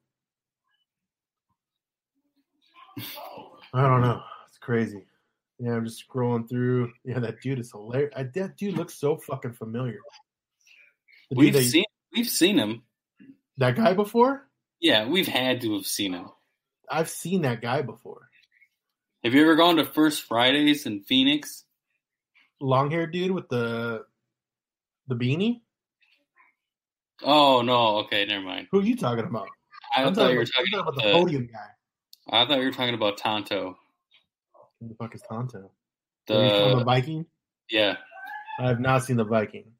I 3.72 3.82
don't 3.86 4.00
know. 4.02 4.20
It's 4.48 4.58
crazy. 4.58 5.06
Yeah, 5.58 5.72
I'm 5.74 5.84
just 5.84 6.02
scrolling 6.08 6.48
through. 6.48 6.92
Yeah, 7.04 7.18
that 7.20 7.40
dude 7.40 7.58
is 7.58 7.70
hilarious. 7.70 8.12
I, 8.16 8.24
that 8.34 8.56
dude 8.56 8.76
looks 8.76 8.94
so 8.94 9.16
fucking 9.16 9.52
familiar. 9.52 9.98
The 11.30 11.36
We've 11.36 11.52
that- 11.52 11.62
seen 11.62 11.84
we've 12.14 12.28
seen 12.28 12.58
him. 12.58 12.82
that 13.58 13.76
guy 13.76 13.92
before. 13.94 14.48
Yeah, 14.80 15.06
we've 15.06 15.28
had 15.28 15.60
to 15.60 15.74
have 15.74 15.86
seen 15.86 16.14
him. 16.14 16.30
I've 16.90 17.10
seen 17.10 17.42
that 17.42 17.60
guy 17.60 17.82
before. 17.82 18.28
Have 19.22 19.34
you 19.34 19.42
ever 19.42 19.54
gone 19.54 19.76
to 19.76 19.84
First 19.84 20.22
Fridays 20.22 20.86
in 20.86 21.02
Phoenix? 21.02 21.64
Long 22.60 22.90
haired 22.90 23.12
dude 23.12 23.30
with 23.30 23.48
the 23.48 24.04
the 25.06 25.14
beanie. 25.14 25.60
Oh 27.22 27.62
no, 27.62 27.98
okay, 27.98 28.24
never 28.26 28.44
mind. 28.44 28.68
Who 28.70 28.80
are 28.80 28.84
you 28.84 28.96
talking 28.96 29.24
about? 29.24 29.48
I 29.96 30.04
I'm 30.04 30.14
thought 30.14 30.30
you 30.30 30.36
were 30.36 30.42
about, 30.42 30.52
talking 30.54 30.78
about 30.80 30.94
the 30.96 31.02
the. 31.02 31.12
podium 31.12 31.46
guy. 31.52 31.66
I 32.30 32.46
thought 32.46 32.58
you 32.58 32.66
were 32.66 32.72
talking 32.72 32.94
about 32.94 33.18
Tonto. 33.18 33.76
Who 34.80 34.88
the 34.88 34.94
fuck 34.94 35.14
is 35.14 35.22
Tonto? 35.22 35.70
Are 36.30 36.34
you 36.44 36.62
from 36.62 36.72
the 36.72 36.78
The 36.78 36.84
Viking? 36.84 37.26
yeah, 37.70 37.96
I 38.60 38.68
have 38.68 38.80
not 38.80 39.04
seen 39.04 39.16
the 39.16 39.24
Viking, 39.24 39.72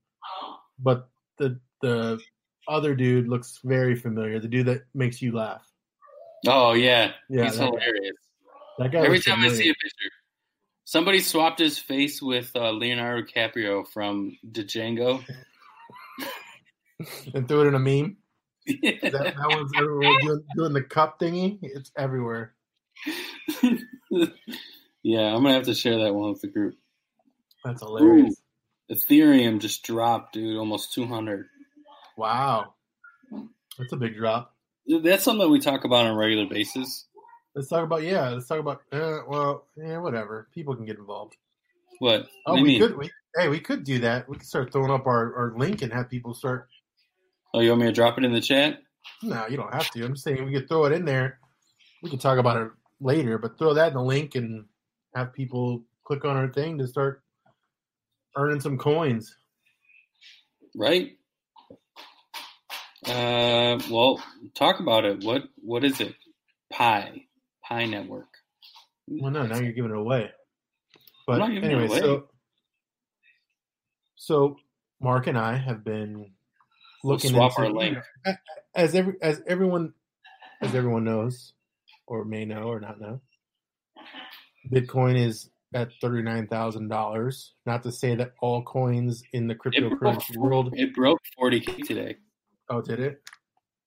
but 0.79 1.09
the 1.39 1.61
the 1.81 2.21
other 2.69 2.95
dude 2.95 3.29
looks 3.29 3.61
very 3.65 3.95
familiar. 3.97 4.39
The 4.41 4.49
dude 4.49 4.67
that 4.67 4.83
makes 4.95 5.23
you 5.23 5.33
laugh. 5.33 5.63
oh 6.47 6.73
yeah, 6.73 7.13
Yeah, 7.29 7.45
he's 7.45 7.59
that 7.59 7.71
guy. 7.73 7.81
hilarious. 7.81 8.17
That 8.79 8.93
guy. 8.93 8.99
Every 9.05 9.21
time 9.21 9.41
I 9.41 9.49
see 9.49 9.69
a 9.71 9.75
picture, 9.75 10.11
somebody 10.85 11.21
swapped 11.21 11.59
his 11.61 11.79
face 11.79 12.21
with 12.21 12.51
uh, 12.57 12.71
Leonardo 12.73 13.27
DiCaprio 13.27 13.87
from 13.89 14.37
Django. 14.51 15.25
and 17.35 17.49
threw 17.49 17.63
it 17.63 17.69
in 17.69 17.75
a 17.75 17.79
meme. 17.79 18.17
That, 18.67 19.13
that 19.13 19.49
one's 19.49 19.73
everywhere 19.77 20.21
doing, 20.21 20.45
doing 20.55 20.73
the 20.75 20.83
cup 20.83 21.19
thingy. 21.19 21.59
It's 21.63 21.91
everywhere. 21.97 22.55
yeah, 25.03 25.35
I'm 25.35 25.43
gonna 25.43 25.55
have 25.55 25.65
to 25.65 25.75
share 25.75 25.99
that 26.05 26.15
one 26.15 26.31
with 26.31 26.43
the 26.43 26.49
group. 26.49 26.77
That's 27.65 27.83
hilarious. 27.83 28.37
Ethereum 28.91 29.61
just 29.61 29.83
dropped, 29.83 30.35
dude, 30.35 30.59
almost 30.59 30.93
200. 30.93 31.47
Wow, 32.17 32.75
that's 33.79 33.93
a 33.93 33.97
big 33.97 34.15
drop. 34.17 34.55
That's 34.87 35.25
something 35.25 35.47
that 35.47 35.51
we 35.51 35.59
talk 35.59 35.85
about 35.85 36.07
on 36.07 36.13
a 36.13 36.17
regular 36.17 36.47
basis. 36.47 37.07
Let's 37.55 37.69
talk 37.69 37.85
about 37.85 38.03
yeah. 38.03 38.29
Let's 38.29 38.47
talk 38.47 38.61
about 38.61 38.83
uh, 38.93 39.21
well, 39.27 39.67
yeah, 39.77 39.99
whatever. 39.99 40.49
People 40.55 40.77
can 40.77 40.85
get 40.85 40.99
involved. 40.99 41.37
What? 41.99 42.29
Oh, 42.47 42.55
what 42.55 42.63
we 42.63 42.69
mean? 42.69 42.81
could. 42.81 42.97
We, 42.97 43.11
hey, 43.37 43.49
we 43.49 43.61
could 43.61 43.85
do 43.85 43.99
that. 44.01 44.29
We 44.29 44.37
could 44.37 44.47
start 44.47 44.73
throwing 44.73 44.91
up 44.91 45.07
our, 45.07 45.35
our 45.35 45.55
link 45.57 45.83
and 45.83 45.93
have 45.93 46.09
people 46.09 46.35
start. 46.35 46.69
Oh, 47.53 47.61
you 47.61 47.71
want 47.71 47.81
me 47.81 47.87
to 47.89 47.93
drop 47.93 48.17
it 48.19 48.25
in 48.25 48.33
the 48.33 48.41
chat? 48.41 48.81
No, 49.23 49.47
you 49.49 49.57
don't 49.57 49.73
have 49.73 49.91
to. 49.91 50.05
I'm 50.05 50.17
saying 50.17 50.45
we 50.45 50.53
could 50.53 50.69
throw 50.69 50.85
it 50.85 50.93
in 50.93 51.05
there. 51.05 51.41
We 52.03 52.11
could 52.11 52.21
talk 52.21 52.39
about 52.39 52.63
it 52.63 52.71
later, 53.01 53.39
but 53.39 53.59
throw 53.59 53.75
that 53.75 53.89
in 53.89 53.95
the 53.95 54.03
link 54.03 54.35
and 54.35 54.67
have 55.15 55.33
people 55.33 55.83
click 56.05 56.25
on 56.25 56.37
our 56.37 56.53
thing 56.53 56.79
to 56.79 56.87
start 56.87 57.23
earning 58.37 58.61
some 58.61 58.79
coins. 58.79 59.35
Right? 60.77 61.17
Uh, 63.07 63.81
well, 63.91 64.23
talk 64.55 64.81
about 64.81 65.05
it. 65.05 65.25
What 65.25 65.45
What 65.57 65.85
is 65.85 66.01
it? 66.01 66.15
Pi, 66.71 67.25
Pi 67.65 67.87
Network. 67.87 68.29
Well, 69.09 69.33
no, 69.33 69.45
now 69.47 69.59
you're 69.59 69.73
giving 69.73 69.91
it 69.91 69.97
away. 69.97 70.31
But 71.27 71.39
not 71.39 71.51
giving 71.53 71.71
it 71.71 71.75
anyway, 71.75 71.87
away. 71.87 72.01
so 72.01 72.29
so 74.17 74.57
Mark 75.01 75.27
and 75.27 75.39
I 75.39 75.57
have 75.57 75.83
been 75.83 76.31
We'll 77.03 77.15
looking 77.15 77.31
swap 77.31 77.53
into 77.59 77.71
our 77.71 77.73
link. 77.73 77.99
as 78.75 78.95
every 78.95 79.15
as 79.23 79.43
everyone 79.47 79.95
as 80.61 80.75
everyone 80.75 81.05
knows 81.05 81.55
or 82.07 82.25
may 82.25 82.45
know 82.45 82.65
or 82.65 82.81
not 82.81 83.01
know. 83.01 83.21
Bitcoin 84.71 85.19
is 85.19 85.51
at 85.73 85.91
thirty 86.01 86.23
nine 86.23 86.47
thousand 86.47 86.89
dollars. 86.89 87.55
Not 87.67 87.83
to 87.85 87.93
say 87.93 88.15
that 88.17 88.33
all 88.41 88.63
coins 88.63 89.23
in 89.33 89.47
the 89.47 89.55
cryptocurrency 89.55 90.37
world. 90.37 90.75
It 90.77 90.95
broke 90.95 91.21
40k 91.41 91.87
today. 91.87 92.17
Oh, 92.69 92.83
did 92.83 93.01
it? 93.01 93.23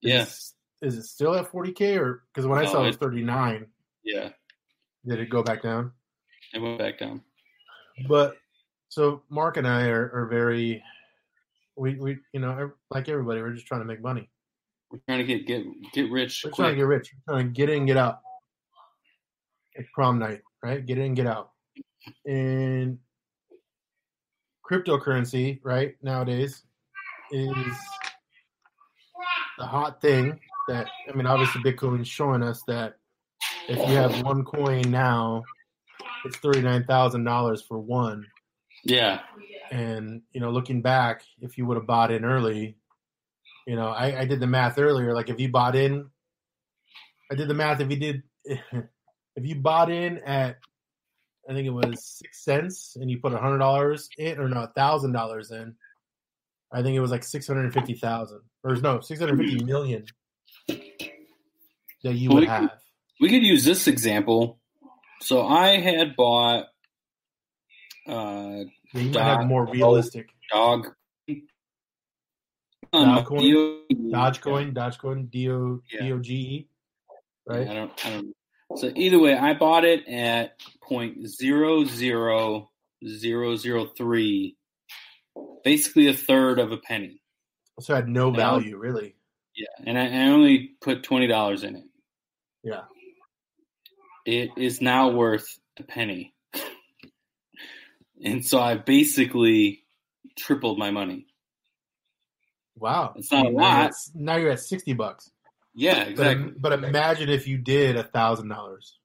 Yeah, 0.01 0.23
Is, 0.23 0.53
is 0.81 0.97
it 0.97 1.03
still 1.03 1.35
at 1.35 1.49
forty 1.51 1.71
k 1.71 1.97
or 1.97 2.23
because 2.33 2.47
when 2.47 2.59
I 2.59 2.65
saw 2.65 2.83
it 2.83 2.87
was 2.87 2.95
thirty 2.97 3.21
nine, 3.21 3.67
yeah. 4.03 4.29
did 5.07 5.19
it 5.19 5.29
go 5.29 5.43
back 5.43 5.61
down? 5.61 5.91
It 6.53 6.59
went 6.59 6.79
back 6.79 6.99
down. 6.99 7.21
but 8.07 8.37
so 8.89 9.23
Mark 9.29 9.57
and 9.57 9.67
I 9.67 9.87
are, 9.87 10.11
are 10.13 10.27
very 10.27 10.83
we 11.75 11.95
we 11.95 12.17
you 12.33 12.39
know 12.39 12.71
like 12.91 13.09
everybody 13.09 13.41
we're 13.41 13.53
just 13.53 13.67
trying 13.67 13.81
to 13.81 13.85
make 13.85 14.01
money. 14.01 14.29
We're 14.91 14.99
trying 15.07 15.19
to 15.19 15.23
get 15.23 15.47
get 15.47 15.65
get 15.93 16.11
rich 16.11 16.43
We're 16.45 16.51
trying 16.51 16.71
to 16.71 16.75
get 16.77 16.85
rich. 16.85 17.13
We're 17.27 17.33
trying 17.33 17.47
to 17.47 17.51
get 17.53 17.69
in, 17.69 17.85
get 17.85 17.97
out. 17.97 18.19
Like 19.75 19.87
prom 19.93 20.19
night, 20.19 20.41
right? 20.61 20.85
Get 20.85 20.99
in, 20.99 21.15
get 21.15 21.25
out. 21.25 21.51
And 22.25 22.99
cryptocurrency, 24.69 25.59
right, 25.63 25.95
nowadays 26.03 26.63
is 27.31 27.77
the 29.57 29.65
hot 29.65 30.01
thing 30.01 30.39
that 30.67 30.87
I 31.09 31.15
mean 31.15 31.25
obviously 31.25 31.61
Bitcoin's 31.61 32.07
showing 32.07 32.43
us 32.43 32.63
that 32.67 32.97
if 33.67 33.77
you 33.77 33.95
have 33.95 34.21
one 34.23 34.43
coin 34.43 34.91
now, 34.91 35.43
it's 36.25 36.37
thirty 36.37 36.61
nine 36.61 36.83
thousand 36.85 37.23
dollars 37.23 37.61
for 37.61 37.79
one. 37.79 38.25
Yeah, 38.83 39.21
And 39.71 40.21
you 40.31 40.41
know, 40.41 40.51
looking 40.51 40.81
back, 40.81 41.23
if 41.41 41.57
you 41.57 41.65
would 41.65 41.77
have 41.77 41.87
bought 41.87 42.11
in 42.11 42.23
early, 42.25 42.77
you 43.65 43.75
know, 43.75 43.87
I, 43.87 44.21
I 44.21 44.25
did 44.25 44.39
the 44.39 44.47
math 44.47 44.77
earlier. 44.77 45.13
Like 45.13 45.29
if 45.29 45.39
you 45.39 45.49
bought 45.49 45.75
in, 45.75 46.09
I 47.31 47.35
did 47.35 47.47
the 47.47 47.53
math. 47.53 47.79
If 47.79 47.89
you 47.89 47.97
did, 47.97 48.23
if 48.45 49.45
you 49.45 49.55
bought 49.55 49.89
in 49.91 50.19
at, 50.19 50.57
I 51.49 51.53
think 51.53 51.65
it 51.67 51.71
was 51.71 52.03
six 52.19 52.43
cents, 52.43 52.95
and 52.99 53.09
you 53.09 53.19
put 53.19 53.33
a 53.33 53.37
hundred 53.37 53.59
dollars 53.59 54.09
in, 54.17 54.39
or 54.39 54.47
no, 54.47 54.63
a 54.63 54.67
thousand 54.75 55.11
dollars 55.13 55.51
in, 55.51 55.75
I 56.71 56.81
think 56.83 56.95
it 56.95 56.99
was 57.01 57.11
like 57.11 57.23
six 57.23 57.47
hundred 57.47 57.73
fifty 57.73 57.93
thousand, 57.95 58.41
or 58.63 58.75
no, 58.75 58.99
six 59.01 59.19
hundred 59.19 59.37
fifty 59.39 59.63
million 59.63 60.05
that 60.67 62.13
you 62.15 62.29
would 62.29 62.41
We- 62.41 62.45
have. 62.47 62.71
we 63.21 63.29
could 63.29 63.43
use 63.43 63.63
this 63.65 63.87
example. 63.87 64.59
So 65.21 65.45
I 65.47 65.77
had 65.79 66.15
bought 66.17 66.65
uh, 68.07 68.63
Yeah, 68.93 69.01
you 69.01 69.09
might 69.11 69.23
have 69.23 69.45
more 69.47 69.65
realistic 69.67 70.29
dog. 70.51 70.87
Um, 72.91 73.07
Dogecoin? 73.25 73.39
DO 73.39 73.85
Dogecoin, 74.11 74.73
Dogecoin, 74.73 75.31
D 75.31 75.49
O 75.49 75.81
Yeah. 75.91 76.01
D 76.01 76.11
O 76.13 76.19
G 76.19 76.33
E, 76.33 76.67
right? 77.47 77.67
I 77.67 77.73
don't. 77.73 78.05
I 78.05 78.09
don't. 78.11 78.35
So 78.75 78.91
either 78.95 79.19
way, 79.19 79.35
I 79.35 79.53
bought 79.55 79.83
it 79.83 80.07
at 80.07 80.59
point 80.81 81.27
zero 81.27 81.85
zero 81.85 82.69
zero 83.07 83.55
zero 83.55 83.85
three, 83.97 84.57
basically 85.63 86.07
a 86.07 86.13
third 86.13 86.59
of 86.59 86.71
a 86.71 86.77
penny. 86.77 87.21
So 87.79 87.93
it 87.93 87.97
had 87.97 88.07
no 88.07 88.29
Yeah. 88.29 88.37
value 88.37 88.77
really. 88.77 89.15
Yeah, 89.55 89.67
and 89.85 89.97
I, 89.97 90.05
I 90.07 90.27
only 90.29 90.75
put 90.81 91.03
twenty 91.03 91.27
dollars 91.27 91.63
in 91.63 91.75
it. 91.75 91.85
Yeah. 92.63 92.83
It 94.25 94.51
is 94.55 94.81
now 94.81 95.09
worth 95.09 95.45
a 95.77 95.83
penny, 95.83 96.32
and 98.23 98.45
so 98.45 98.59
I 98.59 98.75
basically 98.75 99.83
tripled 100.37 100.77
my 100.79 100.91
money. 100.91 101.27
Wow, 102.75 103.13
It's 103.15 103.31
not 103.31 103.45
a 103.45 103.49
Now 103.51 103.57
lot. 103.61 103.91
Now 104.15 104.35
you're 104.37 104.51
at 104.51 104.59
sixty 104.59 104.93
bucks. 104.93 105.29
Yeah, 105.75 105.99
But, 106.03 106.09
exactly. 106.09 106.51
but 106.59 106.83
imagine 106.83 107.29
if 107.29 107.47
you 107.47 107.57
did 107.57 107.95
a 107.95 108.03
thousand 108.03 108.47
dollars. 108.49 108.97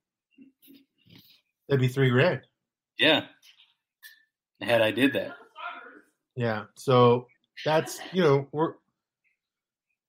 That'd 1.68 1.80
be 1.80 1.88
three 1.88 2.10
grand. 2.10 2.40
Yeah, 2.98 3.26
had 4.60 4.80
I 4.82 4.90
did 4.90 5.12
that, 5.14 5.36
Yeah. 6.34 6.64
So 6.76 7.26
that's 7.64 8.00
you 8.12 8.22
know 8.22 8.48
we're 8.52 8.74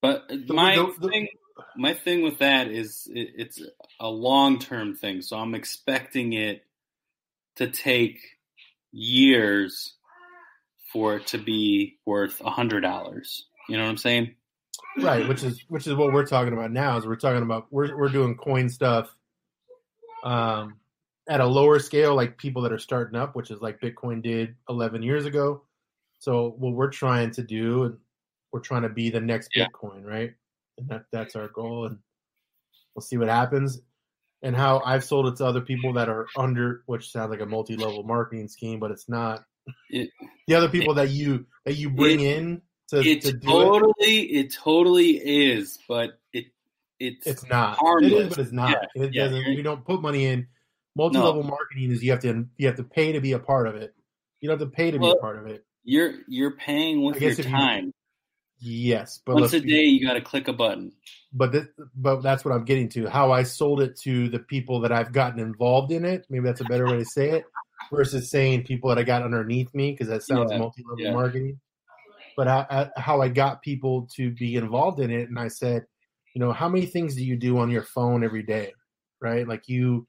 but 0.01 0.29
my 0.47 0.75
the- 0.77 0.93
the- 0.99 1.09
thing, 1.09 1.27
my 1.75 1.93
thing 1.93 2.21
with 2.23 2.39
that 2.39 2.67
is 2.69 3.09
it, 3.13 3.29
it's 3.37 3.61
a 3.99 4.09
long 4.09 4.59
term 4.59 4.95
thing. 4.95 5.21
So 5.21 5.37
I'm 5.37 5.53
expecting 5.55 6.31
it 6.33 6.63
to 7.57 7.67
take 7.69 8.19
years 8.91 9.93
for 10.91 11.17
it 11.17 11.27
to 11.27 11.37
be 11.37 11.97
worth 12.05 12.41
a 12.41 12.49
hundred 12.49 12.81
dollars. 12.81 13.45
You 13.67 13.77
know 13.77 13.83
what 13.83 13.89
I'm 13.91 13.97
saying? 13.97 14.35
right, 14.97 15.27
which 15.27 15.43
is 15.43 15.63
which 15.67 15.87
is 15.87 15.95
what 15.95 16.11
we're 16.13 16.25
talking 16.25 16.53
about 16.53 16.71
now. 16.71 16.97
Is 16.97 17.05
we're 17.05 17.15
talking 17.15 17.43
about 17.43 17.67
we're 17.71 17.95
we're 17.97 18.09
doing 18.09 18.35
coin 18.35 18.69
stuff, 18.69 19.15
um, 20.23 20.77
at 21.29 21.41
a 21.41 21.45
lower 21.45 21.79
scale, 21.79 22.15
like 22.15 22.37
people 22.37 22.63
that 22.63 22.71
are 22.73 22.79
starting 22.79 23.19
up, 23.19 23.35
which 23.35 23.51
is 23.51 23.61
like 23.61 23.79
Bitcoin 23.79 24.21
did 24.21 24.55
eleven 24.67 25.03
years 25.03 25.25
ago. 25.25 25.63
So 26.19 26.55
what 26.57 26.73
we're 26.73 26.89
trying 26.91 27.31
to 27.31 27.43
do, 27.43 27.83
and 27.83 27.97
we're 28.51 28.59
trying 28.59 28.81
to 28.81 28.89
be 28.89 29.09
the 29.09 29.21
next 29.21 29.49
Yeah. 29.55 29.67
Bitcoin, 29.67 30.03
right? 30.05 30.33
And 30.77 30.89
that 30.89 31.05
that's 31.11 31.35
our 31.35 31.47
goal, 31.49 31.85
and 31.85 31.99
we'll 32.95 33.03
see 33.03 33.17
what 33.17 33.29
happens. 33.29 33.79
And 34.41 34.55
how 34.55 34.81
I've 34.85 35.03
sold 35.03 35.27
it 35.27 35.35
to 35.37 35.45
other 35.45 35.59
people 35.61 35.91
that 35.93 36.07
are 36.07 36.27
under, 36.37 36.83
which 36.85 37.11
sounds 37.11 37.29
like 37.29 37.41
a 37.41 37.45
multi-level 37.45 38.03
marketing 38.03 38.47
scheme, 38.47 38.79
but 38.79 38.91
it's 38.91 39.09
not. 39.09 39.43
It- 39.89 40.09
the 40.47 40.55
other 40.55 40.69
people 40.69 40.93
that 40.95 41.09
you 41.09 41.45
that 41.65 41.75
you 41.75 41.89
bring 41.89 42.21
in 42.21 42.61
to, 42.87 42.99
It 43.01 43.21
to 43.23 43.33
do 43.33 43.37
it, 43.37 43.41
totally, 43.65 44.19
it 44.33 44.51
totally 44.53 45.11
is, 45.11 45.77
but 45.87 46.19
it 46.33 46.45
it's, 46.99 47.27
it's 47.27 47.47
not. 47.47 47.73
It 47.73 47.79
harmless. 47.79 48.13
is, 48.13 48.29
but 48.29 48.39
it's 48.39 48.51
not. 48.51 48.69
Yeah, 48.95 49.03
it 49.03 49.13
yeah, 49.13 49.25
doesn't. 49.25 49.43
You 49.53 49.61
don't 49.61 49.85
put 49.85 50.01
money 50.01 50.25
in. 50.25 50.47
Multi-level 50.95 51.43
marketing 51.43 51.91
is 51.91 52.01
you 52.03 52.11
have 52.11 52.21
to 52.21 52.45
you 52.57 52.67
have 52.67 52.77
to 52.77 52.83
pay 52.83 53.11
to 53.11 53.21
be 53.21 53.33
a 53.33 53.39
part 53.39 53.67
of 53.67 53.75
it. 53.75 53.93
You 54.41 54.49
don't 54.49 54.59
have 54.59 54.67
to 54.69 54.75
pay 54.75 54.89
to 54.91 54.97
be 54.99 55.09
a 55.09 55.15
part 55.15 55.37
of 55.37 55.45
it. 55.47 55.65
you're 55.83 56.13
you're 56.27 56.55
paying 56.57 57.03
with 57.03 57.21
your 57.21 57.31
if 57.31 57.37
you- 57.39 57.43
time. 57.43 57.93
Yes, 58.59 59.21
but 59.25 59.35
Once 59.35 59.53
a 59.53 59.61
day, 59.61 59.83
you 59.83 60.05
got 60.05 60.13
to 60.13 60.21
click 60.21 60.47
a 60.47 60.53
button. 60.53 60.91
but 61.33 61.51
th- 61.53 61.67
but 61.95 62.21
that's 62.21 62.43
what 62.43 62.53
I'm 62.53 62.65
getting 62.65 62.89
to. 62.89 63.07
How 63.09 63.31
I 63.31 63.43
sold 63.43 63.81
it 63.81 63.97
to 64.01 64.27
the 64.29 64.39
people 64.39 64.81
that 64.81 64.91
I've 64.91 65.13
gotten 65.13 65.39
involved 65.39 65.91
in 65.91 66.03
it. 66.03 66.25
Maybe 66.29 66.43
that's 66.45 66.61
a 66.61 66.65
better 66.65 66.89
way 66.89 66.97
to 66.97 67.05
say 67.05 67.29
it, 67.31 67.45
versus 67.91 68.29
saying 68.29 68.63
people 68.65 68.89
that 68.89 68.97
I 68.97 69.03
got 69.03 69.23
underneath 69.23 69.73
me 69.73 69.91
because 69.91 70.07
that 70.07 70.23
sounds 70.23 70.51
Yeah, 70.51 70.57
multi-level 70.57 71.05
yeah. 71.05 71.13
marketing. 71.13 71.59
But 72.35 72.47
I, 72.47 72.65
I, 72.69 72.75
uh, 72.75 72.89
how 72.97 73.21
I 73.21 73.29
got 73.29 73.61
people 73.61 74.07
to 74.15 74.31
be 74.31 74.55
involved 74.55 74.99
in 74.99 75.11
it, 75.11 75.29
and 75.29 75.39
I 75.39 75.47
said, 75.47 75.85
you 76.33 76.39
know, 76.39 76.51
how 76.51 76.67
many 76.69 76.85
things 76.85 77.15
do 77.15 77.23
you 77.25 77.35
do 77.37 77.57
on 77.59 77.71
your 77.71 77.83
phone 77.83 78.23
every 78.23 78.43
day, 78.43 78.73
right? 79.21 79.47
Like 79.47 79.67
you, 79.67 80.07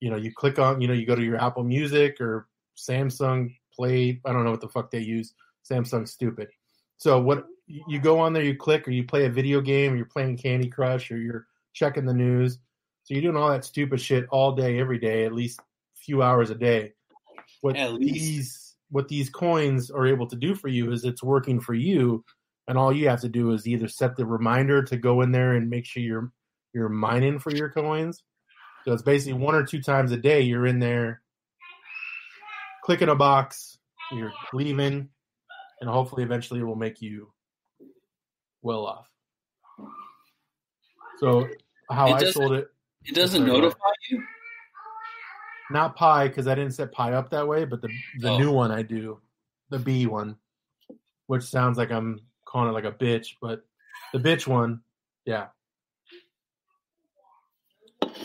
you 0.00 0.10
know, 0.10 0.16
you 0.16 0.32
click 0.34 0.58
on, 0.58 0.80
you 0.80 0.88
know, 0.88 0.94
you 0.94 1.06
go 1.06 1.14
to 1.14 1.22
your 1.22 1.40
Apple 1.40 1.64
Music 1.64 2.20
or 2.20 2.48
Samsung 2.76 3.54
Play. 3.74 4.20
I 4.24 4.32
don't 4.32 4.44
know 4.44 4.50
what 4.50 4.60
the 4.60 4.68
fuck 4.68 4.90
they 4.90 5.00
use. 5.00 5.34
Samsung's 5.70 6.12
stupid. 6.12 6.48
So 6.96 7.20
what 7.20 7.44
you 7.66 7.98
go 7.98 8.20
on 8.20 8.32
there, 8.32 8.42
you 8.42 8.56
click, 8.56 8.86
or 8.86 8.90
you 8.90 9.04
play 9.04 9.26
a 9.26 9.30
video 9.30 9.60
game, 9.60 9.92
or 9.92 9.96
you're 9.96 10.06
playing 10.06 10.36
Candy 10.36 10.68
Crush, 10.68 11.10
or 11.10 11.16
you're 11.16 11.46
checking 11.72 12.04
the 12.04 12.14
news. 12.14 12.58
So 13.04 13.14
you're 13.14 13.22
doing 13.22 13.36
all 13.36 13.50
that 13.50 13.64
stupid 13.64 14.00
shit 14.00 14.26
all 14.30 14.52
day, 14.52 14.78
every 14.78 14.98
day, 14.98 15.24
at 15.24 15.34
least 15.34 15.60
a 15.60 15.62
few 15.96 16.22
hours 16.22 16.50
a 16.50 16.54
day. 16.54 16.92
What 17.60 17.76
these 17.98 18.76
what 18.90 19.08
these 19.08 19.30
coins 19.30 19.90
are 19.90 20.06
able 20.06 20.26
to 20.28 20.36
do 20.36 20.54
for 20.54 20.68
you 20.68 20.92
is 20.92 21.04
it's 21.04 21.22
working 21.22 21.60
for 21.60 21.74
you 21.74 22.24
and 22.68 22.78
all 22.78 22.92
you 22.92 23.08
have 23.08 23.20
to 23.20 23.28
do 23.28 23.52
is 23.52 23.66
either 23.66 23.88
set 23.88 24.16
the 24.16 24.26
reminder 24.26 24.82
to 24.82 24.96
go 24.96 25.22
in 25.22 25.32
there 25.32 25.54
and 25.54 25.68
make 25.68 25.84
sure 25.84 26.02
you're 26.02 26.32
you're 26.72 26.88
mining 26.88 27.38
for 27.38 27.50
your 27.50 27.70
coins. 27.70 28.22
So 28.84 28.92
it's 28.92 29.02
basically 29.02 29.34
one 29.34 29.54
or 29.54 29.64
two 29.64 29.80
times 29.80 30.12
a 30.12 30.16
day 30.16 30.40
you're 30.40 30.66
in 30.66 30.78
there 30.78 31.22
clicking 32.84 33.08
a 33.08 33.14
box, 33.14 33.78
you're 34.12 34.32
leaving, 34.52 35.08
and 35.84 35.92
hopefully 35.92 36.22
eventually 36.22 36.60
it 36.60 36.64
will 36.64 36.76
make 36.76 37.02
you 37.02 37.30
well 38.62 38.86
off. 38.86 39.10
So 41.18 41.46
how 41.90 42.08
I 42.08 42.24
sold 42.24 42.52
it, 42.52 42.68
It 43.04 43.14
doesn't 43.14 43.44
notify 43.44 43.76
you. 44.08 44.24
not 45.70 45.94
Pi 45.94 46.28
because 46.28 46.46
I 46.46 46.54
didn't 46.54 46.72
set 46.72 46.90
Pi 46.90 47.12
up 47.12 47.28
that 47.30 47.46
way, 47.46 47.66
but 47.66 47.82
the 47.82 47.90
the 48.20 48.30
Oh. 48.30 48.38
new 48.38 48.50
one 48.50 48.70
I 48.70 48.80
do, 48.80 49.20
the 49.68 49.78
B 49.78 50.06
one, 50.06 50.36
which 51.26 51.42
sounds 51.42 51.76
like 51.76 51.90
I'm 51.90 52.18
calling 52.46 52.70
it 52.70 52.72
like 52.72 52.84
a 52.84 52.92
bitch, 52.92 53.34
but 53.42 53.66
the 54.14 54.18
bitch 54.18 54.46
one, 54.46 54.80
yeah. 55.26 55.48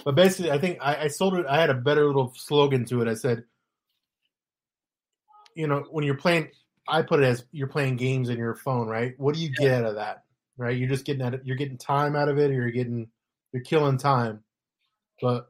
But 0.05 0.16
basically, 0.16 0.51
I 0.51 0.57
think 0.60 0.78
I, 0.80 0.95
I 1.03 1.07
sold 1.10 1.34
it. 1.34 1.45
I 1.45 1.60
had 1.60 1.70
a 1.70 1.74
better 1.74 2.05
little 2.05 2.34
slogan 2.38 2.86
to 2.86 3.01
it. 3.01 3.10
I 3.10 3.16
said, 3.16 3.43
you 5.55 5.68
know, 5.68 5.86
when 5.91 6.05
you're 6.05 6.16
playing, 6.16 6.47
I 6.90 7.02
put 7.02 7.22
it 7.22 7.26
as 7.26 7.46
you're 7.52 7.68
playing 7.68 7.98
games 7.98 8.30
in 8.30 8.38
your 8.38 8.56
phone, 8.56 8.88
right? 8.88 9.14
What 9.18 9.36
do 9.36 9.42
you 9.42 9.50
get 9.50 9.72
out 9.72 9.86
of 9.86 9.96
that, 9.96 10.24
right? 10.58 10.78
You're 10.78 10.90
just 10.90 11.06
getting 11.06 11.22
at 11.22 11.34
it. 11.34 11.42
You're 11.44 11.58
getting 11.58 11.78
time 11.78 12.16
out 12.16 12.30
of 12.30 12.38
it, 12.38 12.52
or 12.52 12.54
you're 12.54 12.72
getting, 12.72 13.10
you're 13.52 13.64
killing 13.64 13.98
time. 13.98 14.44
But 15.22 15.50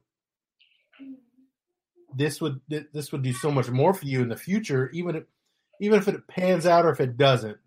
this 2.15 2.41
would 2.41 2.59
this 2.67 3.11
would 3.11 3.21
do 3.21 3.33
so 3.33 3.51
much 3.51 3.69
more 3.69 3.93
for 3.93 4.05
you 4.05 4.21
in 4.21 4.29
the 4.29 4.37
future, 4.37 4.89
even 4.91 5.15
if 5.15 5.23
even 5.81 5.99
if 5.99 6.07
it 6.07 6.27
pans 6.27 6.65
out 6.65 6.85
or 6.85 6.89
if 6.89 6.99
it 6.99 7.17
doesn't. 7.17 7.57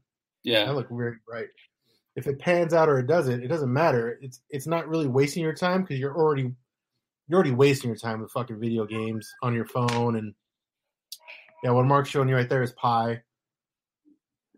Yeah, 0.45 0.65
I 0.65 0.73
look 0.73 0.89
very 0.91 1.17
bright. 1.27 1.49
If 2.17 2.27
it 2.27 2.39
pans 2.39 2.75
out 2.75 2.89
or 2.89 2.99
it 2.99 3.07
doesn't, 3.07 3.43
it 3.43 3.49
doesn't 3.49 3.73
matter. 3.73 4.19
It's 4.21 4.41
it's 4.51 4.67
not 4.67 4.89
really 4.89 5.07
wasting 5.07 5.43
your 5.43 5.55
time 5.55 5.83
because 5.83 5.99
you're 5.99 6.17
already 6.17 6.53
you're 7.29 7.37
already 7.37 7.53
wasting 7.53 7.89
your 7.89 7.97
time 7.97 8.21
with 8.21 8.33
fucking 8.33 8.61
video 8.61 8.85
games 8.85 9.33
on 9.43 9.55
your 9.55 9.67
phone 9.67 10.17
and 10.17 10.35
yeah, 11.63 11.71
what 11.71 11.87
Mark's 11.87 12.11
showing 12.11 12.29
you 12.29 12.35
right 12.35 12.49
there 12.49 12.63
is 12.63 12.73
Pi. 12.73 13.23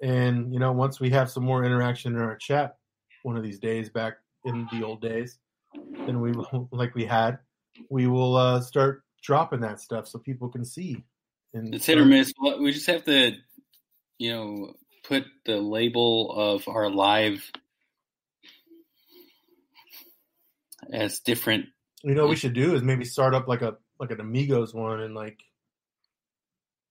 And 0.04 0.52
you 0.52 0.60
know, 0.60 0.70
once 0.70 1.00
we 1.00 1.08
have 1.10 1.30
some 1.30 1.44
more 1.44 1.64
interaction 1.64 2.14
in 2.14 2.20
our 2.20 2.36
chat 2.36 2.76
one 3.22 3.38
of 3.38 3.42
these 3.42 3.58
days 3.58 3.88
back 3.88 4.18
in 4.44 4.68
the 4.70 4.84
old 4.84 5.00
days, 5.00 5.38
then 6.06 6.20
we 6.20 6.32
will 6.32 6.68
like 6.72 6.94
we 6.94 7.06
had, 7.06 7.38
we 7.88 8.06
will 8.06 8.36
uh 8.36 8.60
start 8.60 9.02
dropping 9.22 9.60
that 9.60 9.80
stuff 9.80 10.06
so 10.06 10.18
people 10.18 10.50
can 10.50 10.62
see. 10.62 11.02
And 11.54 11.74
it's 11.74 11.86
hit 11.86 11.96
or 11.96 12.04
miss. 12.04 12.34
We 12.60 12.72
just 12.72 12.86
have 12.86 13.04
to, 13.04 13.32
you 14.18 14.32
know, 14.32 14.74
put 15.04 15.24
the 15.46 15.56
label 15.56 16.32
of 16.32 16.68
our 16.68 16.90
live 16.90 17.42
as 20.92 21.20
different. 21.20 21.66
You 22.02 22.14
know, 22.14 22.24
what 22.24 22.30
we 22.30 22.36
should 22.36 22.52
do 22.52 22.74
is 22.74 22.82
maybe 22.82 23.06
start 23.06 23.34
up 23.34 23.48
like 23.48 23.62
a 23.62 23.78
like 23.98 24.10
an 24.10 24.20
Amigos 24.20 24.74
one 24.74 25.00
and 25.00 25.14
like 25.14 25.38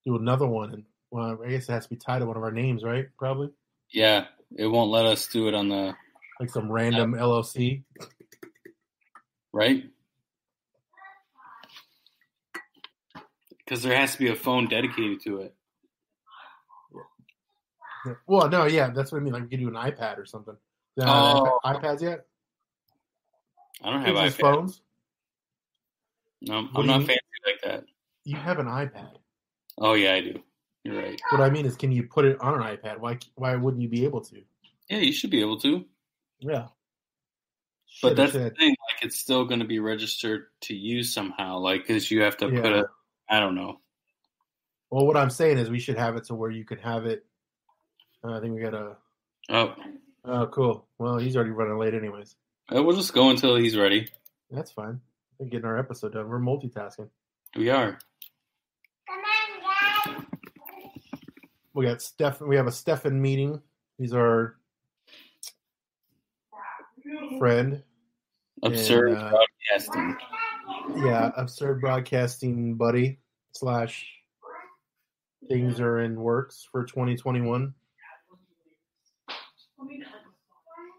do 0.03 0.16
another 0.16 0.47
one. 0.47 0.74
And 0.74 0.84
well, 1.14 1.39
I 1.45 1.49
guess 1.49 1.70
it 1.70 1.72
has 1.74 1.84
to 1.84 1.89
be 1.91 1.95
tied 1.95 2.20
to 2.20 2.26
one 2.26 2.36
of 2.38 2.43
our 2.43 2.51
names, 2.51 2.84
right? 2.84 3.07
Probably 3.20 3.49
Yeah, 3.91 4.26
it 4.57 4.66
won't 4.68 4.89
let 4.91 5.05
us 5.05 5.28
do 5.28 5.47
it 5.47 5.53
on 5.53 5.70
the 5.70 5.95
like 6.39 6.49
some 6.49 6.72
random 6.72 7.14
LLC. 7.14 7.84
right 9.53 9.84
because 13.59 13.84
there 13.84 13.95
has 13.95 14.14
to 14.14 14.18
be 14.20 14.30
a 14.30 14.36
phone 14.36 14.68
dedicated 14.68 15.22
to 15.22 15.41
it. 15.41 15.55
Yeah. 18.05 18.14
Well, 18.28 18.49
no, 18.49 18.66
yeah, 18.66 18.89
that's 18.89 19.11
what 19.11 19.20
I 19.20 19.24
mean. 19.24 19.34
Like 19.34 19.43
we 19.43 19.49
could 19.49 19.59
do 19.59 19.68
an 19.70 19.76
iPad 19.76 20.18
or 20.18 20.26
something. 20.26 20.57
You 20.97 21.03
Oh. 21.07 21.59
iPad- 21.64 21.82
iPads 21.82 22.01
yet? 22.01 22.26
I 23.84 23.89
don't 23.91 24.01
have 24.03 24.16
Kids' 24.16 24.36
iPad. 24.36 24.41
phones. 24.41 24.82
No, 26.41 26.55
I'm 26.57 26.74
do 26.74 26.84
not 26.84 27.01
you- 27.01 27.07
fancy 27.07 27.22
like 27.45 27.61
that. 27.64 27.86
You 28.26 28.36
have 28.38 28.59
an 28.59 28.66
iPad. 28.68 29.18
Oh 29.78 29.93
yeah, 29.93 30.14
I 30.16 30.22
do. 30.22 30.43
You're 30.84 31.02
right. 31.02 31.22
What 31.32 31.42
I 31.42 31.50
mean 31.50 31.66
is, 31.66 31.76
can 31.76 31.92
you 31.92 32.04
put 32.04 32.26
it 32.26 32.40
on 32.42 32.56
an 32.62 32.78
iPad? 32.78 33.00
Why? 33.00 33.18
Why 33.36 33.56
wouldn't 33.56 33.82
you 33.82 33.90
be 33.90 34.04
able 34.06 34.22
to? 34.22 34.42
Yeah, 34.90 34.98
you 34.98 35.14
should 35.14 35.30
be 35.30 35.42
able 35.42 35.58
to. 35.62 35.86
Yeah. 36.40 36.68
But 38.02 38.10
Shit, 38.10 38.18
that's 38.18 38.34
the 38.34 38.50
thing. 38.50 38.70
Like, 38.72 39.04
it's 39.04 39.18
still 39.18 39.46
going 39.46 39.60
to 39.60 39.66
be 39.68 39.80
registered 39.80 40.48
to 40.62 40.76
you 40.76 41.04
somehow. 41.04 41.60
Like, 41.60 41.88
because 41.88 42.10
you 42.12 42.22
have 42.24 42.36
to 42.38 42.48
put 42.50 42.56
Yeah. 42.66 42.82
a. 42.82 42.84
I 43.30 43.40
don't 43.40 43.56
know. 43.56 43.80
Well, 44.90 45.06
what 45.08 45.16
I'm 45.16 45.30
saying 45.30 45.58
is, 45.58 45.70
we 45.70 45.80
should 45.80 45.98
have 45.98 46.16
it 46.18 46.26
to 46.26 46.36
where 46.36 46.52
you 46.52 46.66
can 46.66 46.80
have 46.80 47.06
it. 47.06 47.26
Uh, 48.24 48.38
I 48.38 48.40
think 48.42 48.54
we 48.56 48.62
got 48.62 48.74
a. 48.74 48.98
Oh, 49.50 49.76
Oh, 50.26 50.48
cool. 50.48 50.88
Well, 50.98 51.18
he's 51.18 51.36
already 51.36 51.52
running 51.52 51.78
late, 51.78 51.94
anyways. 51.94 52.36
uh, 52.74 52.82
we'll 52.82 52.96
just 52.96 53.14
go 53.14 53.30
until 53.30 53.56
he's 53.58 53.76
ready. 53.76 54.08
That's 54.50 54.72
fine. 54.72 55.02
We're 55.38 55.48
getting 55.48 55.66
our 55.66 55.78
episode 55.78 56.14
done. 56.14 56.30
We're 56.30 56.40
multitasking. 56.40 57.10
We 57.58 57.70
are. 57.70 58.00
We 61.74 61.86
got 61.86 62.02
Steph. 62.02 62.42
We 62.42 62.56
have 62.56 62.68
a 62.68 62.72
Stefan 62.72 63.22
meeting. 63.22 63.62
He's 63.98 64.14
our 64.14 64.58
friend. 67.40 67.84
Absurd 68.64 69.10
And, 69.10 69.18
uh, 69.18 69.32
broadcasting. 69.32 70.18
Yeah, 70.96 71.32
absurd 71.38 71.82
broadcasting 71.82 72.76
buddy 72.76 73.20
slash 73.54 74.08
things 75.50 75.80
are 75.80 76.00
in 76.00 76.16
works 76.16 76.68
for 76.72 76.86
2021. 76.86 77.74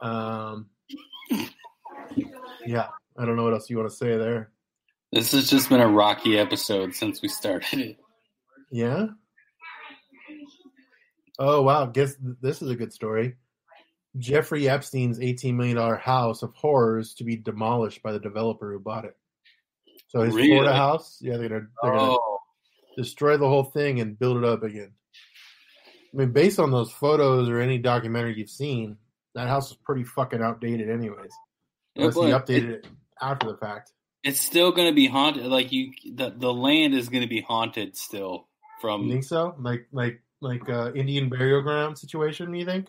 Um, 0.03 0.67
yeah, 2.67 2.89
I 3.17 3.25
don't 3.25 3.37
know 3.37 3.45
what 3.45 3.55
else 3.55 3.71
you 3.71 3.79
want 3.79 3.91
to 3.91 3.97
say 3.97 4.17
there. 4.19 4.51
This 5.13 5.33
has 5.33 5.49
just 5.49 5.69
been 5.69 5.81
a 5.81 5.89
rocky 5.89 6.39
episode 6.39 6.95
since 6.95 7.23
we 7.23 7.29
started 7.29 7.79
it. 7.79 7.99
Yeah. 8.71 9.07
Oh 11.39 11.63
wow! 11.63 11.87
Guess 11.87 12.17
this 12.41 12.63
is 12.63 12.71
a 12.71 12.77
good 12.77 12.93
story. 12.93 13.37
Jeffrey 14.17 14.69
Epstein's 14.69 15.19
$18 15.19 15.55
million 15.55 15.77
house 15.99 16.43
of 16.45 16.55
horrors 16.55 17.15
to 17.15 17.25
be 17.25 17.35
demolished 17.37 18.01
by 18.01 18.13
the 18.13 18.21
developer 18.21 18.73
who 18.73 18.79
bought 18.79 19.05
it. 19.05 19.17
So 20.09 20.21
his 20.21 20.33
Really? 20.35 20.51
Florida 20.51 20.73
house, 20.75 21.19
yeah, 21.21 21.37
they're 21.37 21.49
gonna 21.49 21.67
they're 21.83 21.93
gonna 21.93 22.13
Oh, 22.13 22.39
destroy 22.97 23.37
the 23.37 23.49
whole 23.49 23.65
thing 23.65 24.01
and 24.01 24.17
build 24.17 24.37
it 24.37 24.45
up 24.45 24.63
again. 24.63 24.93
I 26.13 26.17
mean, 26.17 26.31
based 26.33 26.61
on 26.61 26.71
those 26.71 26.93
photos 26.93 27.49
or 27.49 27.59
any 27.59 27.79
documentary 27.79 28.39
you've 28.39 28.51
seen, 28.51 28.99
that 29.35 29.49
house 29.49 29.73
is 29.73 29.77
pretty 29.79 30.05
fucking 30.05 30.41
outdated, 30.41 30.89
anyways. 30.89 31.33
yeah, 31.97 32.05
Unless 32.07 32.15
he 32.15 32.21
updated 32.55 32.69
it- 32.69 32.85
it 32.85 32.87
after 33.21 33.49
the 33.51 33.57
fact. 33.57 33.91
it's 34.23 34.41
still 34.41 34.71
going 34.71 34.87
to 34.87 34.95
be 34.95 35.09
haunted. 35.09 35.47
Like 35.47 35.73
you, 35.73 35.91
the 36.15 36.31
the 36.31 36.53
land 36.55 36.95
is 36.95 37.09
going 37.09 37.23
to 37.25 37.29
be 37.29 37.41
haunted 37.41 37.97
still. 37.97 38.47
You 38.63 38.81
From 38.81 39.09
think 39.09 39.25
so? 39.25 39.57
Like 39.59 39.89
like 39.91 40.23
like 40.45 40.69
uh, 40.69 40.93
Indian 40.95 41.29
burial 41.29 41.63
ground 41.63 41.99
situation? 41.99 42.55
You 42.55 42.65
think 42.65 42.87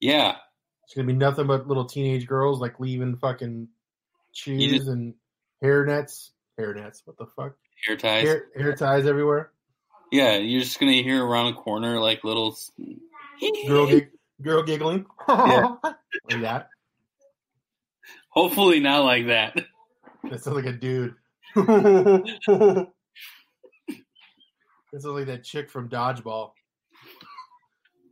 yeah, 0.00 0.36
it's 0.84 0.94
gonna 0.94 1.06
be 1.06 1.12
nothing 1.14 1.46
but 1.46 1.66
little 1.66 1.86
teenage 1.86 2.26
girls 2.26 2.60
like 2.60 2.78
leaving 2.80 3.16
fucking 3.16 3.68
shoes 4.32 4.72
just- 4.72 4.88
and 4.88 5.14
hair 5.62 5.86
nets, 5.86 6.32
hair 6.58 6.74
nets. 6.74 7.02
What 7.06 7.16
the 7.16 7.26
fuck? 7.36 7.54
hair 7.86 7.96
ties. 7.96 8.24
Hair, 8.24 8.46
hair 8.56 8.74
ties 8.74 9.06
everywhere. 9.06 9.50
Yeah, 10.12 10.36
you're 10.36 10.60
just 10.62 10.78
going 10.78 10.92
to 10.92 11.02
hear 11.02 11.24
around 11.24 11.46
the 11.52 11.60
corner 11.60 11.98
like 11.98 12.22
little. 12.24 12.56
Girl, 13.66 13.86
gig, 13.86 14.08
girl 14.42 14.62
giggling. 14.62 15.06
Yeah. 15.28 15.74
like 16.30 16.40
that. 16.42 16.68
Hopefully 18.30 18.80
not 18.80 19.04
like 19.04 19.26
that. 19.26 19.56
That 20.30 20.42
sounds 20.42 20.56
like 20.56 20.66
a 20.66 20.72
dude. 20.72 21.14
that 21.54 22.86
sounds 24.92 25.04
like 25.04 25.26
that 25.26 25.42
chick 25.44 25.70
from 25.70 25.88
Dodgeball. 25.88 26.52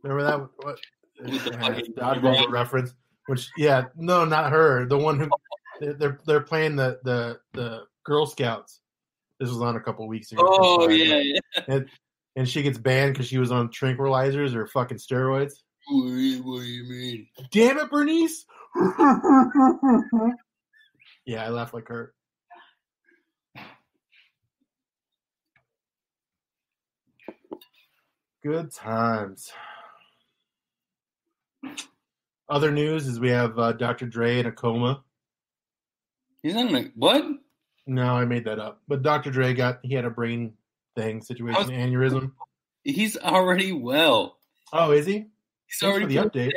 Remember 0.05 0.23
that? 0.23 0.65
What? 0.65 0.79
With 1.19 1.43
the 1.43 1.51
Yeah, 1.51 1.59
fucking- 1.59 1.93
Dodgeball 1.93 2.49
reference. 2.51 2.93
Which, 3.27 3.49
yeah, 3.57 3.85
no, 3.95 4.23
not 4.23 4.51
her. 4.51 4.85
The 4.85 4.97
one 4.97 5.19
who 5.19 5.27
they're 5.79 5.93
they're, 5.93 6.19
they're 6.27 6.41
playing 6.41 6.75
the, 6.75 6.99
the 7.03 7.39
the 7.53 7.85
Girl 8.03 8.27
Scouts. 8.27 8.81
This 9.39 9.49
was 9.49 9.61
on 9.61 9.75
a 9.75 9.79
couple 9.79 10.07
weeks 10.07 10.31
ago. 10.31 10.43
Oh 10.45 10.87
yeah, 10.89 11.17
yeah. 11.19 11.39
and, 11.67 11.89
and 12.35 12.47
she 12.47 12.61
gets 12.61 12.77
banned 12.77 13.13
because 13.13 13.27
she 13.27 13.39
was 13.39 13.51
on 13.51 13.69
tranquilizers 13.69 14.53
or 14.53 14.67
fucking 14.67 14.97
steroids. 14.99 15.53
What 15.87 16.07
do 16.09 16.15
you, 16.15 16.43
what 16.43 16.59
do 16.59 16.65
you 16.65 16.83
mean? 16.83 17.27
Damn 17.51 17.79
it, 17.79 17.89
Bernice! 17.89 18.45
yeah, 21.25 21.45
I 21.45 21.49
laugh 21.49 21.73
like 21.73 21.87
her. 21.87 22.13
Good 28.43 28.71
times. 28.71 29.51
Other 32.49 32.71
news 32.71 33.07
is 33.07 33.19
we 33.19 33.29
have 33.29 33.57
uh, 33.57 33.71
Dr. 33.73 34.05
Dre 34.05 34.39
in 34.39 34.45
a 34.45 34.51
coma. 34.51 35.03
He's 36.43 36.53
not 36.53 36.67
gonna 36.67 36.89
what? 36.95 37.23
No, 37.87 38.15
I 38.15 38.25
made 38.25 38.45
that 38.45 38.59
up. 38.59 38.81
But 38.87 39.01
Dr. 39.03 39.31
Dre 39.31 39.53
got 39.53 39.79
he 39.83 39.93
had 39.95 40.05
a 40.05 40.09
brain 40.09 40.53
thing 40.95 41.21
situation, 41.21 41.55
How's- 41.61 41.69
aneurysm. 41.71 42.31
He's 42.83 43.17
already 43.17 43.71
well. 43.71 44.37
Oh, 44.71 44.91
is 44.91 45.07
he? 45.07 45.13
He's 45.65 45.79
Thanks 45.79 45.83
already 45.97 46.15
for 46.15 46.23
the 46.23 46.29
update. 46.29 46.51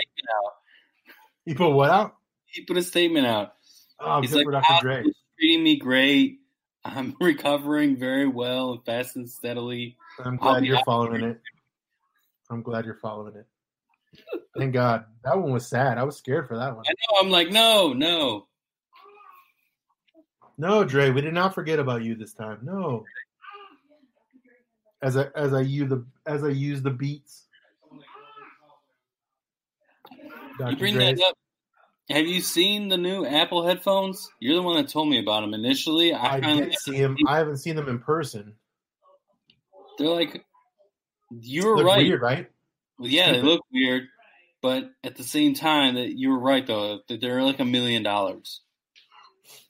He 1.46 1.54
put 1.54 1.70
what 1.70 1.88
out? 1.90 2.16
He 2.44 2.64
put 2.66 2.76
a 2.76 2.82
statement 2.82 3.26
out. 3.26 3.54
Oh, 3.98 4.20
He's 4.20 4.34
like, 4.34 4.44
for 4.44 4.52
Dr. 4.52 4.66
"Wow, 4.70 4.80
Dre. 4.82 5.02
he's 5.04 5.14
treating 5.38 5.62
me 5.64 5.78
great. 5.78 6.40
I'm 6.84 7.16
recovering 7.20 7.98
very 7.98 8.28
well 8.28 8.82
fast 8.84 9.16
and 9.16 9.28
steadily. 9.28 9.96
I'm 10.22 10.36
glad 10.36 10.64
you're 10.66 10.84
following 10.84 11.20
here. 11.20 11.30
it. 11.30 11.40
I'm 12.50 12.62
glad 12.62 12.84
you're 12.84 12.98
following 13.00 13.34
it. 13.36 13.46
Thank 14.56 14.74
God. 14.74 15.04
That 15.24 15.38
one 15.38 15.52
was 15.52 15.66
sad. 15.66 15.98
I 15.98 16.04
was 16.04 16.16
scared 16.16 16.48
for 16.48 16.56
that 16.56 16.74
one. 16.74 16.84
I 16.88 16.92
know. 16.92 17.20
I'm 17.20 17.30
like, 17.30 17.50
no, 17.50 17.92
no. 17.92 18.46
No, 20.56 20.84
Dre, 20.84 21.10
we 21.10 21.20
did 21.20 21.34
not 21.34 21.54
forget 21.54 21.78
about 21.78 22.02
you 22.02 22.16
this 22.16 22.32
time. 22.32 22.58
No. 22.62 23.04
As 25.00 25.16
I 25.16 25.28
as 25.36 25.54
I 25.54 25.60
use 25.60 25.88
the 25.88 26.04
as 26.26 26.42
I 26.42 26.48
use 26.48 26.82
the 26.82 26.90
beats. 26.90 27.46
Dr. 30.58 30.72
You 30.72 30.76
bring 30.76 30.94
Dre's. 30.94 31.18
that 31.18 31.24
up. 31.24 31.34
Have 32.10 32.26
you 32.26 32.40
seen 32.40 32.88
the 32.88 32.96
new 32.96 33.24
Apple 33.24 33.64
headphones? 33.64 34.28
You're 34.40 34.56
the 34.56 34.62
one 34.62 34.76
that 34.76 34.88
told 34.88 35.08
me 35.08 35.20
about 35.20 35.42
them 35.42 35.54
initially. 35.54 36.12
I, 36.12 36.36
I 36.36 36.40
did 36.40 36.74
see 36.78 36.96
him. 36.96 37.16
I 37.28 37.36
haven't 37.36 37.58
seen 37.58 37.76
them 37.76 37.88
in 37.88 37.98
person. 37.98 38.54
they're 39.98 40.08
like, 40.08 40.44
you 41.30 41.66
were 41.66 41.84
right. 41.84 41.98
weird, 41.98 42.22
right? 42.22 42.50
Well, 42.98 43.08
yeah, 43.08 43.32
they 43.32 43.42
look 43.42 43.60
weird, 43.72 44.08
but 44.60 44.90
at 45.04 45.16
the 45.16 45.22
same 45.22 45.54
time, 45.54 45.94
that 45.94 46.18
you 46.18 46.30
were 46.30 46.38
right 46.38 46.66
though. 46.66 47.00
That 47.08 47.20
they're 47.20 47.42
like 47.42 47.60
a 47.60 47.64
million 47.64 48.02
dollars 48.02 48.62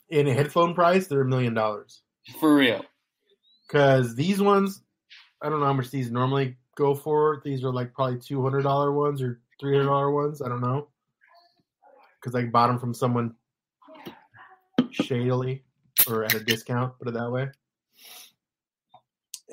In 0.09 0.27
a 0.27 0.33
headphone 0.33 0.75
price, 0.75 1.07
they're 1.07 1.21
a 1.23 1.29
million 1.29 1.55
dollars. 1.55 2.01
for 2.41 2.55
real. 2.55 2.85
Because 3.67 4.15
these 4.15 4.41
ones, 4.41 4.83
I 5.43 5.51
don't 5.51 5.61
know 5.61 5.67
how 5.67 5.75
much 5.75 5.91
these 5.91 6.11
normally 6.11 6.57
go 6.75 6.95
for. 6.95 7.43
These 7.45 7.65
are 7.65 7.73
like 7.73 7.93
probably 7.93 8.19
two 8.19 8.43
hundred 8.43 8.63
dollar 8.63 8.93
ones 8.93 9.21
or 9.21 9.41
three 9.61 9.75
hundred 9.77 9.89
dollar 9.89 10.11
ones. 10.11 10.41
I 10.41 10.49
don't 10.49 10.63
know. 10.63 10.89
Because 12.21 12.35
I 12.35 12.45
bought 12.47 12.69
them 12.69 12.79
from 12.79 12.95
someone 12.95 13.35
shadily 14.91 15.63
or 16.09 16.25
at 16.25 16.35
a 16.35 16.41
discount. 16.41 16.99
Put 16.99 17.09
it 17.09 17.15
that 17.15 17.31
way. 17.31 17.49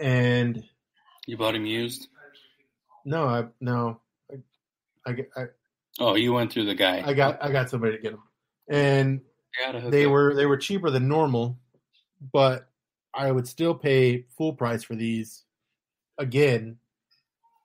And 0.02 0.64
You 1.28 1.38
bought 1.38 1.56
him 1.56 1.66
used. 1.66 2.08
No, 3.06 3.26
I 3.28 3.46
no, 3.62 4.00
I, 4.32 4.36
I, 5.08 5.14
get- 5.14 5.30
I, 5.38 5.44
Oh, 6.00 6.16
you 6.16 6.34
went 6.34 6.52
through 6.52 6.66
the 6.66 6.76
guy. 6.76 7.02
I 7.06 7.14
got 7.14 7.42
I 7.42 7.52
got 7.52 7.70
somebody 7.70 7.96
to 7.96 8.02
get 8.02 8.12
them, 8.12 8.24
and 8.70 9.22
I 9.62 9.66
gotta 9.68 9.80
hook 9.80 9.92
they 9.92 10.06
up. 10.06 10.12
were 10.12 10.36
they 10.36 10.46
were 10.46 10.58
cheaper 10.58 10.90
than 10.90 11.08
normal, 11.08 11.58
but 12.34 12.68
I 13.14 13.32
would 13.32 13.48
still 13.48 13.74
pay 13.74 14.26
full 14.38 14.52
price 14.52 14.84
for 14.84 14.96
these 14.96 15.46
again, 16.18 16.78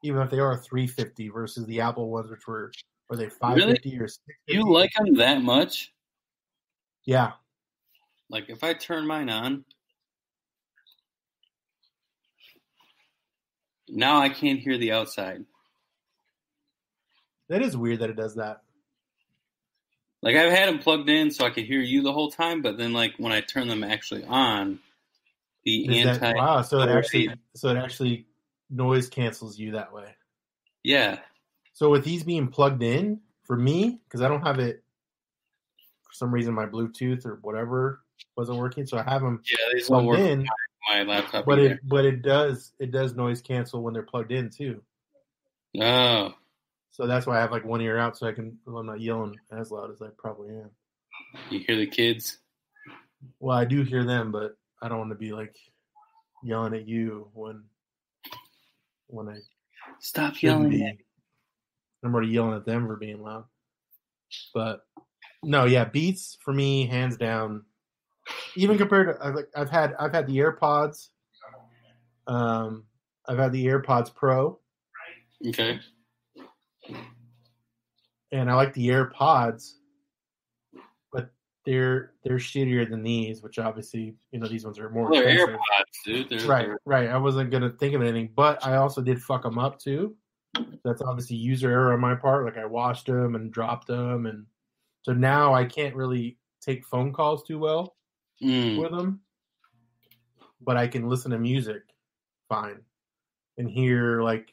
even 0.05 0.23
if 0.23 0.31
they 0.31 0.39
are 0.39 0.57
three 0.57 0.87
fifty 0.87 1.29
versus 1.29 1.67
the 1.67 1.81
Apple 1.81 2.09
ones, 2.09 2.31
which 2.31 2.47
were 2.47 2.71
were 3.09 3.17
they 3.17 3.29
five 3.29 3.59
fifty 3.59 3.99
or 3.99 4.07
six 4.07 4.23
You 4.47 4.71
like 4.73 4.93
them 4.95 5.15
that 5.17 5.43
much? 5.43 5.93
Yeah, 7.05 7.33
Like 8.29 8.49
if 8.49 8.63
I 8.63 8.75
turn 8.75 9.07
mine 9.09 9.29
on, 9.29 9.65
now 13.91 14.21
I 14.21 14.29
can't 14.29 14.61
hear 14.61 14.79
the 14.79 14.93
outside. 14.93 15.45
that 17.49 17.63
is 17.63 17.77
weird 17.77 18.01
that 18.01 18.11
it 18.11 18.17
does 18.17 18.37
that. 18.37 18.63
Like 20.23 20.37
I've 20.37 20.53
had 20.53 20.69
them 20.69 20.79
plugged 20.79 21.09
in 21.09 21.31
so 21.31 21.45
I 21.45 21.51
could 21.51 21.65
hear 21.65 21.81
you 21.81 22.03
the 22.03 22.13
whole 22.13 22.31
time, 22.31 22.63
but 22.63 22.77
then 22.79 22.93
like 22.93 23.15
when 23.19 23.33
I 23.33 23.41
turn 23.41 23.69
them 23.69 23.83
actually 23.83 24.25
on, 24.25 24.79
the 25.65 25.87
Is 25.89 26.07
anti 26.07 26.19
that 26.19 26.37
wow? 26.37 26.63
So 26.63 26.81
it 26.81 26.89
actually 26.91 27.31
so 27.55 27.69
it 27.69 27.77
actually 27.77 28.27
noise 28.71 29.09
cancels 29.09 29.59
you 29.59 29.73
that 29.73 29.93
way. 29.93 30.15
yeah 30.85 31.19
So 31.73 31.91
with 31.91 32.05
these 32.05 32.23
being 32.23 32.49
plugged 32.49 32.83
in 32.83 33.21
for 33.45 33.57
me, 33.57 34.01
because 34.05 34.21
I 34.23 34.29
don't 34.29 34.43
have 34.43 34.59
it 34.59 34.83
for 36.03 36.13
some 36.13 36.33
reason, 36.33 36.55
my 36.55 36.67
Bluetooth 36.67 37.27
or 37.27 37.39
whatever 37.43 38.03
wasn't 38.37 38.59
working, 38.59 38.87
so 38.87 38.99
I 38.99 39.03
have 39.03 39.23
them 39.23 39.43
yeah 39.51 39.81
plugged 39.87 40.21
in. 40.21 40.47
On 40.89 41.07
my 41.07 41.15
laptop. 41.15 41.45
But 41.45 41.59
either. 41.59 41.75
it 41.75 41.81
but 41.85 42.05
it 42.05 42.23
does 42.23 42.73
it 42.79 42.91
does 42.91 43.15
noise 43.15 43.41
cancel 43.41 43.83
when 43.83 43.93
they're 43.95 44.03
plugged 44.03 44.33
in 44.33 44.51
too. 44.51 44.83
oh 45.81 46.35
So 46.93 47.07
that's 47.07 47.27
why 47.27 47.39
I 47.39 47.41
have 47.41 47.53
like 47.53 47.65
one 47.65 47.81
ear 47.81 47.99
out 47.99 48.17
so 48.17 48.27
I 48.27 48.33
can 48.33 48.59
well, 48.67 48.79
I'm 48.79 48.87
not 48.87 49.01
yelling 49.01 49.37
as 49.53 49.71
loud 49.71 49.91
as 49.93 50.03
I 50.03 50.09
probably 50.17 50.51
am. 50.51 50.71
you 51.51 51.61
hear 51.61 51.77
the 51.77 51.87
kids? 51.87 52.39
Well, 53.39 53.57
I 53.57 53.65
do 53.65 53.83
hear 53.83 54.05
them, 54.05 54.33
but 54.33 54.57
I 54.83 54.89
don't 54.89 54.99
want 54.99 55.11
to 55.11 55.17
be 55.17 55.33
like 55.33 55.57
yelling 56.43 56.75
at 56.75 56.89
you 56.89 57.29
when 57.35 57.63
when 59.09 59.29
I 59.29 59.39
Stop 60.01 60.43
yelling. 60.43 60.71
be. 60.71 60.99
I'm 62.03 62.15
already 62.15 62.29
yelling 62.33 62.57
at 62.57 62.65
them 62.65 62.87
for 62.87 62.97
being 62.97 63.23
loud. 63.23 63.45
But 64.55 64.87
no, 65.43 65.65
yeah, 65.67 65.85
Beats 65.85 66.39
for 66.43 66.53
me, 66.53 66.87
hands 66.87 67.17
down. 67.17 67.65
Even 68.57 68.77
compared 68.79 69.09
to 69.17 69.25
I've, 69.27 69.35
like, 69.35 69.49
I've 69.57 69.71
had 69.71 69.95
I've 69.99 70.13
had 70.13 70.27
the 70.27 70.39
AirPods. 70.39 71.09
Um, 72.27 72.85
I've 73.29 73.39
had 73.39 73.53
the 73.53 73.65
AirPods 73.67 74.15
Pro, 74.15 74.59
Okay. 75.49 75.79
and 78.33 78.51
I 78.51 78.55
like 78.55 78.73
the 78.75 78.89
AirPods, 78.89 79.73
but 81.13 81.31
they're 81.65 82.13
they're 82.25 82.37
shittier 82.39 82.89
than 82.89 83.03
these, 83.03 83.43
which 83.43 83.59
obviously 83.59 84.15
you 84.33 84.39
know 84.41 84.49
these 84.49 84.65
ones 84.65 84.79
are 84.79 84.91
more 84.91 85.11
Well, 85.11 85.23
they're 85.23 85.31
expensive. 85.31 85.57
AirPods, 85.61 86.05
dude. 86.05 86.29
They're, 86.41 86.49
Right, 86.49 86.67
they're- 86.67 86.81
right. 86.85 87.09
I 87.09 87.17
wasn't 87.17 87.51
gonna 87.51 87.71
think 87.71 87.95
of 87.95 88.03
anything, 88.03 88.31
but 88.35 88.65
I 88.65 88.77
also 88.77 89.01
did 89.03 89.23
fuck 89.23 89.43
them 89.43 89.59
up 89.59 89.79
too. 89.79 90.17
That's 90.85 91.03
obviously 91.03 91.37
user 91.37 91.71
error 91.71 91.93
on 91.93 92.01
my 92.01 92.15
part. 92.15 92.45
Like 92.45 92.59
I 92.59 92.67
washed 92.67 93.07
them 93.07 93.35
and 93.35 93.53
dropped 93.53 93.87
them, 93.89 94.27
and 94.27 94.47
so 95.03 95.13
now 95.13 95.55
I 95.55 95.65
can't 95.65 95.95
really 95.95 96.39
take 96.61 96.85
phone 96.85 97.13
calls 97.13 97.43
too 97.45 97.59
well 97.59 97.97
Mm. 98.43 98.81
with 98.81 98.91
them. 98.91 99.21
But 100.61 100.77
I 100.77 100.89
can 100.89 101.09
listen 101.09 101.31
to 101.33 101.39
music 101.39 101.83
fine 102.49 102.81
and 103.59 103.69
hear 103.71 104.23
like 104.23 104.53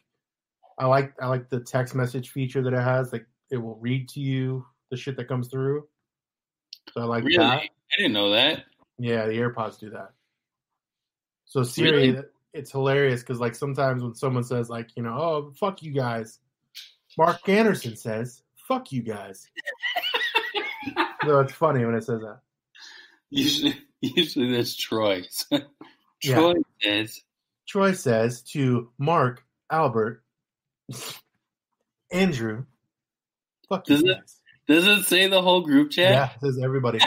I 0.78 0.86
like 0.86 1.14
I 1.22 1.28
like 1.28 1.50
the 1.50 1.60
text 1.60 1.96
message 1.96 2.30
feature 2.30 2.62
that 2.64 2.74
it 2.74 2.82
has. 2.82 3.12
Like 3.12 3.26
it 3.50 3.58
will 3.58 3.76
read 3.78 4.10
to 4.10 4.20
you 4.20 4.66
the 4.92 4.98
shit 4.98 5.18
that 5.18 5.28
comes 5.28 5.48
through. 5.50 5.88
So 6.94 7.02
I 7.02 7.04
like 7.06 7.24
Really? 7.24 7.38
that. 7.38 7.62
I 7.64 7.70
didn't 7.98 8.14
know 8.14 8.32
that. 8.32 8.66
Yeah, 9.00 9.26
the 9.26 9.34
AirPods 9.34 9.80
do 9.80 9.90
that. 9.92 10.12
So 11.46 11.64
Siri, 11.64 12.12
Really? 12.12 12.24
it's 12.54 12.72
hilarious 12.72 13.22
because 13.22 13.40
like 13.40 13.56
sometimes 13.56 14.04
when 14.04 14.16
someone 14.16 14.44
says 14.44 14.70
like 14.70 14.90
you 14.96 15.04
know 15.04 15.14
oh 15.18 15.54
fuck 15.60 15.82
you 15.82 15.92
guys, 15.94 16.40
Mark 17.18 17.48
Anderson 17.50 17.96
says 17.96 18.44
fuck 18.68 18.92
you 18.92 19.02
guys. 19.02 19.48
so 21.26 21.40
it's 21.40 21.54
funny 21.54 21.86
when 21.86 21.96
it 21.96 22.04
says 22.04 22.22
that. 22.22 22.40
Usually, 23.30 23.76
usually 24.02 24.52
that's 24.56 24.76
Troy. 24.76 25.24
Yeah. 26.24 26.34
Troy 26.34 26.54
says, 26.82 27.22
Troy 27.68 27.92
says 27.92 28.42
to 28.54 28.90
Mark, 28.98 29.44
Albert, 29.72 30.24
Andrew, 32.12 32.66
fuck 33.70 33.88
you 33.88 33.98
Does 33.98 34.04
it- 34.04 34.08
guys. 34.18 34.40
"Does 34.68 34.88
it 34.88 35.04
say 35.06 35.28
the 35.28 35.42
whole 35.44 35.62
group 35.62 35.92
chat?" 35.92 36.12
Yeah, 36.12 36.30
it 36.32 36.40
says 36.42 36.60
everybody. 36.64 37.00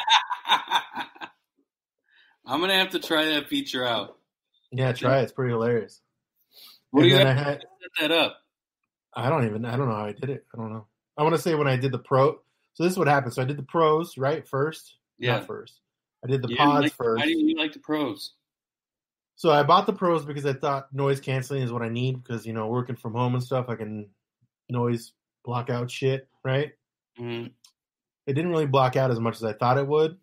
I'm 2.46 2.60
gonna 2.60 2.78
have 2.78 2.90
to 2.90 2.98
try 3.00 3.24
that 3.26 3.48
feature 3.48 3.84
out. 3.84 4.16
Yeah, 4.72 4.92
try 4.92 5.18
it. 5.20 5.24
It's 5.24 5.32
pretty 5.32 5.52
hilarious. 5.52 6.00
What 6.90 7.02
do 7.02 7.08
you 7.08 7.16
I 7.18 7.32
had 7.32 7.60
set 7.62 7.90
that 8.00 8.10
up? 8.12 8.36
I 9.14 9.28
don't 9.28 9.46
even 9.46 9.64
I 9.64 9.76
don't 9.76 9.88
know 9.88 9.94
how 9.96 10.04
I 10.06 10.12
did 10.12 10.30
it. 10.30 10.46
I 10.54 10.58
don't 10.58 10.72
know. 10.72 10.86
I 11.16 11.22
want 11.22 11.34
to 11.34 11.40
say 11.42 11.54
when 11.54 11.68
I 11.68 11.76
did 11.76 11.92
the 11.92 11.98
pro. 11.98 12.38
So 12.74 12.84
this 12.84 12.92
is 12.92 12.98
what 12.98 13.08
happened. 13.08 13.34
So 13.34 13.42
I 13.42 13.44
did 13.44 13.56
the 13.58 13.62
pros 13.64 14.16
right 14.16 14.46
first. 14.46 14.96
Yeah. 15.18 15.38
Not 15.38 15.46
first. 15.46 15.80
I 16.24 16.28
did 16.28 16.42
the 16.42 16.48
You 16.48 16.56
pods 16.56 16.82
like- 16.84 16.92
first. 16.94 17.20
Why 17.20 17.26
do 17.26 17.32
you 17.38 17.56
like 17.56 17.72
the 17.72 17.78
pros? 17.78 18.34
So 19.36 19.50
I 19.50 19.62
bought 19.62 19.86
the 19.86 19.92
pros 19.94 20.24
because 20.26 20.44
I 20.44 20.52
thought 20.52 20.92
noise 20.92 21.18
canceling 21.20 21.62
is 21.62 21.72
what 21.72 21.80
I 21.82 21.88
need 21.88 22.22
because 22.22 22.46
you 22.46 22.52
know 22.52 22.66
working 22.68 22.96
from 22.96 23.14
home 23.14 23.34
and 23.34 23.42
stuff 23.42 23.70
I 23.70 23.76
can 23.76 24.10
noise 24.68 25.12
block 25.44 25.70
out 25.70 25.90
shit 25.90 26.28
right. 26.44 26.72
Mhm. 27.18 27.50
It 28.26 28.34
didn't 28.34 28.50
really 28.50 28.66
block 28.66 28.96
out 28.96 29.10
as 29.10 29.18
much 29.18 29.36
as 29.36 29.44
I 29.44 29.54
thought 29.54 29.78
it 29.78 29.86
would, 29.86 30.18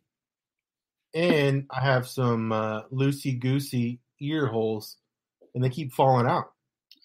and 1.14 1.66
I 1.72 1.82
have 1.82 2.08
some 2.08 2.52
uh, 2.52 2.84
loosey 2.89 3.39
goosey 3.39 4.00
ear 4.20 4.45
holes, 4.48 4.98
and 5.56 5.64
they 5.64 5.70
keep 5.70 5.93
falling 5.93 6.28
out. 6.28 6.52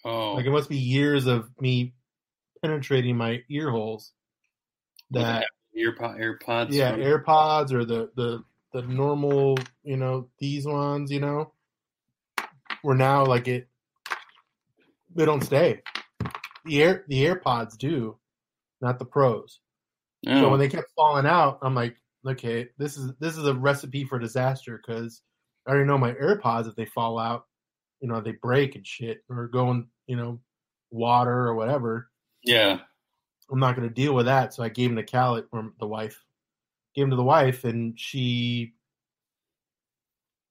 Oh, 0.05 0.33
Like 0.33 0.45
it 0.45 0.51
must 0.51 0.69
be 0.69 0.77
years 0.77 1.25
of 1.25 1.49
me 1.59 1.93
penetrating 2.61 3.17
my 3.17 3.41
ear 3.49 3.69
holes 3.71 4.11
With 5.11 5.23
that 5.23 5.45
AirPod, 5.75 6.19
AirPods. 6.19 6.71
yeah 6.71 6.91
from- 6.91 7.01
AirPods 7.01 7.71
or 7.73 7.85
the 7.85 8.11
the 8.15 8.43
the 8.73 8.81
normal 8.81 9.57
you 9.83 9.97
know 9.97 10.27
these 10.39 10.65
ones 10.65 11.11
you 11.11 11.19
know 11.19 11.53
where 12.81 12.95
now 12.95 13.25
like 13.25 13.47
it 13.47 13.67
they 15.15 15.25
don't 15.25 15.43
stay. 15.43 15.81
The 16.65 16.81
air 16.81 17.03
the 17.07 17.25
AirPods 17.25 17.77
do, 17.77 18.17
not 18.81 18.99
the 18.99 19.05
pros. 19.05 19.59
Oh. 20.27 20.41
So 20.41 20.49
when 20.49 20.59
they 20.59 20.69
kept 20.69 20.91
falling 20.95 21.25
out, 21.25 21.59
I'm 21.61 21.75
like, 21.75 21.97
okay, 22.27 22.69
this 22.77 22.97
is 22.97 23.11
this 23.19 23.37
is 23.37 23.45
a 23.45 23.53
recipe 23.53 24.05
for 24.05 24.19
disaster 24.19 24.81
because 24.81 25.21
I 25.67 25.71
already 25.71 25.87
know 25.87 25.97
my 25.97 26.13
AirPods 26.13 26.67
if 26.67 26.75
they 26.75 26.85
fall 26.85 27.19
out, 27.19 27.45
you 27.99 28.07
know, 28.07 28.21
they 28.21 28.31
break 28.31 28.75
and 28.75 28.87
shit 28.87 29.23
or 29.29 29.47
go 29.47 29.71
in, 29.71 29.87
you 30.07 30.15
know, 30.15 30.39
water 30.91 31.47
or 31.47 31.55
whatever. 31.55 32.09
yeah, 32.43 32.79
I'm 33.51 33.59
not 33.59 33.75
going 33.75 33.87
to 33.87 33.93
deal 33.93 34.13
with 34.13 34.27
that. 34.27 34.53
So 34.53 34.63
I 34.63 34.69
gave 34.69 34.89
him 34.89 34.95
to 34.95 35.05
Callie, 35.05 35.43
or 35.51 35.71
the 35.79 35.87
wife. 35.87 36.23
Gave 36.95 37.05
him 37.05 37.09
to 37.09 37.15
the 37.15 37.23
wife, 37.23 37.63
and 37.63 37.99
she 37.99 38.73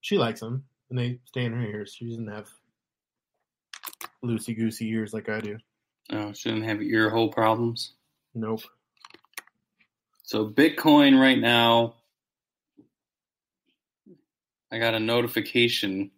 she 0.01 0.19
likes 0.19 0.43
him, 0.43 0.65
and 0.91 0.99
they 0.99 1.21
stay 1.25 1.45
in 1.45 1.53
her 1.53 1.65
ears. 1.65 1.95
She 1.97 2.09
doesn't 2.09 2.29
have 2.29 2.49
loosey 4.25 4.57
goosey 4.57 4.89
ears 4.91 5.13
like 5.13 5.29
I 5.29 5.41
do. 5.41 5.59
Oh, 6.11 6.33
she 6.33 6.49
doesn't 6.49 6.65
have 6.65 6.83
ear 6.83 7.11
hole 7.11 7.29
problems. 7.31 7.95
Nope. 8.35 8.63
So 10.25 10.49
Bitcoin 10.49 11.21
right 11.21 11.39
now, 11.39 11.97
I 14.73 14.79
got 14.79 14.95
a 14.95 15.01
notification 15.01 16.11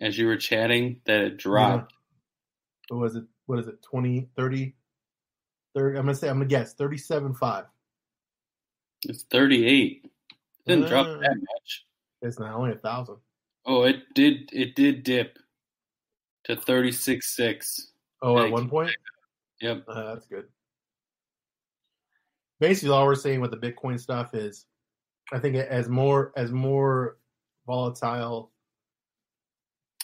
as 0.00 0.18
you 0.18 0.26
were 0.26 0.36
chatting 0.36 1.00
that 1.06 1.20
it 1.20 1.36
dropped. 1.36 1.92
What 2.88 3.00
was 3.00 3.16
it? 3.16 3.24
What 3.46 3.58
is 3.58 3.68
it? 3.68 3.82
20, 3.82 4.28
30, 4.36 4.74
30 5.74 5.98
I'm 5.98 6.04
gonna 6.04 6.14
say 6.14 6.28
I'm 6.28 6.36
gonna 6.36 6.46
guess 6.46 6.74
thirty-seven 6.74 7.34
five. 7.34 7.64
It's 9.06 9.22
38. 9.24 10.02
It 10.04 10.10
didn't 10.66 10.88
drop 10.88 11.06
Uh. 11.06 11.18
that 11.18 11.36
much. 11.36 11.86
It's 12.22 12.38
not 12.38 12.54
only 12.54 12.72
a 12.72 12.76
thousand. 12.76 13.16
Oh, 13.66 13.84
it 13.84 14.02
did. 14.14 14.50
It 14.52 14.74
did 14.74 15.02
dip 15.04 15.38
to 16.44 16.56
36.6. 16.56 17.92
Oh, 18.22 18.38
at 18.38 18.50
one 18.50 18.68
point. 18.68 18.94
Yep. 19.60 19.84
Uh, 19.88 20.14
that's 20.14 20.26
good. 20.26 20.48
Basically, 22.60 22.90
all 22.94 23.06
we're 23.06 23.14
saying 23.14 23.40
with 23.40 23.50
the 23.50 23.56
Bitcoin 23.56 23.98
stuff 24.00 24.34
is, 24.34 24.66
I 25.32 25.38
think 25.38 25.56
as 25.56 25.88
more 25.88 26.32
as 26.36 26.50
more 26.52 27.18
volatile. 27.66 28.52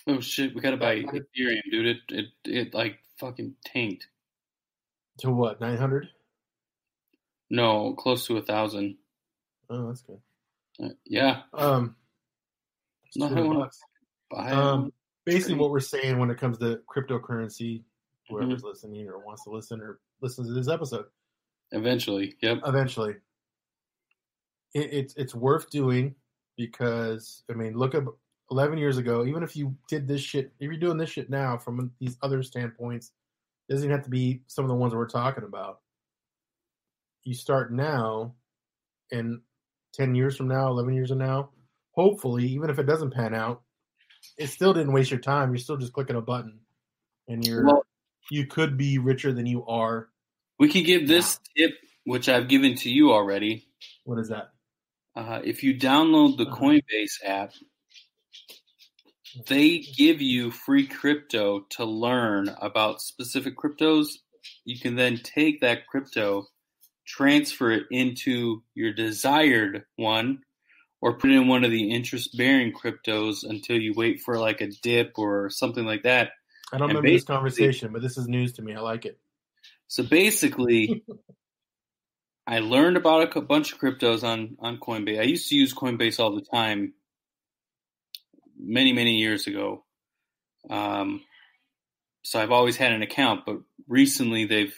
Oh 0.06 0.20
shit, 0.20 0.54
we 0.54 0.60
gotta 0.60 0.76
buy 0.76 1.02
Ethereum, 1.02 1.60
dude. 1.70 1.86
It 1.86 1.98
it 2.08 2.26
it 2.44 2.74
like 2.74 2.98
fucking 3.18 3.54
tanked. 3.64 4.08
To 5.18 5.30
what 5.30 5.60
nine 5.60 5.76
hundred? 5.76 6.08
No, 7.50 7.94
close 7.94 8.26
to 8.26 8.36
a 8.36 8.42
thousand. 8.42 8.96
Oh, 9.68 9.88
that's 9.88 10.02
good. 10.02 10.20
Uh, 10.82 10.88
yeah. 11.04 11.42
Um, 11.52 11.96
No, 13.16 13.26
I 13.26 13.40
wanna. 13.42 13.70
Buy 14.30 14.50
Um, 14.52 14.92
basically, 15.26 15.56
what 15.56 15.70
we're 15.70 15.80
saying 15.80 16.18
when 16.18 16.30
it 16.30 16.38
comes 16.38 16.58
to 16.58 16.80
cryptocurrency, 16.88 17.82
whoever's 18.28 18.58
Mm-hmm. 18.60 18.66
listening 18.68 19.08
or 19.08 19.18
wants 19.18 19.42
to 19.44 19.50
listen 19.50 19.80
or 19.80 19.98
listens 20.20 20.46
to 20.48 20.54
this 20.54 20.68
episode, 20.68 21.06
eventually. 21.72 22.36
Yep. 22.40 22.60
eventually, 22.64 23.16
it, 24.74 24.92
it's 24.92 25.14
it's 25.16 25.34
worth 25.34 25.68
doing 25.70 26.14
because 26.56 27.42
I 27.50 27.54
mean, 27.54 27.74
look 27.76 27.94
at 27.96 28.04
eleven 28.50 28.78
years 28.78 28.98
ago. 28.98 29.24
Even 29.26 29.42
if 29.42 29.56
you 29.56 29.76
did 29.88 30.06
this 30.06 30.20
shit, 30.20 30.52
if 30.60 30.70
you're 30.70 30.76
doing 30.76 30.96
this 30.98 31.10
shit 31.10 31.28
now 31.30 31.58
from 31.58 31.90
these 32.00 32.16
other 32.22 32.42
standpoints, 32.44 33.10
it 33.68 33.72
doesn't 33.72 33.86
even 33.86 33.96
have 33.96 34.04
to 34.04 34.10
be 34.10 34.42
some 34.46 34.64
of 34.64 34.68
the 34.68 34.76
ones 34.76 34.94
we're 34.94 35.08
talking 35.08 35.44
about. 35.44 35.80
You 37.24 37.34
start 37.34 37.72
now, 37.72 38.34
and 39.12 39.40
ten 39.92 40.14
years 40.14 40.36
from 40.36 40.48
now, 40.48 40.68
eleven 40.68 40.94
years 40.94 41.10
from 41.10 41.18
now, 41.18 41.50
hopefully, 41.92 42.46
even 42.46 42.70
if 42.70 42.78
it 42.78 42.84
doesn't 42.86 43.12
pan 43.12 43.34
out, 43.34 43.62
it 44.38 44.48
still 44.48 44.72
didn't 44.72 44.92
waste 44.92 45.10
your 45.10 45.20
time. 45.20 45.50
You're 45.50 45.58
still 45.58 45.76
just 45.76 45.92
clicking 45.92 46.16
a 46.16 46.20
button, 46.22 46.60
and 47.28 47.44
you're 47.46 47.64
Well- 47.64 47.86
you 48.30 48.46
could 48.46 48.76
be 48.76 48.98
richer 48.98 49.32
than 49.32 49.46
you 49.46 49.66
are. 49.66 50.10
We 50.58 50.68
could 50.70 50.84
give 50.84 51.08
this 51.08 51.38
tip, 51.56 51.72
which 52.04 52.28
I've 52.28 52.48
given 52.48 52.74
to 52.76 52.90
you 52.90 53.12
already. 53.12 53.66
What 54.04 54.18
is 54.18 54.28
that? 54.28 54.52
Uh, 55.16 55.40
if 55.44 55.62
you 55.62 55.74
download 55.74 56.36
the 56.36 56.46
Uh-huh. 56.46 56.56
Coinbase 56.56 57.24
app, 57.24 57.52
they 59.46 59.78
give 59.78 60.20
you 60.20 60.50
free 60.50 60.86
crypto 60.86 61.60
to 61.70 61.84
learn 61.84 62.48
about 62.60 63.00
specific 63.00 63.56
cryptos. 63.56 64.08
You 64.64 64.78
can 64.78 64.94
then 64.96 65.18
take 65.18 65.60
that 65.60 65.86
crypto, 65.88 66.46
transfer 67.10 67.72
it 67.72 67.86
into 67.90 68.62
your 68.74 68.92
desired 68.92 69.84
one, 69.96 70.42
or 71.00 71.18
put 71.18 71.30
in 71.30 71.48
one 71.48 71.64
of 71.64 71.70
the 71.70 71.90
interest 71.90 72.36
bearing 72.36 72.72
cryptos 72.72 73.42
until 73.42 73.76
you 73.76 73.94
wait 73.94 74.20
for 74.20 74.38
like 74.38 74.60
a 74.60 74.68
dip 74.82 75.18
or 75.18 75.50
something 75.50 75.84
like 75.84 76.04
that. 76.04 76.30
I 76.72 76.78
don't 76.78 76.90
And 76.90 76.98
remember 76.98 77.16
this 77.16 77.24
conversation, 77.24 77.92
but 77.92 78.02
this 78.02 78.16
is 78.16 78.28
news 78.28 78.52
to 78.54 78.62
me. 78.62 78.74
I 78.74 78.80
like 78.80 79.06
it. 79.06 79.18
So 79.88 80.04
basically, 80.04 81.04
I 82.46 82.60
learned 82.60 82.96
about 82.96 83.36
a 83.36 83.40
bunch 83.40 83.72
of 83.72 83.80
cryptos 83.80 84.22
on 84.22 84.56
on 84.60 84.78
Coinbase. 84.78 85.18
I 85.18 85.24
used 85.24 85.48
to 85.48 85.56
use 85.56 85.74
Coinbase 85.74 86.20
all 86.20 86.34
the 86.34 86.42
time, 86.42 86.94
many 88.56 88.92
many 88.92 89.16
years 89.16 89.48
ago. 89.48 89.84
Um, 90.68 91.22
so 92.22 92.40
I've 92.40 92.52
always 92.52 92.76
had 92.76 92.92
an 92.92 93.02
account, 93.02 93.46
but 93.46 93.58
recently 93.88 94.44
they've 94.44 94.74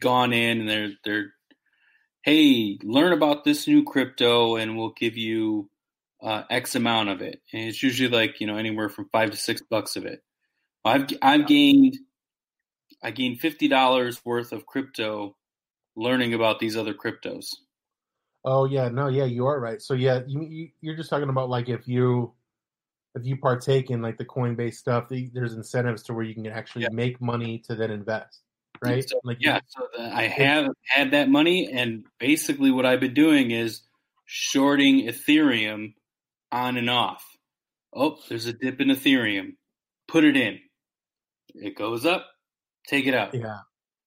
gone 0.00 0.32
in 0.32 0.60
and 0.60 0.68
they're 0.68 0.90
they're, 1.04 1.32
hey, 2.26 2.78
learn 2.84 3.14
about 3.14 3.44
this 3.44 3.68
new 3.68 3.84
crypto, 3.84 4.56
and 4.56 4.76
we'll 4.76 4.90
give 4.92 5.16
you 5.16 5.70
uh, 6.22 6.42
X 6.50 6.74
amount 6.74 7.10
of 7.10 7.22
it, 7.22 7.40
and 7.54 7.68
it's 7.68 7.82
usually 7.82 8.10
like 8.10 8.40
you 8.42 8.48
know 8.48 8.58
anywhere 8.58 8.90
from 8.90 9.08
five 9.12 9.30
to 9.32 9.38
six 9.38 9.62
bucks 9.62 9.96
of 9.96 10.06
it. 10.06 10.22
I've 10.84 11.08
I've 11.22 11.46
gained 11.46 11.98
I 13.02 13.12
gained 13.12 13.40
fifty 13.40 13.68
dollars 13.68 14.24
worth 14.24 14.52
of 14.52 14.66
crypto 14.66 15.36
learning 15.96 16.34
about 16.34 16.58
these 16.60 16.76
other 16.76 16.94
cryptos. 16.94 17.54
Oh 18.44 18.66
yeah, 18.66 18.88
no, 18.88 19.08
yeah, 19.08 19.24
you 19.24 19.46
are 19.46 19.60
right. 19.60 19.82
So 19.82 19.94
yeah, 19.94 20.20
you, 20.26 20.42
you 20.42 20.68
you're 20.80 20.96
just 20.96 21.10
talking 21.10 21.30
about 21.30 21.50
like 21.50 21.68
if 21.68 21.88
you 21.88 22.32
if 23.16 23.26
you 23.26 23.36
partake 23.38 23.90
in 23.90 24.02
like 24.02 24.18
the 24.18 24.24
Coinbase 24.24 24.74
stuff, 24.76 25.08
the, 25.08 25.30
there's 25.34 25.54
incentives 25.54 26.02
to 26.04 26.14
where 26.14 26.24
you 26.24 26.34
can 26.34 26.46
actually 26.48 26.82
Yeah. 26.82 26.90
make 26.92 27.20
money 27.20 27.60
to 27.66 27.74
then 27.74 27.90
invest, 27.90 28.42
right? 28.82 29.08
So, 29.08 29.20
like 29.24 29.38
yeah, 29.40 29.60
so 29.66 29.86
the, 29.96 30.02
I 30.02 30.28
have 30.28 30.68
had 30.88 31.10
that 31.12 31.28
money, 31.28 31.70
and 31.72 32.04
basically 32.18 32.70
what 32.70 32.86
I've 32.86 33.00
been 33.00 33.14
doing 33.14 33.50
is 33.50 33.82
shorting 34.24 35.06
Ethereum 35.06 35.94
on 36.52 36.76
and 36.76 36.90
off. 36.90 37.24
Oh, 37.94 38.18
there's 38.28 38.46
a 38.46 38.52
dip 38.52 38.80
in 38.80 38.88
Ethereum. 38.88 39.54
Put 40.08 40.24
it 40.24 40.36
in. 40.36 40.58
It 41.54 41.76
goes 41.76 42.04
up. 42.04 42.26
Take 42.88 43.06
it 43.06 43.14
out. 43.14 43.34
yeah. 43.34 43.58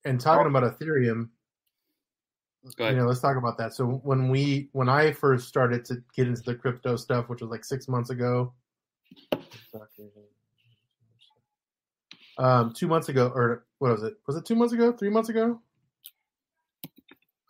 And 0.06 0.20
talking 0.20 0.48
about 0.48 0.64
Ethereum, 0.64 1.30
Go 2.78 2.84
ahead. 2.84 2.96
you 2.96 3.02
know, 3.02 3.08
let's 3.08 3.20
talk 3.22 3.38
about 3.38 3.58
that. 3.58 3.74
So 3.74 3.86
when 3.86 4.30
we 4.30 4.70
when 4.74 4.90
I 4.90 5.12
first 5.12 5.48
started 5.48 5.86
to 5.86 5.98
get 6.16 6.28
into 6.28 6.42
the 6.44 6.56
crypto 6.56 6.96
stuff, 6.96 7.28
which 7.30 7.42
was 7.42 7.50
like 7.50 7.66
six 7.66 7.88
months 7.88 8.10
ago, 8.10 8.54
um, 12.40 12.74
two 12.74 12.88
months 12.88 13.10
ago, 13.10 13.32
or 13.34 13.66
what 13.78 13.92
was 13.92 14.04
it? 14.04 14.16
Was 14.26 14.36
it 14.36 14.46
two 14.46 14.56
months 14.56 14.74
ago? 14.74 14.92
Three 14.92 15.10
months 15.10 15.30
ago? 15.30 15.60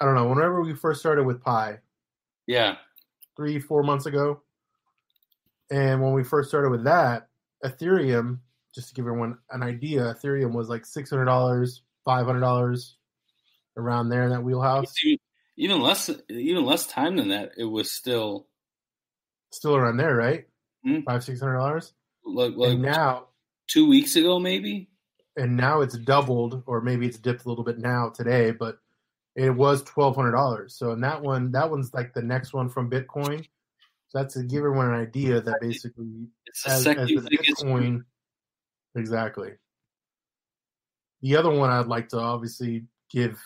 I 0.02 0.06
don't 0.06 0.16
know. 0.16 0.28
Whenever 0.28 0.62
we 0.62 0.74
first 0.76 1.00
started 1.00 1.24
with 1.24 1.42
Pi, 1.42 1.80
yeah. 2.48 2.76
three, 3.38 3.60
four 3.60 3.84
months 3.84 4.06
ago, 4.06 4.42
and 5.72 6.02
when 6.02 6.14
we 6.14 6.24
first 6.24 6.50
started 6.50 6.70
with 6.72 6.84
that, 6.84 7.30
Ethereum, 7.64 8.40
just 8.76 8.90
to 8.90 8.94
give 8.94 9.06
everyone 9.06 9.38
an 9.52 9.64
idea, 9.64 10.02
Ethereum 10.14 10.54
was 10.54 10.68
like 10.70 10.86
six 10.86 11.10
hundred 11.10 11.26
dollars, 11.26 11.84
five 12.04 12.26
hundred 12.26 12.42
dollars, 12.42 12.98
around 13.78 14.10
there 14.10 14.24
in 14.24 14.32
that 14.32 14.44
wheelhouse. 14.44 14.94
Even- 15.06 15.82
less, 15.82 16.10
even 16.30 16.66
less 16.66 16.88
time 16.88 17.16
than 17.18 17.30
that. 17.30 17.52
It 17.58 17.66
was 17.66 17.92
still 17.92 18.48
Still 19.52 19.76
around 19.76 19.98
there, 19.98 20.16
right? 20.16 20.46
Hmm. 20.84 21.02
Five, 21.02 21.24
six 21.24 21.40
hundred 21.40 21.58
dollars. 21.58 21.94
like, 22.24 22.54
like 22.56 22.74
And 22.74 22.82
now 22.84 23.29
two 23.70 23.88
weeks 23.88 24.16
ago, 24.18 24.40
maybe. 24.40 24.90
and 25.38 25.56
now 25.56 25.82
it's 25.82 25.98
doubled, 25.98 26.64
or 26.66 26.82
maybe 26.82 27.06
it's 27.06 27.18
dipped 27.18 27.46
a 27.46 27.50
little 27.50 27.64
bit 27.64 27.80
now 27.80 28.10
today, 28.10 28.52
but 28.52 28.78
it 29.36 29.50
was 29.52 29.84
twelve 29.84 30.16
hundred 30.16 30.32
dollars. 30.34 30.76
So 30.76 30.92
in 30.92 31.02
that 31.02 31.22
one, 31.22 31.52
that 31.54 31.70
one's 31.70 31.94
like 31.94 32.14
the 32.14 32.22
next 32.22 32.54
one 32.54 32.68
from 32.70 32.90
Bitcoin. 32.90 33.46
So 34.10 34.18
that's 34.18 34.34
to 34.34 34.44
give 34.44 34.60
everyone 34.60 34.94
an 34.94 35.00
idea 35.00 35.40
that 35.40 35.62
basically 35.62 36.28
It's 36.48 36.66
as, 36.68 36.86
as 36.88 37.08
the. 37.08 37.22
Bitcoin, 37.22 38.04
exactly. 38.96 39.52
The 41.22 41.38
other 41.38 41.52
one 41.52 41.70
I'd 41.70 41.86
like 41.86 42.10
to 42.10 42.18
obviously 42.18 42.86
give, 43.12 43.40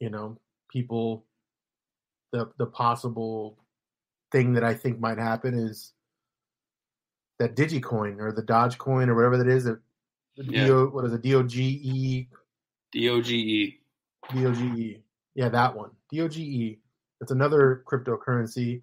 you 0.00 0.10
know, 0.10 0.38
people 0.68 1.24
the 2.32 2.50
the 2.58 2.66
possible 2.66 3.58
thing 4.32 4.54
that 4.54 4.64
I 4.64 4.74
think 4.74 4.98
might 4.98 5.18
happen 5.18 5.54
is 5.54 5.92
that 7.38 7.56
Digicoin 7.56 8.20
or 8.20 8.32
the 8.32 8.42
Dogecoin 8.42 9.08
or 9.08 9.14
whatever 9.14 9.38
that 9.38 9.48
is. 9.48 9.64
The 9.64 9.80
the 10.36 10.44
Yeah. 10.44 10.66
DO, 10.66 10.88
what 10.90 11.04
is 11.04 11.12
it? 11.12 11.22
D 11.22 11.34
O 11.34 11.42
G 11.44 11.62
E 11.82 12.28
DOGE. 12.92 13.78
DOGE. 14.32 15.00
Yeah, 15.34 15.48
that 15.48 15.76
one. 15.76 15.90
DOGE. 16.12 16.78
It's 17.20 17.30
another 17.30 17.84
cryptocurrency. 17.86 18.82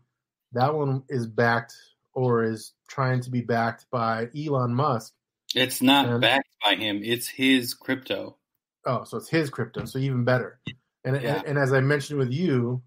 That 0.54 0.74
one 0.74 1.04
is 1.10 1.28
backed 1.28 1.74
or 2.14 2.43
is 2.43 2.74
trying 2.88 3.22
to 3.22 3.30
be 3.30 3.41
backed 3.41 3.86
by 3.91 4.30
Elon 4.36 4.74
Musk. 4.74 5.14
It's 5.56 5.82
not 5.82 6.08
And- 6.08 6.22
backed 6.22 6.49
by 6.64 6.76
him. 6.76 7.02
It's 7.04 7.28
his 7.28 7.74
crypto. 7.74 8.38
Oh, 8.86 9.04
so 9.04 9.18
it's 9.18 9.30
his 9.30 9.49
crypto, 9.49 9.86
so 9.86 9.99
even 9.99 10.24
better. 10.24 10.60
And 11.04 11.22
Yeah. 11.22 11.38
and, 11.39 11.47
and 11.49 11.58
as 11.58 11.72
I 11.74 11.82
mentioned 11.82 12.20
with 12.20 12.32
you, 12.32 12.82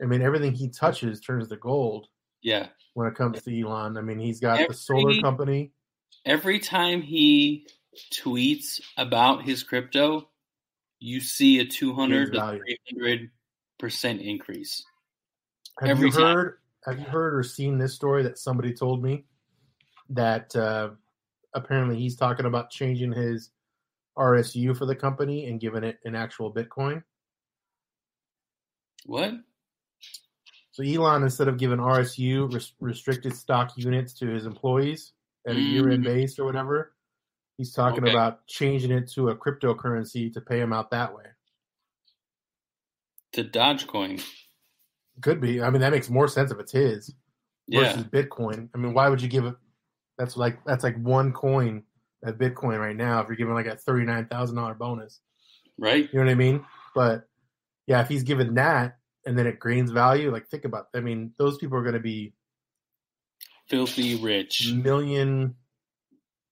I 0.00 0.06
mean 0.06 0.22
everything 0.22 0.52
he 0.54 0.68
touches 0.68 1.20
turns 1.20 1.48
to 1.48 1.56
gold 1.56 2.08
Yeah. 2.42 2.68
when 2.94 3.06
it 3.06 3.14
comes 3.14 3.42
to 3.42 3.60
Elon. 3.60 3.96
I 3.96 4.00
mean 4.00 4.18
he's 4.18 4.40
got 4.40 4.68
the 4.68 4.74
solar 4.74 5.20
company. 5.20 5.72
Every 6.24 6.58
time 6.58 7.02
he 7.02 7.66
tweets 8.12 8.80
about 8.96 9.42
his 9.42 9.62
crypto, 9.62 10.28
you 11.00 11.20
see 11.20 11.58
a 11.58 11.64
200 11.64 12.16
Gains 12.16 12.30
to 12.30 12.38
value. 12.38 12.62
300 12.90 13.30
percent 13.78 14.20
increase. 14.20 14.84
Have 15.80 15.90
Every 15.90 16.06
you 16.06 16.12
time. 16.12 16.36
heard? 16.36 16.58
Have 16.84 16.98
you 16.98 17.04
heard 17.04 17.34
or 17.34 17.42
seen 17.42 17.78
this 17.78 17.94
story 17.94 18.22
that 18.24 18.38
somebody 18.38 18.72
told 18.74 19.02
me 19.02 19.24
that 20.10 20.54
uh, 20.54 20.90
apparently 21.54 21.96
he's 21.96 22.16
talking 22.16 22.46
about 22.46 22.70
changing 22.70 23.12
his 23.12 23.50
RSU 24.16 24.76
for 24.76 24.86
the 24.86 24.94
company 24.96 25.46
and 25.46 25.60
giving 25.60 25.84
it 25.84 25.98
an 26.04 26.14
actual 26.14 26.52
Bitcoin. 26.52 27.02
What? 29.06 29.32
So 30.72 30.82
Elon, 30.82 31.22
instead 31.22 31.48
of 31.48 31.58
giving 31.58 31.78
RSU 31.78 32.52
res- 32.52 32.72
restricted 32.80 33.34
stock 33.36 33.72
units 33.76 34.14
to 34.14 34.26
his 34.26 34.46
employees 34.46 35.12
at 35.46 35.54
a 35.56 35.60
year-end 35.60 36.02
Mm. 36.02 36.06
base 36.06 36.38
or 36.38 36.44
whatever, 36.44 36.94
he's 37.58 37.72
talking 37.72 38.02
Okay. 38.04 38.10
about 38.12 38.46
changing 38.46 38.90
it 38.90 39.08
to 39.12 39.28
a 39.28 39.36
cryptocurrency 39.36 40.32
to 40.32 40.40
pay 40.40 40.60
him 40.60 40.72
out 40.72 40.90
that 40.90 41.14
way. 41.14 41.26
To 43.32 43.44
Dogecoin. 43.44 44.22
Could 45.20 45.40
be. 45.40 45.62
I 45.62 45.70
mean, 45.70 45.80
that 45.80 45.92
makes 45.92 46.08
more 46.10 46.28
sense 46.28 46.50
if 46.50 46.58
it's 46.58 46.72
his. 46.72 47.14
Yeah. 47.68 47.92
versus 47.94 48.04
Bitcoin. 48.04 48.68
I 48.74 48.78
mean, 48.78 48.92
why 48.92 49.08
would 49.08 49.22
you 49.22 49.28
give 49.28 49.44
it? 49.44 49.54
That's 50.18 50.36
like 50.36 50.62
that's 50.64 50.82
like 50.84 50.96
one 50.96 51.32
coin 51.32 51.84
at 52.24 52.36
Bitcoin 52.38 52.78
right 52.80 52.96
now. 52.96 53.20
If 53.20 53.28
you're 53.28 53.36
giving 53.36 53.54
like 53.54 53.66
a 53.66 53.76
thirty 53.76 54.04
nine 54.04 54.26
thousand 54.26 54.56
dollar 54.56 54.74
bonus, 54.74 55.20
Right? 55.78 56.08
you 56.12 56.18
know 56.18 56.24
what 56.26 56.30
I 56.32 56.34
mean? 56.34 56.64
But 56.94 57.28
yeah, 57.86 58.00
if 58.02 58.08
he's 58.08 58.24
given 58.24 58.54
that 58.54 58.98
and 59.24 59.38
then 59.38 59.46
it 59.46 59.60
gains 59.60 59.90
value, 59.90 60.30
like 60.32 60.48
think 60.48 60.64
about. 60.64 60.88
I 60.94 61.00
mean, 61.00 61.32
those 61.38 61.58
people 61.58 61.76
are 61.78 61.82
going 61.82 61.94
to 61.94 62.00
be 62.00 62.32
Filthy 63.68 64.16
rich. 64.16 64.72
million, 64.72 65.54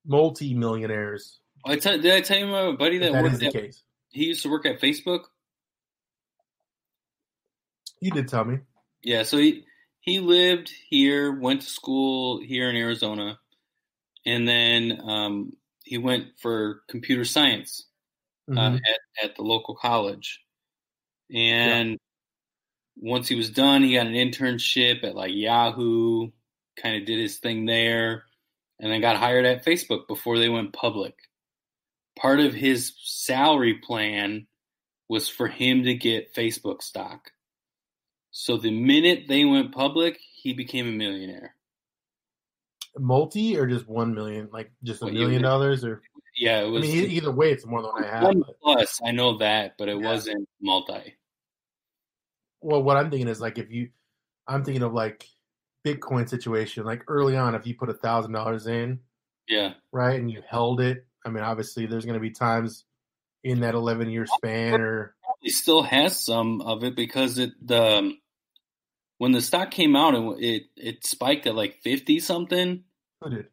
multi 0.07 0.55
millionaires. 0.55 1.41
I 1.67 1.77
tell, 1.77 1.99
did 1.99 2.13
I 2.15 2.21
tell 2.23 2.39
you 2.39 2.49
about 2.49 2.75
a 2.75 2.77
buddy 2.77 2.99
that, 2.99 3.13
that 3.13 3.25
is 3.27 3.33
worked 3.33 3.41
the 3.41 3.47
at, 3.49 3.53
case. 3.53 3.83
he 4.11 4.25
used 4.27 4.43
to 4.45 4.51
work 4.51 4.65
at 4.67 4.81
Facebook? 4.81 5.25
You 8.01 8.11
did 8.11 8.29
tell 8.29 8.45
me. 8.45 8.59
Yeah, 9.03 9.25
so 9.25 9.37
he 9.37 9.65
he 10.01 10.21
lived 10.21 10.73
here, 10.89 11.39
went 11.39 11.61
to 11.63 11.67
school 11.69 12.41
here 12.41 12.71
in 12.71 12.77
Arizona, 12.77 13.39
and 14.25 14.49
then 14.49 15.01
um, 15.05 15.53
he 15.85 15.99
went 15.99 16.29
for 16.39 16.83
computer 16.89 17.25
science 17.25 17.87
uh, 18.51 18.53
Mhm. 18.55 18.77
at 18.87 19.25
at 19.25 19.37
the 19.37 19.43
local 19.43 19.75
college. 19.75 20.41
And 21.33 21.99
once 23.03 23.27
he 23.29 23.35
was 23.35 23.51
done, 23.51 23.83
he 23.83 23.95
got 23.95 24.07
an 24.07 24.13
internship 24.13 25.03
at 25.05 25.15
like 25.15 25.33
Yahoo, 25.35 26.31
kind 26.77 26.97
of 26.97 27.07
did 27.07 27.19
his 27.19 27.39
thing 27.39 27.65
there, 27.65 28.25
and 28.79 28.93
then 28.93 29.01
got 29.01 29.17
hired 29.17 29.47
at 29.47 29.65
Facebook 29.65 30.07
before 30.07 30.39
they 30.39 30.49
went 30.49 30.73
public. 30.73 31.15
Part 32.19 32.41
of 32.41 32.53
his 32.55 32.93
salary 33.03 33.75
plan 33.83 34.47
was 35.09 35.29
for 35.29 35.49
him 35.49 35.85
to 35.85 35.95
get 35.95 36.35
Facebook 36.35 36.83
stock. 36.83 37.31
So 38.31 38.57
the 38.59 38.71
minute 38.71 39.25
they 39.29 39.45
went 39.45 39.73
public, 39.73 40.19
he 40.35 40.53
became 40.53 40.87
a 40.87 40.93
millionaire. 40.93 41.55
multi 42.99 43.57
or 43.57 43.67
just 43.67 43.89
one 43.89 44.15
million, 44.15 44.49
like 44.53 44.73
just 44.83 45.03
a 45.03 45.07
million 45.07 45.41
dollars, 45.43 45.85
or 45.85 46.03
Yeah, 46.37 46.61
it 46.63 46.65
I 46.67 46.69
was 46.69 46.83
mean, 46.83 47.05
e- 47.05 47.17
either 47.17 47.31
way, 47.33 47.51
it's 47.53 47.65
more 47.67 47.83
than 47.83 48.05
I 48.05 48.07
have. 48.09 48.23
one 48.25 48.41
but- 48.41 48.61
plus. 48.61 49.01
I 49.05 49.13
know 49.13 49.39
that, 49.39 49.77
but 49.79 49.89
it 49.89 49.99
Yeah. 50.01 50.07
wasn't 50.13 50.49
multi. 50.61 51.15
Well, 52.61 52.83
what 52.83 52.97
I'm 52.97 53.11
thinking 53.11 53.29
is 53.29 53.41
like 53.41 53.59
if 53.59 53.71
you, 53.71 53.91
I'm 54.47 54.65
thinking 54.65 54.83
of 54.83 54.93
like 54.93 55.27
Bitcoin 55.85 56.29
situation. 56.29 56.85
Like 56.85 57.05
early 57.09 57.37
on, 57.37 57.55
if 57.55 57.67
you 57.67 57.75
put 57.75 57.89
a 57.89 57.95
thousand 57.95 58.33
dollars 58.33 58.67
in, 58.67 59.01
Yeah, 59.49 59.75
right, 59.93 60.19
and 60.19 60.31
you 60.31 60.43
held 60.49 60.81
it. 60.81 61.07
I 61.25 61.31
mean, 61.31 61.45
obviously, 61.45 61.87
there's 61.87 62.05
going 62.05 62.15
to 62.15 62.21
be 62.21 62.31
times 62.31 62.85
in 63.45 63.61
that 63.61 63.75
11 63.75 64.11
year 64.11 64.27
span, 64.27 64.81
or 64.81 65.15
he 65.41 65.51
still 65.51 65.83
has 65.83 66.19
some 66.19 66.61
of 66.61 66.85
it 66.85 66.95
because 66.95 67.39
it 67.39 67.53
the 67.67 67.83
um, 67.83 68.19
when 69.19 69.33
the 69.33 69.41
stock 69.41 69.71
came 69.71 69.97
out 69.97 70.15
and 70.15 70.43
it 70.43 70.65
it 70.77 71.05
spiked 71.05 71.47
at 71.47 71.55
like 71.55 71.81
fifty 71.83 72.21
something. 72.21 72.85
who 73.21 73.31
did? 73.31 73.47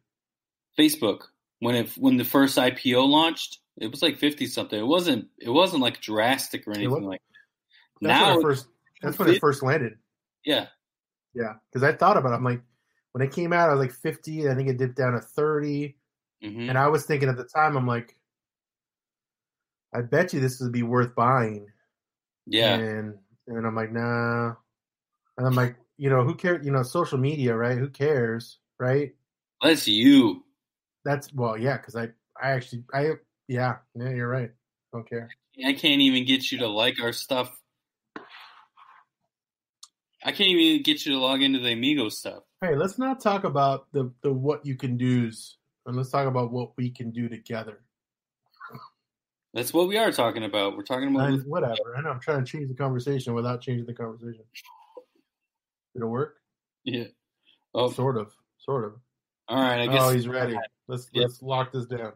Facebook 0.78 1.22
when 1.60 1.74
it 1.74 1.90
when 1.96 2.16
the 2.16 2.24
first 2.24 2.56
IPO 2.56 3.08
launched, 3.08 3.58
it 3.76 3.90
was 3.90 4.02
like 4.02 4.18
fifty 4.18 4.46
something. 4.46 4.78
It 4.78 4.86
wasn't 4.86 5.28
it 5.38 5.50
wasn't 5.50 5.82
like 5.82 6.00
drastic 6.00 6.66
or 6.66 6.72
anything 6.72 7.04
like. 7.04 7.20
That's 8.00 8.20
now, 8.20 8.38
it 8.38 8.42
first. 8.42 8.66
That's 9.02 9.18
when 9.18 9.28
it 9.28 9.40
first 9.40 9.62
landed. 9.62 9.98
yeah, 10.44 10.66
Yeah, 11.34 11.54
because 11.70 11.82
I 11.82 11.92
thought 11.96 12.16
about. 12.16 12.32
it. 12.32 12.36
I'm 12.36 12.44
like, 12.44 12.62
when 13.12 13.22
it 13.26 13.32
came 13.32 13.52
out, 13.52 13.70
I 13.70 13.74
was 13.74 13.80
like 13.80 13.92
50. 13.92 14.48
I 14.48 14.54
think 14.54 14.68
it 14.68 14.78
dipped 14.78 14.96
down 14.96 15.12
to 15.12 15.20
30, 15.20 15.96
hmm 16.42 16.68
and 16.68 16.78
I 16.78 16.88
was 16.88 17.04
thinking 17.06 17.28
at 17.28 17.36
the 17.36 17.44
time, 17.44 17.76
I'm 17.76 17.86
like, 17.86 18.16
I 19.94 20.02
bet 20.02 20.32
you 20.32 20.40
this 20.40 20.60
would 20.60 20.72
be 20.72 20.82
worth 20.82 21.14
buying. 21.14 21.66
yeah, 22.46 22.76
And 22.76 23.18
and 23.46 23.66
I'm 23.66 23.74
like, 23.74 23.92
nah. 23.92 24.54
And 25.38 25.46
I'm 25.46 25.54
like, 25.54 25.76
you 25.96 26.10
know, 26.10 26.24
who 26.24 26.34
cares? 26.34 26.64
You 26.64 26.72
know, 26.72 26.82
social 26.82 27.18
media, 27.18 27.54
right? 27.56 27.78
Who 27.78 27.88
cares, 27.88 28.58
right? 28.78 29.14
that's 29.62 29.88
you. 29.88 30.44
That's 31.04 31.32
well, 31.32 31.56
yeah, 31.56 31.76
because 31.78 31.96
I, 31.96 32.08
I 32.40 32.50
actually, 32.52 32.84
I, 32.92 33.12
yeah, 33.48 33.76
yeah, 33.94 34.10
you're 34.10 34.28
right. 34.28 34.50
Don't 34.92 35.08
care. 35.08 35.30
I 35.64 35.72
can't 35.72 36.00
even 36.02 36.24
get 36.24 36.52
you 36.52 36.58
to 36.58 36.68
like 36.68 37.00
our 37.02 37.12
stuff. 37.12 37.60
I 40.24 40.32
can't 40.32 40.50
even 40.50 40.82
get 40.82 41.06
you 41.06 41.12
to 41.12 41.18
log 41.18 41.42
into 41.42 41.60
the 41.60 41.72
Amigo 41.72 42.08
stuff. 42.08 42.42
Hey, 42.60 42.74
let's 42.74 42.98
not 42.98 43.20
talk 43.20 43.44
about 43.44 43.86
the 43.92 44.12
the 44.22 44.32
what 44.32 44.66
you 44.66 44.74
can 44.74 44.96
do's, 44.96 45.56
and 45.86 45.96
let's 45.96 46.10
talk 46.10 46.26
about 46.26 46.50
what 46.50 46.76
we 46.76 46.90
can 46.90 47.12
do 47.12 47.28
together. 47.28 47.80
That's 49.54 49.72
what 49.72 49.88
we 49.88 49.96
are 49.96 50.12
talking 50.12 50.44
about. 50.44 50.76
We're 50.76 50.82
talking 50.82 51.14
about 51.14 51.40
whatever. 51.46 51.96
I 51.96 52.02
know 52.02 52.10
I'm 52.10 52.20
trying 52.20 52.44
to 52.44 52.50
change 52.50 52.68
the 52.68 52.74
conversation 52.74 53.34
without 53.34 53.60
changing 53.62 53.86
the 53.86 53.94
conversation. 53.94 54.44
Did 55.94 56.02
it 56.02 56.06
work? 56.06 56.36
yeah. 56.84 57.04
Oh, 57.74 57.90
Sort 57.90 58.16
of. 58.18 58.32
Sort 58.58 58.84
of. 58.84 58.92
all 59.48 59.60
right. 59.60 59.80
I 59.80 59.86
guess. 59.86 60.02
Oh, 60.02 60.10
he's 60.10 60.28
ready. 60.28 60.56
Let's 60.86 61.08
let's 61.14 61.40
lock 61.42 61.72
this 61.72 61.86
down. 61.86 62.12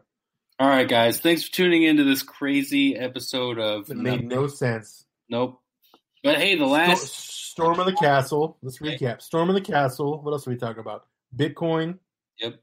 All 0.59 0.67
right, 0.67 0.87
guys. 0.87 1.19
Thanks 1.19 1.43
for 1.43 1.51
tuning 1.51 1.83
into 1.83 2.03
this 2.03 2.21
crazy 2.21 2.95
episode 2.95 3.57
of. 3.57 3.89
It 3.89 3.97
made 3.97 4.27
no 4.27 4.47
sense. 4.47 5.05
Nope. 5.29 5.59
But 6.23 6.37
hey, 6.37 6.55
the 6.55 6.65
last. 6.65 7.33
Storm 7.53 7.79
of 7.79 7.85
the 7.85 7.93
Castle. 7.93 8.57
Let's 8.63 8.79
recap. 8.79 9.21
Storm 9.21 9.47
of 9.47 9.53
the 9.53 9.61
Castle. 9.61 10.19
What 10.23 10.31
else 10.31 10.47
are 10.47 10.49
we 10.49 10.57
talking 10.57 10.79
about? 10.79 11.05
Bitcoin. 11.35 11.99
Yep. 12.39 12.53
Is 12.53 12.59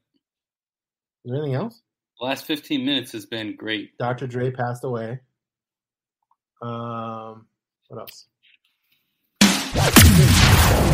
there 1.23 1.35
anything 1.37 1.55
else? 1.55 1.81
The 2.19 2.25
last 2.25 2.45
15 2.45 2.85
minutes 2.85 3.13
has 3.13 3.25
been 3.25 3.55
great. 3.55 3.97
Dr. 3.97 4.27
Dre 4.27 4.51
passed 4.51 4.83
away. 4.83 5.21
Um, 6.61 7.45
what 7.87 8.01
else? 8.01 8.27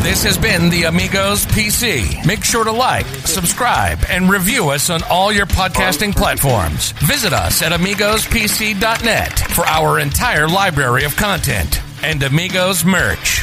This 0.02 0.22
has 0.22 0.38
been 0.38 0.70
the 0.70 0.84
Amigos 0.84 1.44
PC. 1.46 2.24
Make 2.24 2.44
sure 2.44 2.62
to 2.62 2.70
like, 2.70 3.06
subscribe, 3.26 3.98
and 4.08 4.30
review 4.30 4.68
us 4.68 4.90
on 4.90 5.02
all 5.10 5.32
your 5.32 5.46
podcasting 5.46 6.14
platforms. 6.14 6.92
Visit 6.92 7.32
us 7.32 7.62
at 7.62 7.72
amigospc.net 7.72 9.38
for 9.50 9.66
our 9.66 9.98
entire 9.98 10.46
library 10.46 11.02
of 11.02 11.16
content 11.16 11.82
and 12.02 12.22
Amigos 12.22 12.84
merch. 12.84 13.42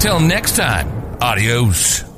Till 0.00 0.20
next 0.20 0.56
time, 0.56 1.16
adios. 1.20 2.11